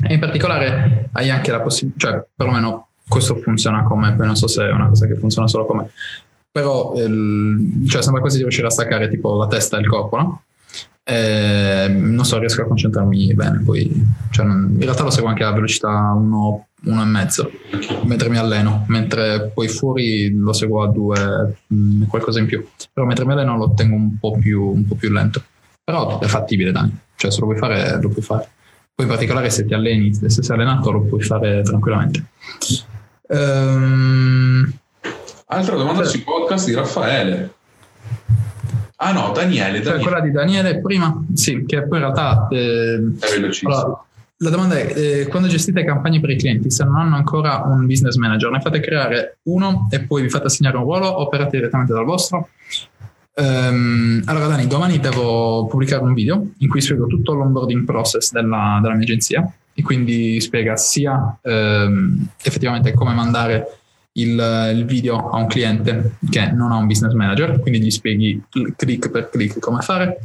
[0.02, 4.48] e in particolare hai anche la possibilità, cioè perlomeno questo funziona come, poi non so
[4.48, 5.90] se è una cosa che funziona solo come,
[6.50, 10.16] però il, cioè sembra quasi di riuscire a staccare tipo la testa e il corpo,
[10.16, 10.42] no?
[11.04, 15.44] E, non so, riesco a concentrarmi bene, poi cioè, non, in realtà lo seguo anche
[15.44, 22.02] a velocità 1, 1,5 mentre mi alleno, mentre poi fuori lo seguo a 2, mm,
[22.04, 25.12] qualcosa in più, però mentre mi alleno lo tengo un po' più, un po più
[25.12, 25.42] lento,
[25.84, 28.48] però è fattibile Dani, cioè se lo vuoi fare lo puoi fare.
[28.96, 32.24] Poi in particolare se ti alleni, se sei allenato lo puoi fare tranquillamente.
[33.28, 34.72] Um,
[35.48, 37.54] Altra domanda cioè, sui podcast di Raffaele.
[38.96, 39.82] Ah no, Daniele.
[39.82, 42.48] Cioè quella di Daniele prima, sì, che poi in realtà...
[42.50, 43.74] Eh, è velocissimo.
[43.74, 44.04] Allora,
[44.38, 47.84] la domanda è, eh, quando gestite campagne per i clienti, se non hanno ancora un
[47.84, 51.58] business manager, ne fate creare uno e poi vi fate assegnare un ruolo o operate
[51.58, 52.48] direttamente dal vostro?
[53.38, 58.78] Um, allora Dani, domani devo pubblicare un video in cui spiego tutto l'onboarding process della,
[58.80, 63.78] della mia agenzia e quindi spiega sia um, effettivamente come mandare
[64.12, 68.42] il, il, video a un cliente che non ha un business manager, quindi gli spieghi
[68.74, 70.18] click per click come fare.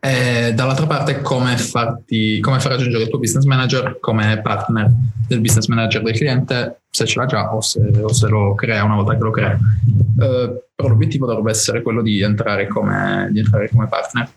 [0.00, 4.90] E dall'altra parte come, farti, come far raggiungere il tuo business manager come partner
[5.28, 8.82] del business manager del cliente, se ce l'ha già o se, o se lo crea
[8.84, 9.58] una volta che lo crea.
[9.58, 14.28] Uh, però l'obiettivo dovrebbe essere quello di entrare come, di entrare come partner.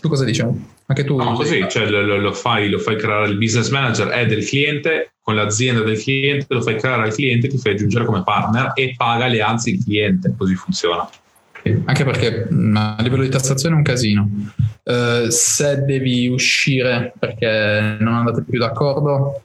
[0.00, 0.42] Tu cosa dici?
[0.86, 1.16] Anche tu?
[1.16, 5.12] No, così, cioè, lo, lo, fai, lo fai creare il business manager è del cliente,
[5.20, 8.94] con l'azienda del cliente, lo fai creare al cliente, ti fai aggiungere come partner e
[8.96, 11.08] paga le anzi il cliente, così funziona.
[11.84, 14.28] Anche perché a livello di tassazione è un casino.
[14.82, 19.42] Uh, se devi uscire perché non andate più d'accordo,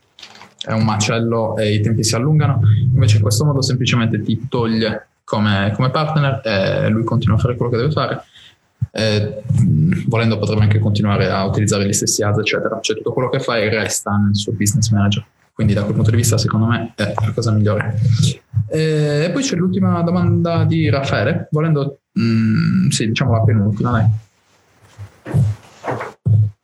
[0.66, 2.62] è un macello e i tempi si allungano.
[2.94, 7.56] Invece in questo modo semplicemente ti toglie come, come partner e lui continua a fare
[7.56, 8.24] quello che deve fare
[8.98, 9.44] eh,
[10.08, 13.68] volendo potrebbe anche continuare a utilizzare gli stessi ads eccetera cioè tutto quello che fai
[13.68, 17.32] resta nel suo business manager quindi da quel punto di vista secondo me è la
[17.34, 18.00] cosa migliore
[18.70, 24.24] eh, e poi c'è l'ultima domanda di Raffaele volendo mm, sì diciamo la penultima dai.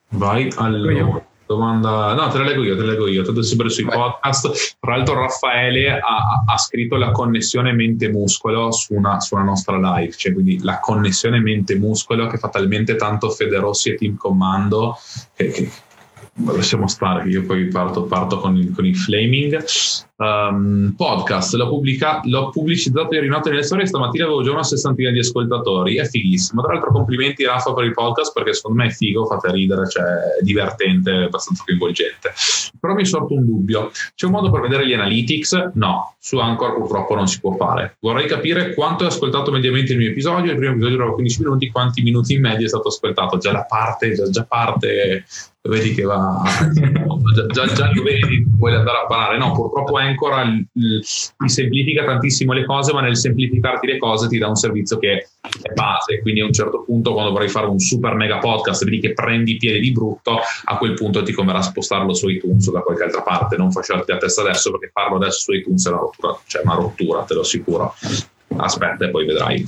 [0.10, 3.84] Vai allora domanda, no, te la leggo io, te la leggo io, tanto sempre sui
[3.84, 3.91] Beh.
[3.91, 4.78] podcast.
[4.80, 10.14] Tra l'altro, Raffaele ha, ha, scritto la connessione mente-muscolo su una, su una, nostra live,
[10.14, 14.98] cioè quindi la connessione mente-muscolo che fa talmente tanto Federossi e Team Commando
[15.36, 15.69] che, che
[16.45, 19.64] lasciamo stare che io poi parto, parto con, il, con il flaming
[20.22, 25.10] um, podcast l'ho, pubblica, l'ho pubblicizzato ieri notte nelle storie stamattina avevo già una sessantina
[25.10, 26.61] di ascoltatori è fighissimo.
[26.61, 30.03] Tra l'altro complimenti Rafa per il podcast perché secondo me è figo fate ridere cioè
[30.03, 32.31] è divertente è abbastanza coinvolgente.
[32.80, 33.91] Però mi è sorto un dubbio.
[34.15, 35.72] C'è un modo per vedere gli analytics?
[35.73, 37.98] no su Anchor purtroppo non si può fare.
[37.99, 41.72] Vorrei capire quanto è ascoltato mediamente il mio episodio il primo episodio durava 15 minuti
[41.72, 43.38] quanti minuti in media è stato ascoltato?
[43.38, 45.26] Già la parte già, già parte
[45.64, 46.41] vedi che va
[47.35, 49.38] già, già, già lo vedi vuoi andare a parlare.
[49.38, 49.98] No purtroppo
[50.73, 54.97] Il, ti semplifica tantissimo le cose, ma nel semplificarti le cose ti dà un servizio
[54.97, 55.27] che
[55.61, 56.19] è base.
[56.21, 59.57] Quindi a un certo punto, quando vorrai fare un super mega podcast, vedi che prendi
[59.57, 63.21] piede di brutto, a quel punto ti converrà spostarlo su iTunes o da qualche altra
[63.21, 63.57] parte.
[63.57, 66.75] Non facciarti a testa adesso, perché farlo adesso su iTunes è una rottura, cioè una
[66.75, 67.93] rottura, te lo assicuro.
[68.57, 69.65] Aspetta e poi vedrai.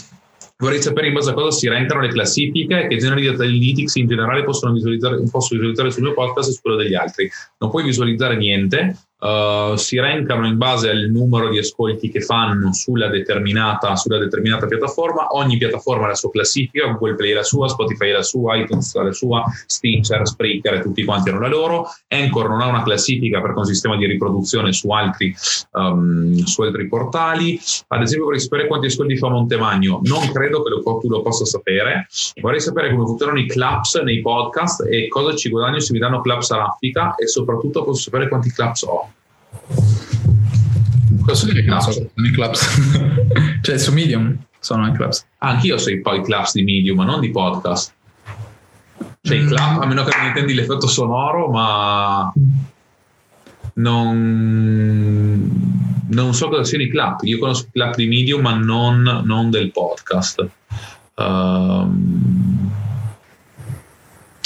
[0.64, 3.96] Vorrei sapere in base a cosa si rankano le classifiche e che generi di analytics
[3.96, 7.30] in generale possono visualizzare, posso visualizzare sul mio podcast e su quello degli altri.
[7.58, 12.74] Non puoi visualizzare niente, Uh, si rankano in base al numero di ascolti che fanno
[12.74, 15.28] sulla determinata, sulla determinata, piattaforma.
[15.30, 19.14] Ogni piattaforma ha la sua classifica, Google Play la sua, Spotify la sua, iTunes la
[19.14, 21.86] sua, Stitcher, Spreaker e tutti quanti hanno la loro.
[22.10, 25.34] Anchor non ha una classifica perché è un sistema di riproduzione su altri,
[25.72, 27.58] um, su altri portali.
[27.88, 30.02] Ad esempio vorrei sapere quanti ascolti fa Montemagno.
[30.04, 32.08] Non credo che lo, tu lo possa sapere.
[32.42, 36.20] Vorrei sapere come funzionano i claps nei podcast e cosa ci guadagno se mi danno
[36.20, 39.12] claps a raffica e soprattutto posso sapere quanti claps ho.
[41.26, 41.90] Cosa sono i clubs?
[41.90, 42.82] Sono i clubs.
[43.62, 45.26] cioè su Medium sono i clubs.
[45.40, 47.94] Anch'io so i poi clubs di Medium, ma non di podcast.
[49.22, 49.44] Cioè mm.
[49.44, 52.32] i club, a meno che non intendi l'effetto sonoro, ma
[53.76, 54.22] non,
[56.08, 57.20] non so cosa siano i club.
[57.24, 60.50] Io conosco i club di Medium, ma non, non del podcast.
[61.16, 62.72] Um,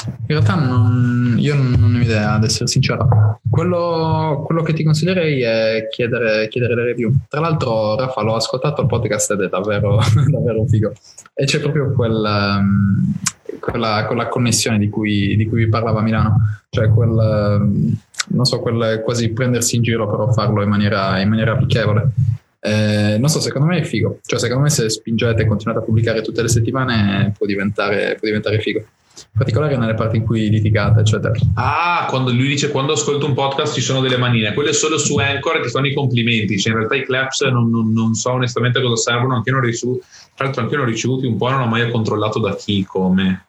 [0.08, 3.40] in realtà non, io non ho idea, ad essere sincero.
[3.50, 7.14] Quello, quello che ti consiglierei è chiedere, chiedere, le review.
[7.28, 10.94] Tra l'altro, Rafa, l'ho ascoltato il podcast ed è davvero, davvero figo.
[11.34, 13.14] E c'è proprio quel, um,
[13.60, 16.38] quella, quella, connessione di cui, di cui vi parlava Milano.
[16.70, 17.98] Cioè quel, um,
[18.30, 22.12] non so, quel quasi prendersi in giro, però farlo in maniera, in maniera amichevole.
[22.60, 24.20] Eh, non so, secondo me è figo.
[24.24, 28.28] Cioè, secondo me se spingete e continuate a pubblicare tutte le settimane può diventare, può
[28.28, 28.84] diventare figo
[29.23, 31.34] in particolare nelle parti in cui litigate, eccetera.
[31.56, 35.18] Ah, quando lui dice quando ascolto un podcast ci sono delle manine, quelle solo su
[35.18, 38.81] Anchor che fanno i complimenti, cioè in realtà i claps non, non, non so onestamente
[38.81, 40.03] cosa servono, anche non ricevuto,
[40.35, 43.45] tra l'altro anche io non ricevuti un po', non ho mai controllato da chi, come.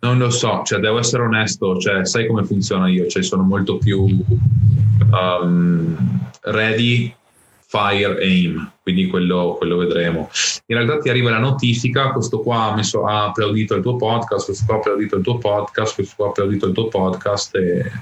[0.00, 3.78] Non lo so, cioè devo essere onesto, cioè sai come funziona io, cioè sono molto
[3.78, 4.00] più
[5.10, 7.14] um, ready
[7.68, 10.28] fire aim, quindi quello, quello, vedremo.
[10.66, 14.46] In realtà ti arriva la notifica, questo qua ha, messo, ha applaudito il tuo podcast,
[14.46, 17.92] questo qua ha applaudito il tuo podcast, questo qua ha applaudito il tuo podcast e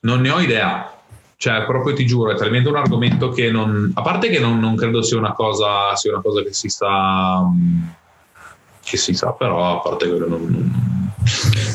[0.00, 0.94] non ne ho idea.
[1.36, 3.90] Cioè, proprio ti giuro, è talmente un argomento che non.
[3.94, 7.42] A parte che non, non credo sia una cosa, sia una cosa che si sa.
[8.82, 10.42] che si sa, però a parte quello non.
[10.42, 11.14] Non,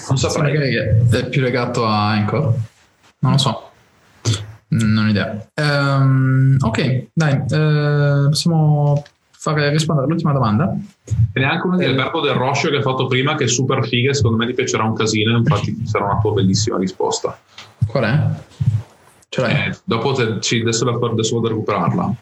[0.07, 0.53] non saprei.
[0.53, 2.53] Magari è più legato a Anchor.
[3.19, 3.64] Non lo so.
[4.77, 5.47] Non ho idea.
[5.55, 10.75] Um, ok, dai, uh, possiamo fare, rispondere all'ultima domanda.
[11.33, 14.13] E neanche una di Alberto Del Roscio che hai fatto prima, che è super figa,
[14.13, 17.37] secondo me ti piacerà un casino, infatti sarà una tua bellissima risposta.
[17.85, 18.27] Qual è?
[19.29, 19.69] Ce l'hai?
[19.69, 22.15] Eh, dopo te, sì, adesso, adesso vado a recuperarla.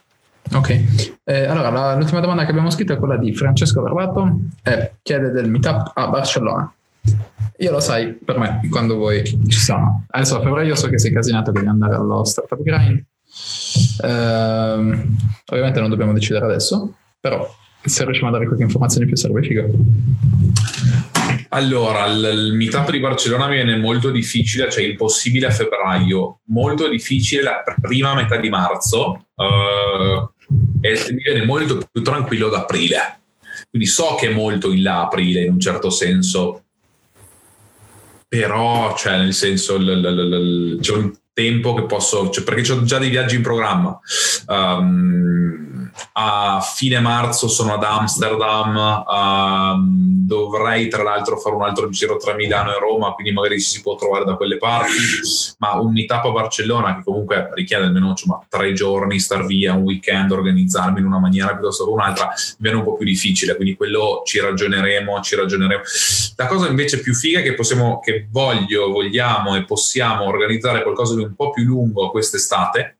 [0.54, 0.84] Ok,
[1.24, 5.32] eh, allora la, l'ultima domanda che abbiamo scritto è quella di Francesco Barbato, e chiede
[5.32, 6.74] del meetup a Barcellona.
[7.58, 10.06] Io lo sai, per me, quando vuoi ci sono.
[10.10, 13.04] Adesso a febbraio so che sei casinato devi andare allo Startup Grind.
[14.02, 15.08] Uh,
[15.52, 17.48] ovviamente non dobbiamo decidere adesso, però
[17.84, 19.70] se riusciamo a dare qualche informazione in più sarebbe figo.
[21.50, 27.64] Allora, il, meetup di Barcellona viene molto difficile, cioè impossibile a febbraio, molto difficile la
[27.80, 30.30] prima metà di marzo uh,
[30.82, 33.20] e viene molto più tranquillo ad aprile.
[33.70, 36.63] Quindi so che è molto in là aprile in un certo senso,
[38.34, 42.82] però cioè, nel senso l, l, l, c'è un tempo che posso, cioè, perché ho
[42.82, 44.00] già dei viaggi in programma.
[44.48, 45.73] Um,
[46.14, 52.34] a fine marzo sono ad Amsterdam, um, dovrei tra l'altro fare un altro giro tra
[52.34, 54.92] Milano e Roma, quindi magari ci si può trovare da quelle parti,
[55.60, 59.84] ma un meetup a Barcellona che comunque richiede almeno insomma, tre giorni, star via, un
[59.84, 64.22] weekend, organizzarmi in una maniera piuttosto che un'altra, viene un po' più difficile, quindi quello
[64.26, 65.82] ci ragioneremo, ci ragioneremo.
[66.36, 71.16] La cosa invece più figa è che possiamo, che voglio, vogliamo e possiamo organizzare qualcosa
[71.16, 72.98] di un po' più lungo quest'estate.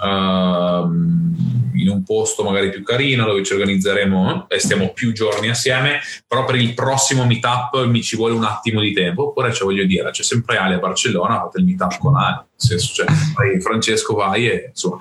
[0.00, 1.49] Uh,
[1.80, 6.44] in un posto magari più carino dove ci organizzeremo e stiamo più giorni assieme, però
[6.44, 10.10] per il prossimo meetup mi ci vuole un attimo di tempo, oppure cioè, voglio dire,
[10.10, 14.48] c'è sempre Ale a Barcellona, fate il meetup con Ale, senso, cioè, vai, Francesco vai
[14.48, 14.98] e insomma...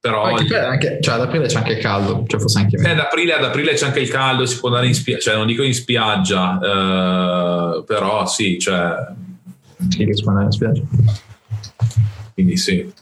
[0.00, 2.98] Però anche, anche, cioè, ad aprile c'è anche il caldo, cioè forse anche eh, ad,
[2.98, 5.62] aprile, ad aprile c'è anche il caldo, si può andare in spiaggia, cioè non dico
[5.62, 8.96] in spiaggia, eh, però sì, cioè...
[9.88, 10.82] Sì, si può andare in spiaggia.
[12.34, 12.92] Quindi sì.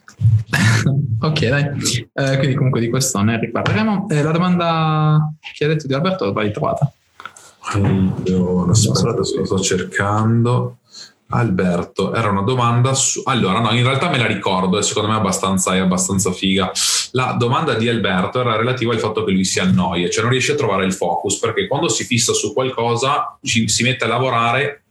[1.20, 1.65] ok, dai.
[2.12, 4.09] Eh, quindi comunque di questo ne riparleremo.
[4.09, 6.93] Eh, la domanda che hai detto di Alberto l'hai trovata?
[7.73, 10.78] Allora, aspetta, lo sto cercando.
[11.32, 13.23] Alberto, era una domanda su...
[13.24, 16.70] Allora, no, in realtà me la ricordo e secondo me è abbastanza, è abbastanza figa.
[17.12, 20.53] La domanda di Alberto era relativa al fatto che lui si annoia, cioè non riesce
[20.53, 24.85] a trovare il focus, perché quando si fissa su qualcosa ci, si mette a lavorare,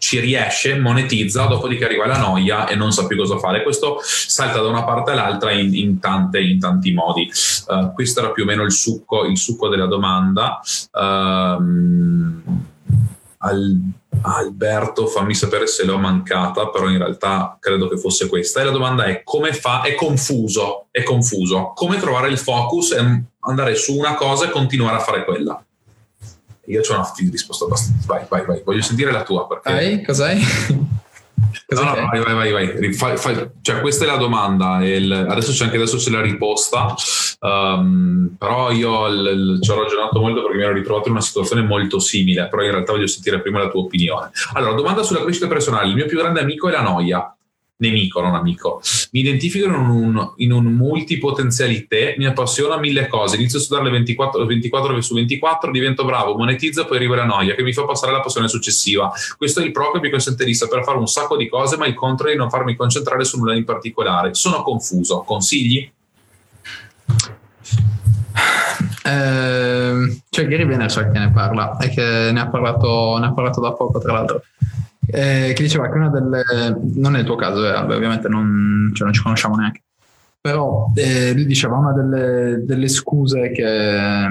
[0.00, 3.62] ci riesce, monetizza, dopodiché arriva la noia e non sa più cosa fare.
[3.62, 7.30] Questo salta da una parte all'altra in, in, tante, in tanti modi.
[7.66, 10.58] Uh, questo era più o meno il succo, il succo della domanda.
[10.90, 12.42] Uh,
[13.42, 13.78] al,
[14.22, 18.60] Alberto, fammi sapere se l'ho mancata, però in realtà credo che fosse questa.
[18.60, 19.82] E la domanda è come fa?
[19.82, 21.72] È confuso, è confuso.
[21.74, 25.62] Come trovare il focus e andare su una cosa e continuare a fare quella?
[26.66, 28.06] Io ho una risposta abbastanza.
[28.06, 28.62] Vai, vai, vai.
[28.64, 29.46] Voglio sentire la tua.
[29.46, 29.72] Perché...
[29.72, 30.40] Vai, cos'hai?
[31.68, 32.92] No, no, vai, vai, vai, vai.
[32.92, 33.50] Fai, fai.
[33.62, 34.84] Cioè, questa è la domanda.
[34.84, 36.94] Il, adesso c'è anche adesso c'è la risposta.
[37.40, 41.22] Um, però io l, l, ci ho ragionato molto perché mi ero ritrovato in una
[41.22, 42.48] situazione molto simile.
[42.48, 44.30] Però in realtà voglio sentire prima la tua opinione.
[44.54, 45.88] Allora, domanda sulla crescita personale.
[45.88, 47.34] Il mio più grande amico è la noia
[47.80, 48.80] nemico, non amico.
[49.12, 53.36] Mi identifico in un, in un multipotenzialité, mi appassiona mille cose.
[53.36, 57.54] Inizio a studiare le 24, 24 su 24, divento bravo, monetizzo, poi arriva la noia
[57.54, 59.10] che mi fa passare alla passione successiva.
[59.36, 61.86] Questo è il pro che mi consente di saper fare un sacco di cose, ma
[61.86, 64.34] il contro è di non farmi concentrare su nulla in particolare.
[64.34, 65.20] Sono confuso.
[65.20, 65.90] Consigli?
[69.02, 73.60] Eh, cioè Gary Vaynerchuk che ne parla e che ne ha parlato, ne ha parlato
[73.60, 74.42] da poco tra l'altro
[75.12, 76.42] eh, che diceva che una delle,
[76.94, 79.82] non è il tuo caso, eh, ovviamente non, cioè non, ci conosciamo neanche,
[80.40, 84.26] però eh, lui diceva una delle, delle scuse che,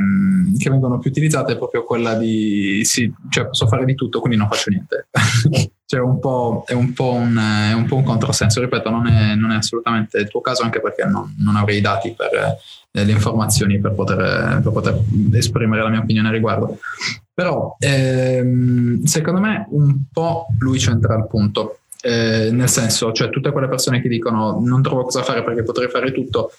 [0.58, 4.38] che, vengono più utilizzate è proprio quella di sì, cioè posso fare di tutto, quindi
[4.38, 5.08] non faccio niente.
[5.90, 6.20] cioè un
[6.68, 10.20] è, un po un, è un po' un controsenso, ripeto, non è, non è, assolutamente
[10.20, 12.30] il tuo caso anche perché non, non avrei i dati per
[12.92, 15.00] eh, le informazioni per poter, per poter
[15.34, 16.78] esprimere la mia opinione a riguardo.
[17.34, 21.80] Però ehm, secondo me un po' lui c'entra il punto.
[22.02, 25.90] Eh, nel senso, cioè tutte quelle persone che dicono non trovo cosa fare perché potrei
[25.90, 26.52] fare tutto,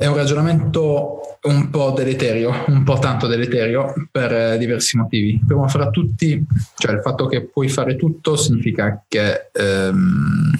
[0.00, 5.38] è un ragionamento un po' deleterio, un po' tanto deleterio per eh, diversi motivi.
[5.46, 6.42] Prima fra tutti,
[6.78, 10.52] cioè il fatto che puoi fare tutto significa che ehm,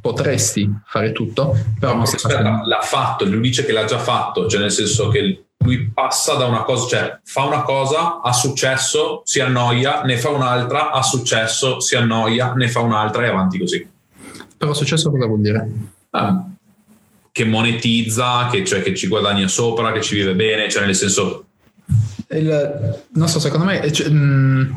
[0.00, 2.62] potresti fare tutto, però no, non stai facendo.
[2.64, 6.46] L'ha fatto, lui dice che l'ha già fatto, cioè nel senso che lui passa da
[6.46, 11.78] una cosa, cioè fa una cosa, ha successo, si annoia, ne fa un'altra, ha successo,
[11.78, 13.88] si annoia, ne fa un'altra e avanti così.
[14.56, 15.70] Però successo cosa vuol dire?
[16.10, 16.48] Ah,
[17.32, 21.44] che monetizza, che, cioè, che ci guadagna sopra, che ci vive bene, cioè nel senso
[22.30, 24.08] il, non so, secondo me, cioè,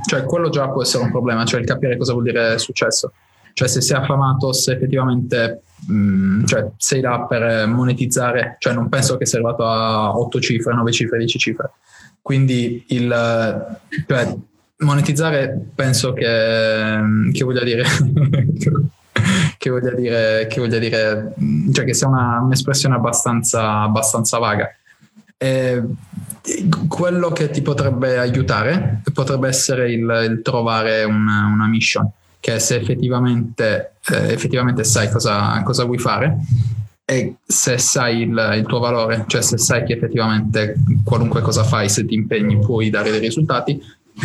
[0.07, 3.11] cioè, quello già può essere un problema, cioè il capire cosa vuol dire successo.
[3.53, 8.87] Cioè se sei affamato, se effettivamente mh, mm, cioè, sei là per monetizzare, cioè non
[8.87, 11.71] penso che sei arrivato a 8 cifre, 9 cifre, 10 cifre.
[12.21, 14.35] Quindi il, cioè,
[14.77, 16.99] monetizzare penso che,
[17.33, 17.83] che voglia dire...
[19.57, 21.33] che voglia dire, che voglia dire,
[21.71, 24.75] cioè che sia una, un'espressione abbastanza, abbastanza vaga.
[25.37, 25.83] E
[26.87, 32.09] quello che ti potrebbe aiutare potrebbe essere il, il trovare una, una mission
[32.39, 36.37] che se effettivamente, eh, effettivamente sai cosa, cosa, vuoi fare
[37.05, 41.87] e se sai il, il, tuo valore, cioè se sai che effettivamente qualunque cosa fai,
[41.87, 43.79] se ti impegni puoi dare dei risultati,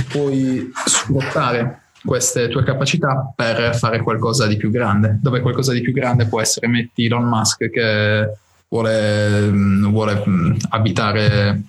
[0.08, 5.92] puoi sfruttare queste tue capacità per fare qualcosa di più grande, dove qualcosa di più
[5.92, 8.30] grande può essere, metti Elon Musk che
[8.68, 10.22] vuole, vuole
[10.70, 11.60] abitare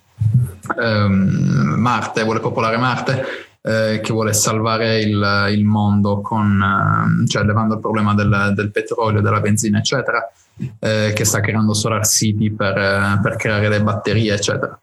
[0.77, 3.23] um, Marte, vuole popolare Marte,
[3.61, 8.71] eh, che vuole salvare il, il mondo con, eh, cioè levando il problema del, del,
[8.71, 10.21] petrolio, della benzina, eccetera,
[10.79, 14.79] eh, che sta creando Solar City per, eh, per, creare le batterie, eccetera.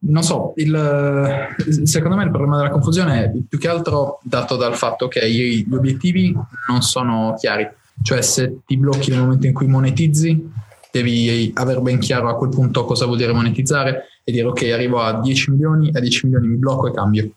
[0.00, 1.48] Non so, il,
[1.84, 5.66] secondo me il problema della confusione è più che altro dato dal fatto che gli
[5.72, 6.34] obiettivi
[6.68, 7.68] non sono chiari.
[8.02, 10.50] Cioè se ti blocchi nel momento in cui monetizzi,
[10.90, 15.00] devi aver ben chiaro a quel punto cosa vuol dire monetizzare e dire ok arrivo
[15.00, 17.30] a 10 milioni, a 10 milioni mi blocco e cambio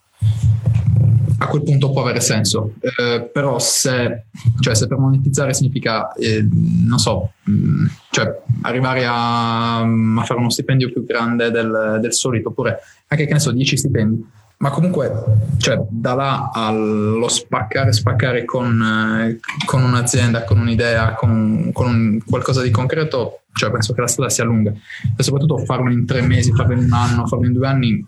[1.46, 4.26] a quel punto può avere senso, eh, però se,
[4.60, 10.40] cioè, se, per monetizzare significa, eh, non so, mh, mm, cioè arrivare a, a, fare
[10.40, 14.26] uno stipendio più grande del, del, solito, oppure anche che ne so, 10 stipendi,
[14.58, 15.12] ma comunque
[15.58, 22.20] cioè, da là allo spaccare, spaccare con, eh, con un'azienda, con un'idea, con, con un,
[22.26, 24.74] qualcosa di concreto, cioè penso che la strada sia lunga.
[25.16, 28.06] E soprattutto farlo in tre mesi, farlo in un anno, farlo in due anni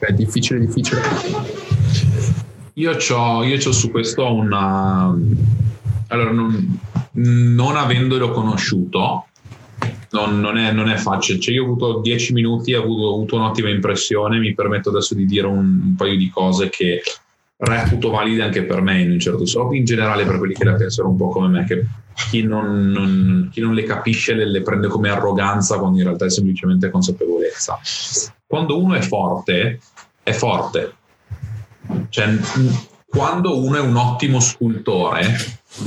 [0.00, 1.00] è difficile, difficile.
[2.74, 5.14] Io ho io su questo una...
[6.08, 6.78] Allora, non,
[7.12, 9.26] non avendolo conosciuto,
[10.10, 11.38] non, non, è, non, è, facile.
[11.38, 15.14] Cioè, io ho avuto dieci minuti, ho avuto, ho avuto, un'ottima impressione, mi permetto adesso
[15.14, 17.02] di dire un, un paio di cose che
[17.56, 20.74] reputo valide anche per me in un certo senso, in generale per quelli che la
[20.74, 21.86] pensano un po' come me, che
[22.28, 26.30] chi non, non, chi le capisce le, le, prende come arroganza quando in realtà è
[26.30, 27.78] semplicemente consapevolezza.
[28.46, 29.80] Quando uno è forte,
[30.22, 30.94] è forte.
[32.08, 32.36] Cioè,
[33.06, 35.36] quando uno è un ottimo scultore,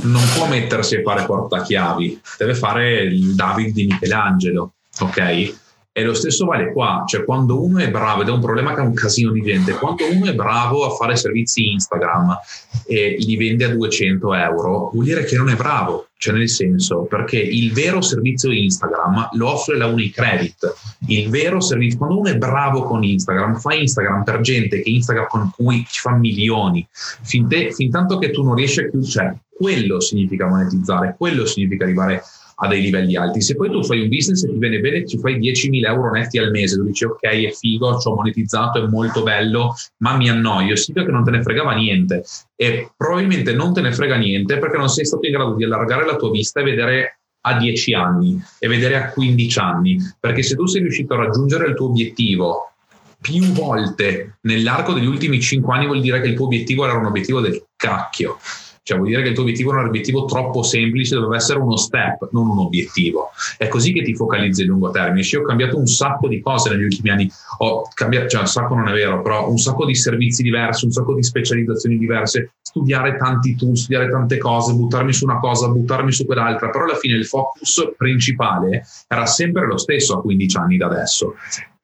[0.02, 5.54] non può mettersi a fare portachiavi, deve fare il David di Michelangelo, ok?
[5.92, 8.80] E lo stesso vale qua, cioè quando uno è bravo, ed è un problema che
[8.80, 12.38] ha un casino di gente, quando uno è bravo a fare servizi Instagram
[12.86, 17.04] e li vende a 200 euro, vuol dire che non è bravo, cioè nel senso,
[17.04, 20.74] perché il vero servizio Instagram lo offre la Unicredit,
[21.06, 25.28] il vero servizio, quando uno è bravo con Instagram, fa Instagram per gente che Instagram
[25.28, 29.10] con cui ci fa milioni, fin, te, fin tanto che tu non riesci a chiudere,
[29.10, 32.22] cioè quello significa monetizzare, quello significa arrivare
[32.60, 33.40] a dei livelli alti.
[33.40, 36.38] Se poi tu fai un business e ti viene bene, ci fai 10.000 euro netti
[36.38, 40.28] al mese, tu dici ok, è figo, ci ho monetizzato, è molto bello, ma mi
[40.28, 42.24] annoio, sì che non te ne fregava niente.
[42.56, 46.04] E probabilmente non te ne frega niente perché non sei stato in grado di allargare
[46.04, 49.96] la tua vista e vedere a 10 anni e vedere a 15 anni.
[50.18, 52.72] Perché se tu sei riuscito a raggiungere il tuo obiettivo
[53.20, 57.06] più volte nell'arco degli ultimi 5 anni, vuol dire che il tuo obiettivo era un
[57.06, 58.38] obiettivo del cacchio.
[58.88, 61.76] Cioè vuol dire che il tuo obiettivo era un obiettivo troppo semplice, doveva essere uno
[61.76, 63.32] step, non un obiettivo.
[63.58, 65.26] È così che ti focalizzi a lungo termine.
[65.30, 68.74] Io ho cambiato un sacco di cose negli ultimi anni, ho cambiato, cioè un sacco
[68.74, 73.18] non è vero, però un sacco di servizi diversi, un sacco di specializzazioni diverse, studiare
[73.18, 77.16] tanti tool, studiare tante cose, buttarmi su una cosa, buttarmi su quell'altra, però alla fine
[77.16, 81.34] il focus principale era sempre lo stesso a 15 anni da adesso.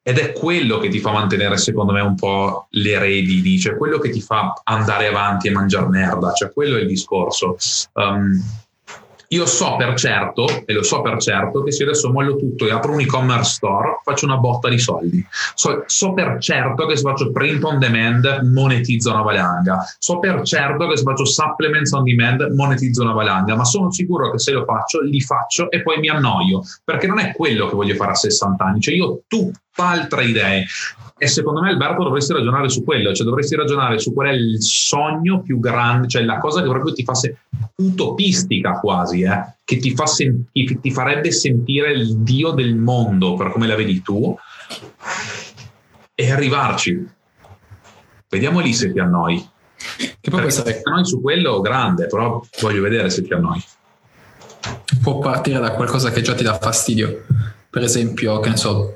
[0.07, 3.97] Ed è quello che ti fa mantenere, secondo me, un po' le redini, cioè quello
[3.97, 7.57] che ti fa andare avanti e mangiare merda, cioè quello è il discorso.
[7.93, 8.39] Um,
[9.29, 12.71] io so per certo, e lo so per certo, che se adesso mollo tutto e
[12.71, 15.25] apro un e-commerce store, faccio una botta di soldi.
[15.55, 19.83] So, so, per certo che se faccio print on demand, monetizzo una valanga.
[19.97, 23.55] So per certo che se faccio supplements on demand, monetizzo una valanga.
[23.55, 26.61] Ma sono sicuro che se lo faccio, li faccio e poi mi annoio.
[26.83, 28.79] Perché non è quello che voglio fare a 60 anni.
[28.81, 30.65] Cioè io ho tutt'altre idee.
[31.25, 34.61] E secondo me Alberto dovresti ragionare su quello, cioè dovresti ragionare su qual è il
[34.61, 37.37] sogno più grande, cioè la cosa che proprio ti fa se-
[37.77, 43.49] utopistica quasi, eh, che ti, fa sen- ti farebbe sentire il dio del mondo per
[43.49, 44.37] come la vedi tu
[46.13, 47.09] e arrivarci.
[48.29, 49.49] Vediamo lì se ti annoi.
[50.21, 53.63] Che poi se ti annoi su quello grande, però voglio vedere se ti annoi.
[55.01, 57.23] Può partire da qualcosa che già ti dà fastidio.
[57.67, 58.93] Per esempio, che ne so,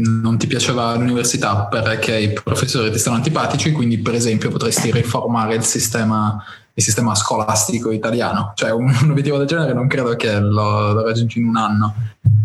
[0.00, 5.54] non ti piaceva l'università perché i professori ti stanno antipatici, quindi per esempio potresti riformare
[5.54, 6.42] il sistema,
[6.74, 8.52] il sistema scolastico italiano.
[8.54, 11.94] Cioè un, un, obiettivo del genere non credo che lo, lo raggiungi in un anno.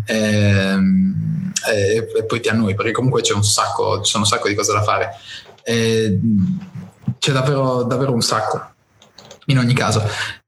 [0.04, 4.28] E, ehm, e, e, poi ti annui, perché comunque c'è un sacco, ci sono un
[4.28, 5.10] sacco di cose da fare.
[5.62, 6.18] E,
[7.18, 8.60] c'è davvero, davvero un sacco.
[9.46, 10.02] In ogni caso,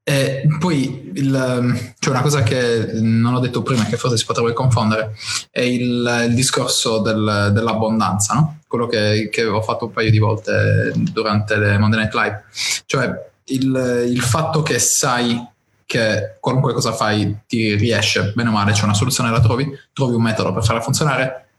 [0.09, 4.25] e poi il, c'è cioè una cosa che non ho detto prima, che forse si
[4.25, 5.15] potrebbe confondere,
[5.51, 8.57] è il, il discorso del, dell'abbondanza, no?
[8.67, 12.43] quello che, che, ho fatto un paio di volte durante le Monday Night Live.
[12.87, 15.47] Cioè il, il fatto che sai
[15.85, 20.15] che qualunque cosa fai ti riesce, bene o male, c'è una soluzione, la trovi, trovi
[20.15, 21.49] un metodo per farla funzionare,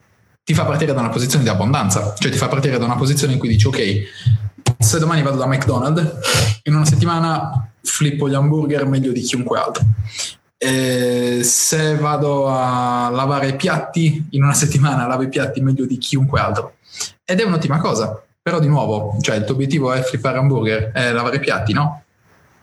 [0.42, 3.34] ti fa partire da una posizione di abbondanza, cioè ti fa partire da una posizione
[3.34, 4.49] in cui dici ok,
[4.80, 9.84] se domani vado da McDonald's, in una settimana flippo gli hamburger meglio di chiunque altro.
[10.56, 15.98] E se vado a lavare i piatti, in una settimana lavo i piatti meglio di
[15.98, 16.76] chiunque altro.
[17.24, 18.22] Ed è un'ottima cosa.
[18.42, 22.04] Però di nuovo, cioè il tuo obiettivo è flippare hamburger, è lavare i piatti, no?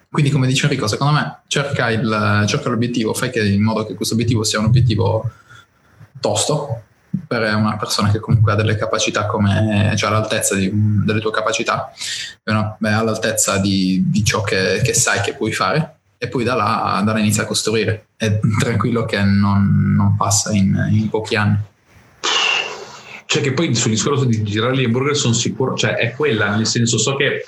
[0.09, 3.93] Quindi come dice Enrico, secondo me cerca, il, cerca l'obiettivo, fai che in modo che
[3.93, 5.29] questo obiettivo sia un obiettivo
[6.19, 6.81] tosto,
[7.25, 11.91] per una persona che comunque ha delle capacità come, cioè all'altezza di, delle tue capacità,
[12.43, 16.55] no, è all'altezza di, di ciò che, che, sai che puoi fare e poi da
[16.55, 18.07] là, da là inizia a costruire.
[18.17, 21.57] È tranquillo che non, non passa in, in, pochi anni.
[23.25, 26.65] Cioè che poi sul discorso di girare gli hamburger sono sicuro, cioè è quella, nel
[26.65, 27.45] senso so che,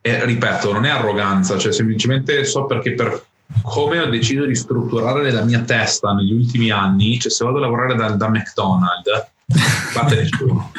[0.00, 3.24] è, ripeto, non è arroganza, cioè semplicemente so perché per
[3.62, 7.60] come ho deciso di strutturare nella mia testa negli ultimi anni, cioè se vado a
[7.60, 9.32] lavorare da, da McDonald's,
[9.92, 10.70] parte nessuno,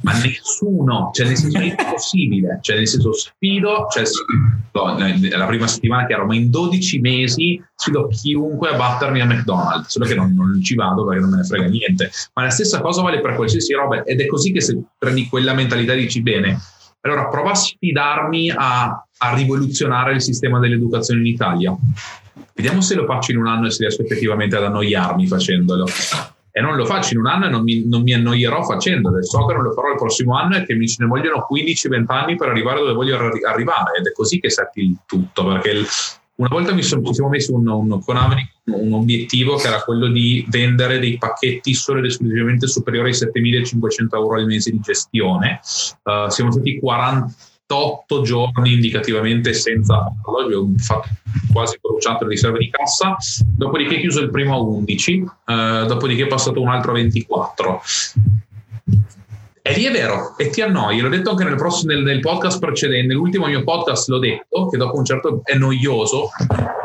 [0.00, 5.66] ma nessuno, cioè nel senso è impossibile, cioè nel senso sfido, cioè sfido, la prima
[5.66, 10.14] settimana che ero, ma in 12 mesi sfido chiunque a battermi a McDonald's, solo che
[10.14, 13.20] non, non ci vado perché non me ne frega niente, ma la stessa cosa vale
[13.20, 16.58] per qualsiasi roba ed è così che se prendi quella mentalità dici bene,
[17.00, 21.76] allora prova a sfidarmi a, a rivoluzionare il sistema dell'educazione in Italia.
[22.54, 25.86] Vediamo se lo faccio in un anno e se riesco effettivamente ad annoiarmi facendolo.
[26.56, 29.22] e non lo faccio in un anno e non mi, non mi annoierò facendolo.
[29.24, 32.04] So che non lo farò il prossimo anno e che mi ce ne vogliono 15-20
[32.06, 35.86] anni per arrivare dove voglio arrivare ed è così che setti il tutto perché il,
[36.36, 40.08] una volta mi sono, siamo messi un, un, con Amri un obiettivo che era quello
[40.08, 45.60] di vendere dei pacchetti solo ed esclusivamente superiori ai 7.500 euro al mese di gestione.
[46.02, 46.78] Uh, siamo stati
[47.66, 51.08] 48 giorni indicativamente senza farlo, abbiamo fatto
[51.52, 53.16] quasi bruciato le riserve di cassa,
[53.56, 57.82] dopodiché chiuso il primo a 11, uh, dopodiché è passato un altro a 24.
[59.66, 61.00] E lì è vero, e ti annoi.
[61.00, 64.76] L'ho detto anche nel, prossimo, nel, nel, podcast precedente, nell'ultimo mio podcast l'ho detto, che
[64.76, 66.28] dopo un certo è noioso,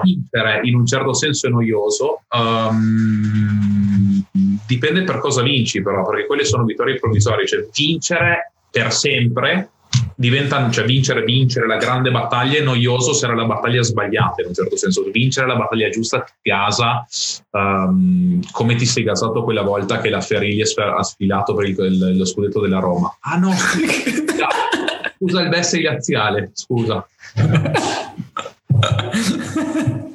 [0.01, 4.23] vincere in un certo senso è noioso, um,
[4.65, 9.71] dipende per cosa vinci però, perché quelle sono vittorie provvisorie, cioè vincere per sempre
[10.19, 14.49] diventa, cioè vincere, vincere la grande battaglia è noioso se era la battaglia sbagliata in
[14.49, 15.09] un certo senso.
[15.09, 17.07] Vincere la battaglia giusta ti gasa
[17.51, 22.25] um, come ti sei gasato quella volta che la Ferilli ha sfilato per il, lo
[22.25, 23.15] scudetto della Roma.
[23.21, 23.53] Ah no,
[25.17, 27.07] scusa il Besse laziale, scusa.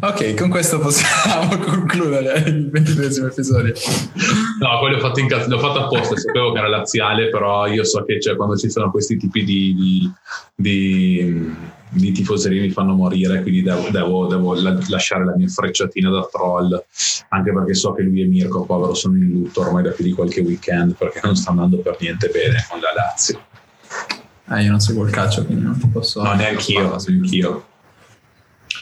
[0.00, 3.72] Ok, con questo possiamo concludere il ventitresimo episodio.
[4.60, 8.04] No, poi l'ho fatto, in, l'ho fatto apposta, sapevo che era laziale, però io so
[8.04, 10.12] che cioè, quando ci sono questi tipi di, di,
[10.54, 11.54] di,
[11.90, 14.54] di tifoserie mi fanno morire, quindi devo, devo, devo,
[14.88, 16.84] lasciare la mia frecciatina da troll,
[17.30, 20.12] anche perché so che lui e Mirko, povero, sono in lutto ormai da più di
[20.12, 23.40] qualche weekend, perché non sta andando per niente bene con la Lazio.
[24.50, 26.22] Eh, io non seguo il calcio, quindi non posso...
[26.22, 27.66] No, neanch'io, neanch'io.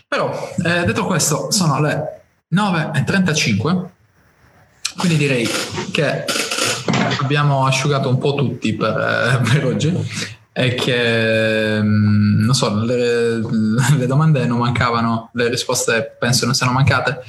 [0.09, 2.23] Però, eh, detto questo, sono le
[2.55, 3.85] 9.35,
[4.97, 5.49] quindi direi
[5.91, 6.25] che
[7.21, 13.41] abbiamo asciugato un po' tutti per, eh, per oggi e che, mm, non so, le,
[13.99, 17.23] le, domande non mancavano, le risposte penso non siano mancate,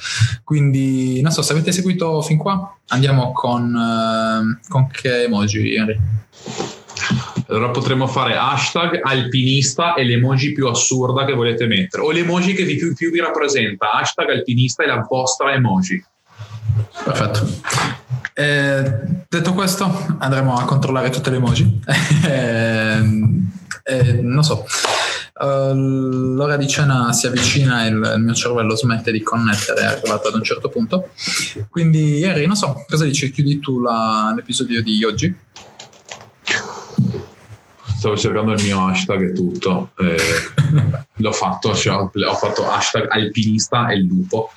[0.45, 5.99] quindi non so, se avete seguito fin qua, andiamo con, eh, con che emoji, Henry?
[7.49, 12.63] Allora potremmo fare hashtag alpinista e l'emoji più assurda che volete mettere, o l'emoji che
[12.63, 13.91] vi più, più vi rappresenta.
[13.93, 16.03] Hashtag alpinista e la vostra emoji.
[17.03, 17.47] Perfetto.
[18.33, 18.99] Eh,
[19.29, 21.81] detto questo, andremo a controllare tutte le emoji.
[22.27, 23.01] eh,
[23.83, 24.65] eh, non so.
[25.39, 29.85] Uh, l'ora di cena si avvicina e il, il, mio cervello smette di connettere, è
[29.85, 31.09] arrivato ad un certo punto.
[31.69, 33.31] Quindi, Henry, non so, cosa dici?
[33.31, 35.35] Chiudi tu la, l'episodio di oggi?
[37.97, 39.91] Stavo cercando il mio hashtag e tutto.
[39.97, 40.17] Eh,
[41.17, 44.51] l'ho fatto, cioè, ho fatto hashtag alpinista e lupo.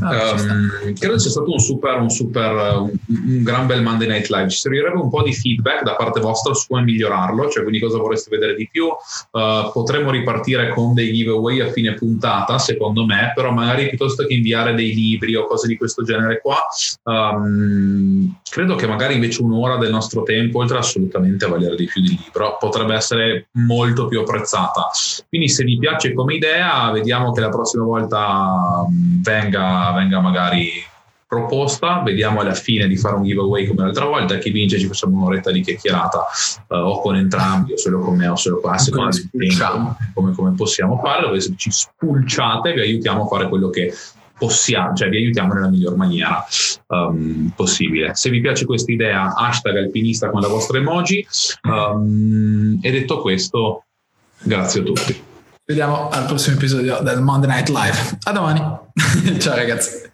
[0.00, 4.28] Ah, um, credo sia stato un super, un, super un, un, gran bel Monday Night
[4.28, 4.50] Live.
[4.50, 7.98] Ci servirebbe un po' di feedback da parte vostra su come migliorarlo, cioè quindi cosa
[7.98, 8.86] vorreste vedere di più.
[8.86, 14.34] Uh, potremmo ripartire con dei giveaway a fine puntata, secondo me, però magari piuttosto che
[14.34, 16.58] inviare dei libri o cose di questo genere qua,
[17.04, 22.02] um, credo che magari invece un'ora del nostro tempo, oltre assolutamente a valere di più
[22.02, 24.88] di libro, potrebbe essere molto più apprezzata.
[25.28, 30.90] Quindi se vi piace come idea, vediamo che la prossima volta mm, venga, venga magari
[31.32, 35.16] proposta, vediamo alla fine di fare un giveaway come l'altra volta, chi vince ci facciamo
[35.16, 36.26] un'oretta di chiacchierata
[36.68, 40.98] uh, o con entrambi o solo con me o solo con a come, come possiamo
[40.98, 43.94] fare, dove ci spulciate vi aiutiamo a fare quello che
[44.36, 46.44] possiamo, cioè vi aiutiamo nella miglior maniera
[46.88, 48.14] um, possibile.
[48.14, 51.26] Se vi piace questa idea, hashtag alpinista con la vostra emoji.
[51.62, 53.84] Um, e detto questo,
[54.42, 55.30] grazie a tutti.
[55.64, 58.18] Vediamo al prossimo episodio del Monday Night Live.
[58.24, 58.60] A domani.
[59.38, 60.11] Ciao ragazzi.